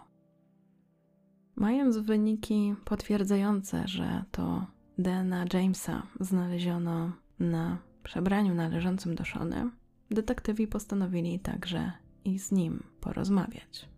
Mając 1.56 1.98
wyniki 1.98 2.76
potwierdzające, 2.86 3.88
że 3.88 4.24
to 4.32 4.66
DNA 4.98 5.46
Jamesa 5.54 6.04
znaleziono 6.20 7.12
na 7.40 7.78
przebraniu 8.04 8.54
należącym 8.54 9.16
do 9.16 9.26
Shony, 9.26 9.70
detektywi 10.12 10.68
postanowili 10.68 11.40
także 11.40 11.92
i 12.26 12.40
z 12.40 12.52
nim 12.52 12.84
porozmawiać. 13.02 13.90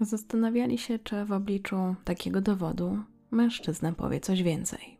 Zastanawiali 0.00 0.78
się, 0.78 0.98
czy 0.98 1.24
w 1.24 1.32
obliczu 1.32 1.94
takiego 2.04 2.40
dowodu 2.40 2.98
mężczyzna 3.30 3.92
powie 3.92 4.20
coś 4.20 4.42
więcej. 4.42 4.98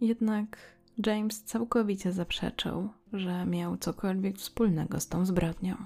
Jednak 0.00 0.58
James 1.06 1.44
całkowicie 1.44 2.12
zaprzeczył, 2.12 2.88
że 3.12 3.46
miał 3.46 3.76
cokolwiek 3.76 4.36
wspólnego 4.36 5.00
z 5.00 5.08
tą 5.08 5.26
zbrodnią. 5.26 5.76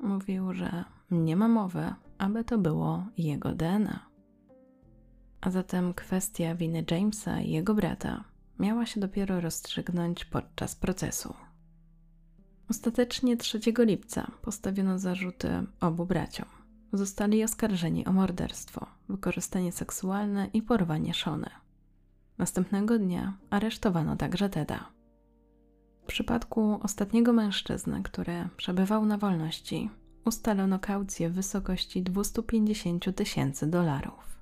Mówił, 0.00 0.54
że 0.54 0.84
nie 1.10 1.36
ma 1.36 1.48
mowy, 1.48 1.94
aby 2.18 2.44
to 2.44 2.58
było 2.58 3.06
jego 3.18 3.54
DNA. 3.54 4.08
A 5.40 5.50
zatem 5.50 5.94
kwestia 5.94 6.54
winy 6.54 6.84
Jamesa 6.90 7.40
i 7.40 7.50
jego 7.50 7.74
brata 7.74 8.24
miała 8.58 8.86
się 8.86 9.00
dopiero 9.00 9.40
rozstrzygnąć 9.40 10.24
podczas 10.24 10.76
procesu. 10.76 11.34
Ostatecznie 12.70 13.36
3 13.36 13.60
lipca 13.78 14.30
postawiono 14.42 14.98
zarzuty 14.98 15.66
obu 15.80 16.06
braciom. 16.06 16.48
Zostali 16.92 17.44
oskarżeni 17.44 18.06
o 18.06 18.12
morderstwo, 18.12 18.86
wykorzystanie 19.08 19.72
seksualne 19.72 20.46
i 20.52 20.62
porwanie 20.62 21.14
Shony. 21.14 21.50
Następnego 22.38 22.98
dnia 22.98 23.32
aresztowano 23.50 24.16
także 24.16 24.48
Teda. 24.48 24.97
W 26.08 26.10
przypadku 26.10 26.78
ostatniego 26.82 27.32
mężczyzny, 27.32 28.02
który 28.02 28.48
przebywał 28.56 29.06
na 29.06 29.18
wolności, 29.18 29.90
ustalono 30.24 30.78
kaucję 30.78 31.30
w 31.30 31.32
wysokości 31.32 32.02
250 32.02 33.16
tysięcy 33.16 33.66
dolarów. 33.66 34.38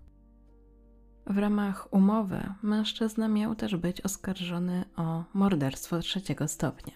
W 1.26 1.38
ramach 1.38 1.88
umowy 1.92 2.52
mężczyzna 2.62 3.28
miał 3.28 3.54
też 3.54 3.76
być 3.76 4.00
oskarżony 4.00 4.84
o 4.96 5.24
morderstwo 5.34 5.98
trzeciego 5.98 6.48
stopnia. 6.48 6.94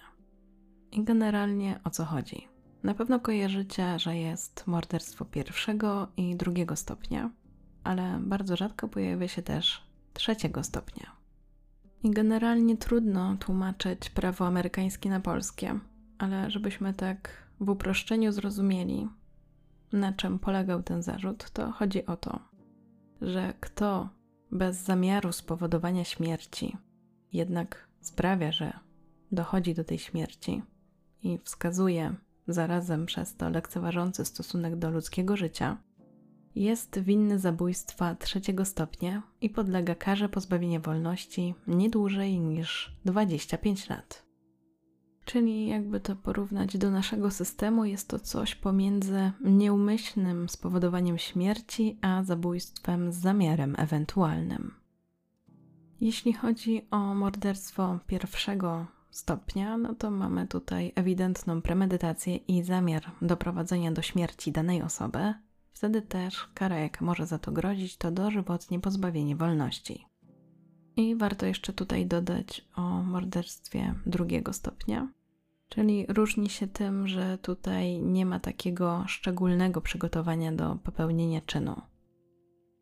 I 0.91 1.03
generalnie 1.03 1.79
o 1.83 1.89
co 1.89 2.05
chodzi? 2.05 2.47
Na 2.83 2.93
pewno 2.93 3.19
kojarzycie, 3.19 3.99
że 3.99 4.17
jest 4.17 4.67
morderstwo 4.67 5.25
pierwszego 5.25 6.07
i 6.17 6.35
drugiego 6.35 6.75
stopnia, 6.75 7.29
ale 7.83 8.19
bardzo 8.19 8.55
rzadko 8.55 8.87
pojawia 8.87 9.27
się 9.27 9.41
też 9.41 9.87
trzeciego 10.13 10.63
stopnia. 10.63 11.20
I 12.03 12.11
generalnie 12.11 12.77
trudno 12.77 13.37
tłumaczyć 13.37 14.09
prawo 14.09 14.47
amerykańskie 14.47 15.09
na 15.09 15.19
polskie, 15.19 15.79
ale 16.17 16.51
żebyśmy 16.51 16.93
tak 16.93 17.47
w 17.59 17.69
uproszczeniu 17.69 18.31
zrozumieli, 18.31 19.09
na 19.93 20.13
czym 20.13 20.39
polegał 20.39 20.83
ten 20.83 21.03
zarzut, 21.03 21.51
to 21.51 21.71
chodzi 21.71 22.05
o 22.05 22.17
to, 22.17 22.39
że 23.21 23.53
kto 23.59 24.09
bez 24.51 24.83
zamiaru 24.83 25.31
spowodowania 25.31 26.03
śmierci 26.03 26.77
jednak 27.33 27.87
sprawia, 28.01 28.51
że 28.51 28.73
dochodzi 29.31 29.73
do 29.73 29.83
tej 29.83 29.99
śmierci 29.99 30.61
i 31.23 31.39
wskazuje 31.43 32.15
zarazem 32.47 33.05
przez 33.05 33.35
to 33.35 33.49
lekceważący 33.49 34.25
stosunek 34.25 34.75
do 34.75 34.89
ludzkiego 34.89 35.37
życia, 35.37 35.77
jest 36.55 36.99
winny 36.99 37.39
zabójstwa 37.39 38.15
trzeciego 38.15 38.65
stopnia 38.65 39.21
i 39.41 39.49
podlega 39.49 39.95
karze 39.95 40.29
pozbawienia 40.29 40.79
wolności 40.79 41.55
nie 41.67 41.89
dłużej 41.89 42.39
niż 42.39 42.95
25 43.05 43.89
lat. 43.89 44.31
Czyli, 45.25 45.67
jakby 45.67 45.99
to 45.99 46.15
porównać 46.15 46.77
do 46.77 46.91
naszego 46.91 47.31
systemu, 47.31 47.85
jest 47.85 48.07
to 48.07 48.19
coś 48.19 48.55
pomiędzy 48.55 49.31
nieumyślnym 49.41 50.49
spowodowaniem 50.49 51.17
śmierci 51.17 51.97
a 52.01 52.23
zabójstwem 52.23 53.11
z 53.11 53.15
zamiarem 53.15 53.75
ewentualnym. 53.77 54.73
Jeśli 56.01 56.33
chodzi 56.33 56.87
o 56.91 57.15
morderstwo 57.15 57.99
pierwszego 58.07 58.85
stopnia, 59.09 59.77
no 59.77 59.95
to 59.95 60.11
mamy 60.11 60.47
tutaj 60.47 60.91
ewidentną 60.95 61.61
premedytację 61.61 62.35
i 62.35 62.63
zamiar 62.63 63.11
doprowadzenia 63.21 63.91
do 63.91 64.01
śmierci 64.01 64.51
danej 64.51 64.81
osoby. 64.81 65.33
Wtedy 65.73 66.01
też 66.01 66.49
kara, 66.53 66.79
jaka 66.79 67.05
może 67.05 67.25
za 67.25 67.39
to 67.39 67.51
grozić, 67.51 67.97
to 67.97 68.11
dożywotnie 68.11 68.79
pozbawienie 68.79 69.35
wolności. 69.35 70.05
I 70.95 71.15
warto 71.15 71.45
jeszcze 71.45 71.73
tutaj 71.73 72.05
dodać 72.05 72.67
o 72.75 72.81
morderstwie 73.03 73.95
drugiego 74.05 74.53
stopnia, 74.53 75.07
czyli 75.69 76.05
różni 76.09 76.49
się 76.49 76.67
tym, 76.67 77.07
że 77.07 77.37
tutaj 77.37 78.01
nie 78.01 78.25
ma 78.25 78.39
takiego 78.39 79.03
szczególnego 79.07 79.81
przygotowania 79.81 80.51
do 80.51 80.75
popełnienia 80.75 81.41
czynu. 81.41 81.81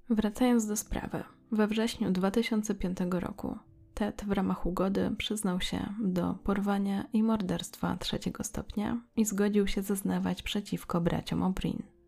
Wracając 0.10 0.68
do 0.68 0.78
sprawy, 0.78 1.24
we 1.52 1.68
wrześniu 1.68 2.12
2005 2.12 2.98
roku 3.12 3.58
Ted 3.94 4.24
w 4.26 4.32
ramach 4.32 4.66
ugody 4.66 5.12
przyznał 5.18 5.62
się 5.62 5.94
do 6.04 6.34
porwania 6.34 7.06
i 7.14 7.24
morderstwa 7.24 7.98
trzeciego 7.98 8.44
stopnia 8.44 9.02
i 9.16 9.26
zgodził 9.26 9.68
się 9.68 9.82
zeznawać 9.82 10.44
przeciwko 10.44 11.02
braciom 11.02 11.40
O'Brien. 11.40 11.99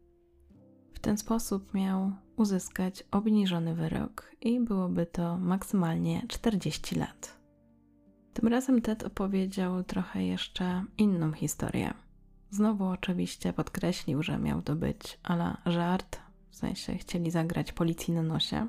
Ten 1.01 1.17
sposób 1.17 1.73
miał 1.73 2.11
uzyskać 2.35 3.03
obniżony 3.11 3.75
wyrok 3.75 4.31
i 4.41 4.59
byłoby 4.59 5.05
to 5.05 5.37
maksymalnie 5.37 6.25
40 6.27 6.95
lat. 6.95 7.39
Tym 8.33 8.47
razem 8.47 8.81
Ted 8.81 9.03
opowiedział 9.03 9.83
trochę 9.83 10.25
jeszcze 10.25 10.83
inną 10.97 11.31
historię. 11.31 11.93
Znowu 12.49 12.85
oczywiście 12.85 13.53
podkreślił, 13.53 14.23
że 14.23 14.37
miał 14.37 14.61
to 14.61 14.75
być 14.75 15.19
ala 15.23 15.57
żart, 15.65 16.19
w 16.49 16.55
sensie 16.55 16.97
chcieli 16.97 17.31
zagrać 17.31 17.71
policji 17.71 18.13
na 18.13 18.23
nosie 18.23 18.67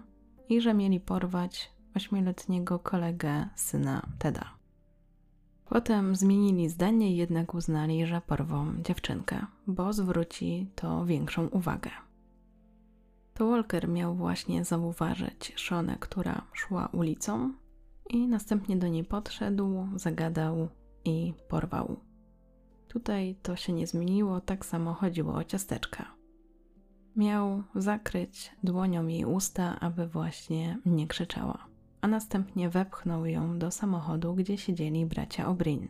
i 0.49 0.61
że 0.61 0.75
mieli 0.75 1.01
porwać 1.01 1.71
ośmioletniego 1.95 2.79
kolegę 2.79 3.49
syna 3.55 4.07
Teda. 4.19 4.45
Potem 5.65 6.17
zmienili 6.17 6.69
zdanie 6.69 7.13
i 7.13 7.17
jednak 7.17 7.55
uznali, 7.55 8.07
że 8.07 8.21
porwą 8.21 8.83
dziewczynkę, 8.83 9.47
bo 9.67 9.93
zwróci 9.93 10.71
to 10.75 11.05
większą 11.05 11.47
uwagę. 11.47 11.91
To 13.35 13.51
Walker 13.51 13.89
miał 13.89 14.15
właśnie 14.15 14.65
zauważyć 14.65 15.53
Shonę, 15.57 15.97
która 16.01 16.47
szła 16.53 16.89
ulicą 16.93 17.53
i 18.11 18.29
następnie 18.29 18.77
do 18.77 18.89
niej 18.89 19.05
podszedł, 19.05 19.89
zagadał 19.97 20.69
i 21.05 21.35
porwał. 21.49 22.01
Tutaj 22.89 23.37
to 23.43 23.57
się 23.57 23.73
nie 23.73 23.87
zmieniło, 23.87 24.41
tak 24.41 24.67
samo 24.67 24.95
chodziło 24.95 25.35
o 25.35 25.45
ciasteczka. 25.45 26.15
Miał 27.17 27.63
zakryć 27.75 28.53
dłonią 28.63 29.07
jej 29.07 29.25
usta, 29.25 29.81
aby 29.81 30.07
właśnie 30.07 30.79
nie 30.87 31.07
krzyczała, 31.07 31.67
a 32.01 32.09
następnie 32.09 32.71
wepchnął 32.71 33.27
ją 33.27 33.59
do 33.59 33.71
samochodu, 33.71 34.35
gdzie 34.35 34.59
siedzieli 34.59 35.07
bracia 35.07 35.47
O'Brien. 35.47 35.87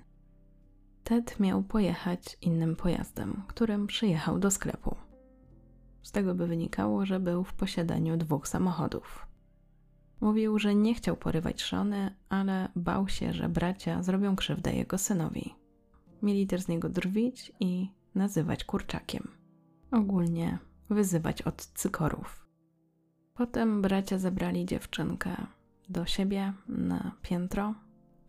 Ted 1.05 1.41
miał 1.41 1.63
pojechać 1.63 2.39
innym 2.41 2.77
pojazdem, 2.77 3.43
którym 3.49 3.87
przyjechał 3.87 4.39
do 4.39 4.51
sklepu. 4.51 4.97
Z 6.03 6.13
tego 6.13 6.35
by 6.35 6.47
wynikało, 6.47 7.07
że 7.07 7.21
był 7.21 7.45
w 7.45 7.55
posiadaniu 7.55 8.17
dwóch 8.17 8.49
samochodów. 8.49 9.27
Mówił, 10.21 10.59
że 10.59 10.75
nie 10.75 10.95
chciał 10.95 11.17
porywać 11.17 11.63
Szony, 11.63 12.15
ale 12.29 12.69
bał 12.77 13.09
się, 13.09 13.33
że 13.33 13.49
bracia 13.49 14.03
zrobią 14.03 14.37
krzywdę 14.37 14.75
jego 14.75 14.99
synowi. 14.99 15.55
Mieli 16.23 16.47
też 16.47 16.63
z 16.63 16.69
niego 16.69 16.89
drwić 16.89 17.53
i 17.61 17.89
nazywać 18.15 18.65
kurczakiem. 18.65 19.29
Ogólnie 19.91 20.59
wyzywać 20.91 21.43
od 21.43 21.67
cykorów. 21.67 22.47
Potem 23.35 23.83
bracia 23.83 24.19
zabrali 24.19 24.67
dziewczynkę 24.67 25.37
do 25.89 26.07
siebie 26.07 26.53
na 26.69 27.13
piętro. 27.23 27.75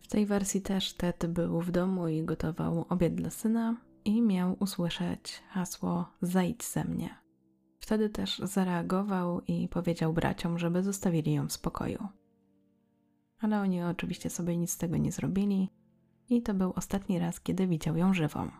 W 0.01 0.07
tej 0.07 0.25
wersji 0.25 0.61
też 0.61 0.93
Ted 0.93 1.25
był 1.25 1.61
w 1.61 1.71
domu 1.71 2.07
i 2.07 2.23
gotował 2.23 2.85
obiad 2.89 3.15
dla 3.15 3.29
syna 3.29 3.75
i 4.05 4.21
miał 4.21 4.55
usłyszeć 4.59 5.43
hasło 5.49 6.05
zajdź 6.21 6.63
ze 6.63 6.83
mnie. 6.83 7.22
Wtedy 7.83 8.09
też 8.09 8.39
zareagował 8.39 9.41
i 9.41 9.67
powiedział 9.67 10.13
braciom, 10.13 10.59
żeby 10.59 10.83
zostawili 10.83 11.33
ją 11.33 11.47
w 11.47 11.51
spokoju. 11.51 12.07
Ale 13.39 13.61
oni 13.61 13.83
oczywiście 13.83 14.29
sobie 14.29 14.57
nic 14.57 14.71
z 14.71 14.77
tego 14.77 14.97
nie 14.97 15.11
zrobili 15.11 15.69
i 16.29 16.41
to 16.41 16.53
był 16.53 16.73
ostatni 16.75 17.19
raz, 17.19 17.41
kiedy 17.41 17.67
widział 17.67 17.97
ją 17.97 18.13
żywą. 18.13 18.51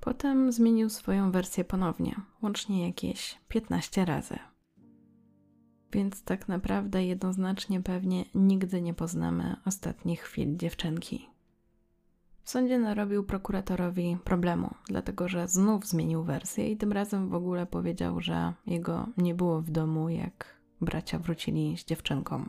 Potem 0.00 0.52
zmienił 0.52 0.88
swoją 0.88 1.30
wersję 1.30 1.64
ponownie, 1.64 2.20
łącznie 2.42 2.86
jakieś 2.86 3.38
15 3.48 4.04
razy. 4.04 4.38
Więc 5.92 6.22
tak 6.24 6.48
naprawdę 6.48 7.04
jednoznacznie 7.04 7.80
pewnie 7.82 8.24
nigdy 8.34 8.82
nie 8.82 8.94
poznamy 8.94 9.56
ostatnich 9.64 10.20
chwil 10.20 10.56
dziewczynki. 10.56 11.28
W 12.48 12.50
sądzie 12.50 12.78
narobił 12.78 13.24
prokuratorowi 13.24 14.16
problemu, 14.24 14.74
dlatego 14.86 15.28
że 15.28 15.48
znów 15.48 15.86
zmienił 15.86 16.24
wersję 16.24 16.72
i 16.72 16.76
tym 16.76 16.92
razem 16.92 17.28
w 17.28 17.34
ogóle 17.34 17.66
powiedział, 17.66 18.20
że 18.20 18.52
jego 18.66 19.06
nie 19.16 19.34
było 19.34 19.60
w 19.60 19.70
domu, 19.70 20.08
jak 20.08 20.60
bracia 20.80 21.18
wrócili 21.18 21.76
z 21.78 21.84
dziewczynką. 21.84 22.48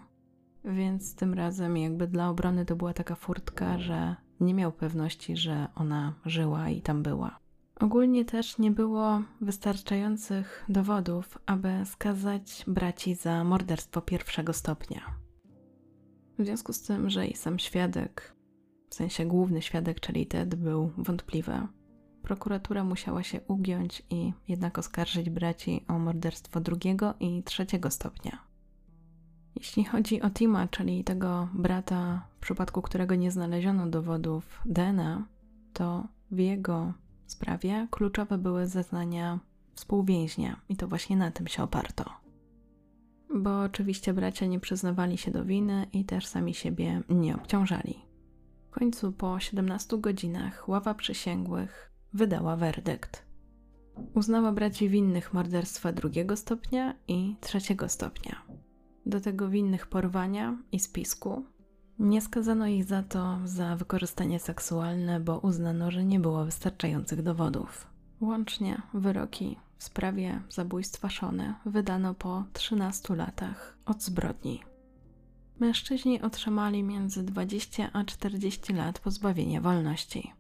Więc 0.66 1.16
tym 1.16 1.34
razem 1.34 1.78
jakby 1.78 2.08
dla 2.08 2.30
obrony 2.30 2.66
to 2.66 2.76
była 2.76 2.94
taka 2.94 3.16
furtka, 3.16 3.80
że 3.80 4.16
nie 4.40 4.54
miał 4.54 4.72
pewności, 4.72 5.38
że 5.38 5.68
ona 5.76 6.14
żyła 6.26 6.70
i 6.70 6.82
tam 6.82 7.04
była. 7.04 7.40
Ogólnie 7.80 8.26
też 8.26 8.58
nie 8.58 8.72
było 8.72 9.22
wystarczających 9.42 10.66
dowodów, 10.70 11.38
aby 11.46 11.70
skazać 11.86 12.64
braci 12.68 13.16
za 13.16 13.44
morderstwo 13.44 14.02
pierwszego 14.02 14.54
stopnia. 14.54 15.02
W 16.40 16.46
związku 16.46 16.74
z 16.74 16.82
tym, 16.82 17.10
że 17.10 17.28
i 17.28 17.36
sam 17.36 17.60
świadek, 17.60 18.39
w 18.90 18.96
sensie 18.96 19.26
główny 19.26 19.62
świadek, 19.62 20.00
czyli 20.00 20.26
Ted, 20.26 20.56
był 20.56 20.92
wątpliwy, 20.98 21.68
prokuratura 22.22 22.84
musiała 22.84 23.24
się 23.24 23.42
ugiąć 23.48 24.04
i 24.10 24.34
jednak 24.48 24.78
oskarżyć 24.78 25.30
braci 25.30 25.86
o 25.88 26.00
morderstwo 26.00 26.62
drugiego 26.62 27.14
i 27.20 27.44
trzeciego 27.44 27.92
stopnia. 27.92 28.40
Jeśli 29.56 29.84
chodzi 29.84 30.22
o 30.22 30.30
Tima, 30.30 30.68
czyli 30.68 31.04
tego 31.04 31.50
brata, 31.54 32.28
w 32.38 32.40
przypadku 32.40 32.82
którego 32.82 33.16
nie 33.16 33.32
znaleziono 33.32 33.88
dowodów 33.88 34.62
DNA, 34.66 35.28
to 35.74 36.08
w 36.32 36.40
jego 36.40 36.94
sprawie 37.28 37.88
kluczowe 37.92 38.38
były 38.38 38.68
zeznania 38.68 39.40
współwięźnia 39.74 40.62
i 40.70 40.76
to 40.76 40.88
właśnie 40.88 41.18
na 41.18 41.32
tym 41.32 41.48
się 41.48 41.64
oparto. 41.64 42.06
Bo 43.36 43.62
oczywiście 43.62 44.14
bracia 44.14 44.46
nie 44.46 44.60
przyznawali 44.60 45.18
się 45.18 45.32
do 45.32 45.46
winy 45.46 45.88
i 45.94 46.06
też 46.06 46.26
sami 46.26 46.54
siebie 46.54 47.02
nie 47.10 47.36
obciążali. 47.36 48.09
W 48.70 48.72
końcu 48.72 49.12
po 49.12 49.40
17 49.40 49.98
godzinach 49.98 50.70
ława 50.70 50.94
przysięgłych 50.94 51.92
wydała 52.14 52.56
werdykt. 52.56 53.26
Uznała 54.14 54.52
braci 54.52 54.90
winnych 54.90 55.34
morderstwa 55.34 55.92
drugiego 55.92 56.38
stopnia 56.38 56.96
i 57.08 57.36
trzeciego 57.42 57.90
stopnia. 57.90 58.42
Do 59.06 59.22
tego 59.22 59.50
winnych 59.50 59.88
porwania 59.88 60.58
i 60.72 60.80
spisku 60.80 61.46
nie 62.00 62.22
skazano 62.22 62.68
ich 62.68 62.86
za 62.86 63.04
to 63.04 63.40
za 63.46 63.76
wykorzystanie 63.76 64.40
seksualne, 64.40 65.20
bo 65.20 65.40
uznano, 65.40 65.92
że 65.92 66.06
nie 66.06 66.20
było 66.20 66.46
wystarczających 66.46 67.24
dowodów. 67.24 67.88
Łącznie 68.22 68.82
wyroki 68.94 69.58
w 69.78 69.84
sprawie 69.84 70.42
zabójstwa 70.50 71.10
Szony 71.10 71.54
wydano 71.66 72.14
po 72.14 72.44
13 72.54 73.16
latach 73.16 73.78
od 73.86 74.04
zbrodni. 74.04 74.69
Mężczyźni 75.60 76.22
otrzymali 76.22 76.84
między 76.84 77.24
20 77.24 77.90
a 77.94 78.04
40 78.04 78.74
lat 78.74 79.00
pozbawienia 79.00 79.62
wolności. 79.62 80.34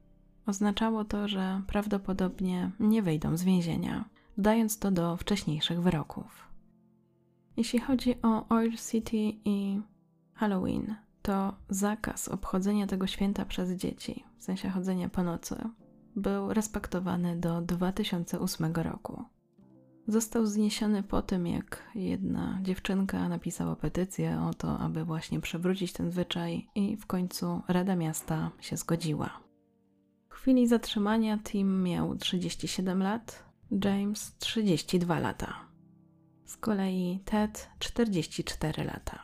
Oznaczało 0.45 1.05
to, 1.05 1.28
że 1.28 1.61
prawdopodobnie 1.67 2.72
nie 2.80 3.01
wyjdą 3.01 3.38
z 3.38 3.43
więzienia, 3.43 4.05
dając 4.38 4.80
to 4.80 4.91
do 4.91 5.17
wcześniejszych 5.17 5.82
wyroków. 5.82 6.47
Jeśli 7.57 7.80
chodzi 7.80 8.15
o 8.22 8.49
Oil 8.49 8.78
City 8.91 9.17
i 9.45 9.82
Halloween, 10.34 10.95
to 11.22 11.53
zakaz 11.70 12.28
obchodzenia 12.28 12.88
tego 12.88 13.07
święta 13.07 13.45
przez 13.45 13.72
dzieci, 13.72 14.24
w 14.38 14.43
sensie 14.43 14.70
chodzenia 14.70 15.09
po 15.09 15.24
nocy, 15.24 15.55
był 16.15 16.53
respektowany 16.53 17.36
do 17.38 17.61
2008 17.61 18.74
roku. 18.74 19.24
Został 20.10 20.45
zniesiony 20.45 21.03
po 21.03 21.22
tym, 21.22 21.47
jak 21.47 21.84
jedna 21.95 22.60
dziewczynka 22.62 23.30
napisała 23.30 23.76
petycję 23.76 24.41
o 24.41 24.53
to, 24.53 24.80
aby 24.80 25.05
właśnie 25.05 25.39
przywrócić 25.39 25.93
ten 25.93 26.12
zwyczaj, 26.12 26.68
i 26.76 26.97
w 26.97 27.05
końcu 27.05 27.62
Rada 27.68 27.95
Miasta 27.95 28.51
się 28.60 28.78
zgodziła. 28.78 29.39
W 30.30 30.34
chwili 30.34 30.68
zatrzymania 30.68 31.38
Tim 31.38 31.84
miał 31.84 32.16
37 32.16 33.03
lat, 33.03 33.43
James 33.86 34.38
32 34.38 35.20
lata. 35.20 35.53
Z 36.45 36.57
kolei 36.57 37.20
Ted 37.26 37.70
44 37.80 38.84
lata. 38.84 39.20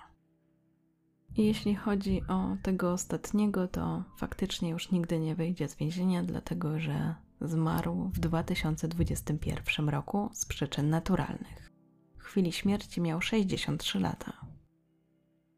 I 1.38 1.46
jeśli 1.46 1.76
chodzi 1.76 2.22
o 2.28 2.58
tego 2.64 2.94
ostatniego, 2.94 3.68
to 3.68 4.04
faktycznie 4.18 4.70
już 4.70 4.92
nigdy 4.92 5.20
nie 5.20 5.36
wyjdzie 5.36 5.68
z 5.68 5.76
więzienia, 5.76 6.24
dlatego 6.24 6.80
że 6.80 7.16
zmarł 7.48 8.10
w 8.14 8.20
2021 8.20 9.90
roku 9.90 10.30
z 10.34 10.46
przyczyn 10.46 10.90
naturalnych. 10.90 11.72
W 12.18 12.24
chwili 12.24 12.52
śmierci 12.52 13.02
miał 13.02 13.22
63 13.22 14.00
lata. 14.00 14.34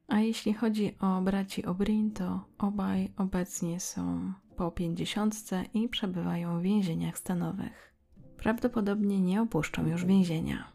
A 0.07 0.19
jeśli 0.19 0.53
chodzi 0.53 0.97
o 0.99 1.21
braci 1.21 1.63
O'Brien, 1.63 2.11
to 2.13 2.45
obaj 2.57 3.13
obecnie 3.17 3.79
są 3.79 4.33
po 4.55 4.71
50 4.71 5.35
i 5.73 5.89
przebywają 5.89 6.59
w 6.59 6.63
więzieniach 6.63 7.17
stanowych. 7.17 7.93
Prawdopodobnie 8.37 9.21
nie 9.21 9.41
opuszczą 9.41 9.87
już 9.87 10.05
więzienia. 10.05 10.71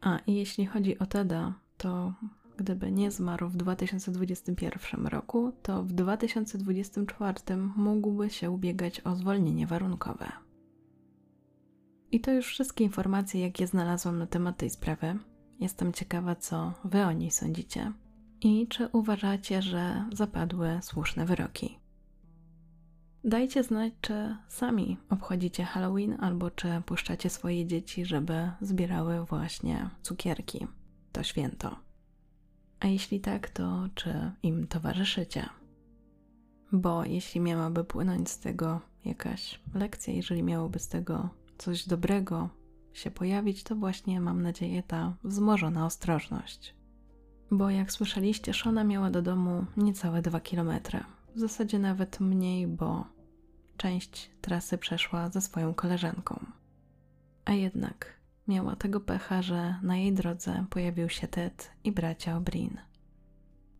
A 0.00 0.18
jeśli 0.26 0.66
chodzi 0.66 0.98
o 0.98 1.06
Teda, 1.06 1.54
to 1.76 2.14
Gdyby 2.58 2.92
nie 2.92 3.10
zmarł 3.10 3.48
w 3.48 3.56
2021 3.56 5.06
roku, 5.06 5.52
to 5.62 5.82
w 5.82 5.92
2024 5.92 7.56
mógłby 7.76 8.30
się 8.30 8.50
ubiegać 8.50 9.00
o 9.00 9.16
zwolnienie 9.16 9.66
warunkowe. 9.66 10.32
I 12.12 12.20
to 12.20 12.32
już 12.32 12.46
wszystkie 12.46 12.84
informacje, 12.84 13.40
jakie 13.40 13.66
znalazłam 13.66 14.18
na 14.18 14.26
temat 14.26 14.56
tej 14.56 14.70
sprawy. 14.70 15.18
Jestem 15.60 15.92
ciekawa, 15.92 16.34
co 16.34 16.72
Wy 16.84 17.04
o 17.04 17.12
niej 17.12 17.30
sądzicie 17.30 17.92
i 18.40 18.66
czy 18.68 18.88
uważacie, 18.92 19.62
że 19.62 20.04
zapadły 20.12 20.78
słuszne 20.82 21.26
wyroki. 21.26 21.78
Dajcie 23.24 23.62
znać, 23.62 23.92
czy 24.00 24.36
sami 24.48 24.96
obchodzicie 25.10 25.64
Halloween 25.64 26.16
albo 26.20 26.50
czy 26.50 26.82
puszczacie 26.86 27.30
swoje 27.30 27.66
dzieci, 27.66 28.04
żeby 28.04 28.50
zbierały 28.60 29.24
właśnie 29.24 29.90
cukierki. 30.02 30.66
To 31.12 31.22
święto. 31.22 31.87
A 32.80 32.86
jeśli 32.86 33.20
tak, 33.20 33.50
to 33.50 33.88
czy 33.94 34.32
im 34.42 34.66
towarzyszycie? 34.66 35.48
Bo 36.72 37.04
jeśli 37.04 37.40
miałaby 37.40 37.84
płynąć 37.84 38.30
z 38.30 38.38
tego 38.38 38.80
jakaś 39.04 39.60
lekcja, 39.74 40.14
jeżeli 40.14 40.42
miałoby 40.42 40.78
z 40.78 40.88
tego 40.88 41.30
coś 41.58 41.88
dobrego 41.88 42.48
się 42.92 43.10
pojawić, 43.10 43.62
to 43.62 43.76
właśnie 43.76 44.20
mam 44.20 44.42
nadzieję 44.42 44.82
ta 44.82 45.16
wzmożona 45.24 45.86
ostrożność. 45.86 46.74
Bo 47.50 47.70
jak 47.70 47.92
słyszeliście, 47.92 48.54
Szona 48.54 48.84
miała 48.84 49.10
do 49.10 49.22
domu 49.22 49.64
niecałe 49.76 50.22
dwa 50.22 50.40
kilometry. 50.40 51.00
W 51.34 51.38
W 51.38 51.40
zasadzie 51.40 51.78
nawet 51.78 52.20
mniej, 52.20 52.66
bo 52.66 53.04
część 53.76 54.30
trasy 54.40 54.78
przeszła 54.78 55.30
ze 55.30 55.40
swoją 55.40 55.74
koleżanką. 55.74 56.46
A 57.44 57.52
jednak 57.52 58.17
miała 58.48 58.76
tego 58.76 59.00
pecha, 59.00 59.42
że 59.42 59.74
na 59.82 59.96
jej 59.96 60.12
drodze 60.12 60.64
pojawił 60.70 61.08
się 61.08 61.28
Ted 61.28 61.70
i 61.84 61.92
bracia 61.92 62.40
O'Brien. 62.40 62.76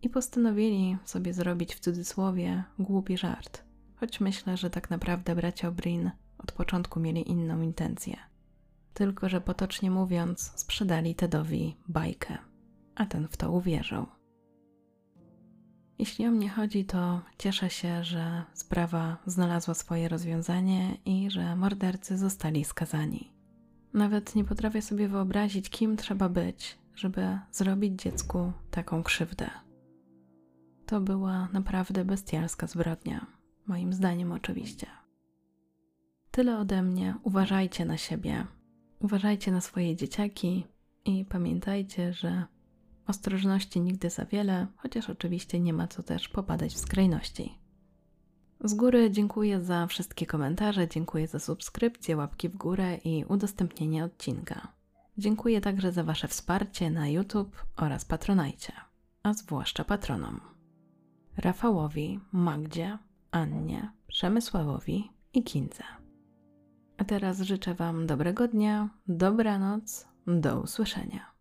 I 0.02 0.08
postanowili 0.08 0.96
sobie 1.04 1.34
zrobić 1.34 1.74
w 1.74 1.80
cudzysłowie 1.80 2.64
głupi 2.78 3.18
żart, 3.18 3.64
choć 3.96 4.20
myślę, 4.20 4.56
że 4.56 4.70
tak 4.70 4.90
naprawdę 4.90 5.34
bracia 5.34 5.70
O'Brien 5.70 6.10
od 6.38 6.52
początku 6.52 7.00
mieli 7.00 7.30
inną 7.30 7.60
intencję. 7.60 8.16
Tylko, 8.94 9.28
że 9.28 9.40
potocznie 9.40 9.90
mówiąc, 9.90 10.52
sprzedali 10.56 11.14
Tedowi 11.14 11.76
bajkę, 11.88 12.38
a 12.94 13.06
ten 13.06 13.28
w 13.28 13.36
to 13.36 13.52
uwierzył. 13.52 14.06
Jeśli 15.98 16.26
o 16.26 16.30
mnie 16.30 16.48
chodzi, 16.48 16.84
to 16.84 17.20
cieszę 17.38 17.70
się, 17.70 18.04
że 18.04 18.44
sprawa 18.54 19.16
znalazła 19.26 19.74
swoje 19.74 20.08
rozwiązanie 20.08 20.96
i 21.04 21.30
że 21.30 21.56
mordercy 21.56 22.18
zostali 22.18 22.64
skazani. 22.64 23.37
Nawet 23.92 24.34
nie 24.34 24.44
potrafię 24.44 24.82
sobie 24.82 25.08
wyobrazić, 25.08 25.70
kim 25.70 25.96
trzeba 25.96 26.28
być, 26.28 26.78
żeby 26.94 27.38
zrobić 27.52 28.02
dziecku 28.02 28.52
taką 28.70 29.02
krzywdę. 29.02 29.50
To 30.86 31.00
była 31.00 31.48
naprawdę 31.52 32.04
bestialska 32.04 32.66
zbrodnia, 32.66 33.26
moim 33.66 33.92
zdaniem 33.92 34.32
oczywiście. 34.32 34.86
Tyle 36.30 36.58
ode 36.58 36.82
mnie. 36.82 37.14
Uważajcie 37.22 37.84
na 37.84 37.96
siebie, 37.96 38.46
uważajcie 39.00 39.52
na 39.52 39.60
swoje 39.60 39.96
dzieciaki 39.96 40.66
i 41.04 41.24
pamiętajcie, 41.24 42.12
że 42.12 42.44
ostrożności 43.06 43.80
nigdy 43.80 44.10
za 44.10 44.24
wiele, 44.24 44.66
chociaż 44.76 45.10
oczywiście 45.10 45.60
nie 45.60 45.72
ma 45.72 45.88
co 45.88 46.02
też 46.02 46.28
popadać 46.28 46.74
w 46.74 46.78
skrajności. 46.78 47.58
Z 48.64 48.74
góry 48.74 49.10
dziękuję 49.10 49.60
za 49.60 49.86
wszystkie 49.86 50.26
komentarze, 50.26 50.88
dziękuję 50.88 51.28
za 51.28 51.38
subskrypcję, 51.38 52.16
łapki 52.16 52.48
w 52.48 52.56
górę 52.56 52.96
i 53.04 53.24
udostępnienie 53.24 54.04
odcinka. 54.04 54.68
Dziękuję 55.18 55.60
także 55.60 55.92
za 55.92 56.04
Wasze 56.04 56.28
wsparcie 56.28 56.90
na 56.90 57.08
YouTube 57.08 57.56
oraz 57.76 58.04
Patronajcie, 58.04 58.72
a 59.22 59.34
zwłaszcza 59.34 59.84
patronom. 59.84 60.40
Rafałowi, 61.36 62.20
Magdzie, 62.32 62.98
Annie, 63.30 63.92
Przemysławowi 64.06 65.10
i 65.34 65.42
Kindze. 65.44 65.84
A 66.96 67.04
teraz 67.04 67.40
życzę 67.40 67.74
Wam 67.74 68.06
dobrego 68.06 68.48
dnia, 68.48 68.88
dobranoc, 69.08 70.08
do 70.26 70.60
usłyszenia. 70.60 71.37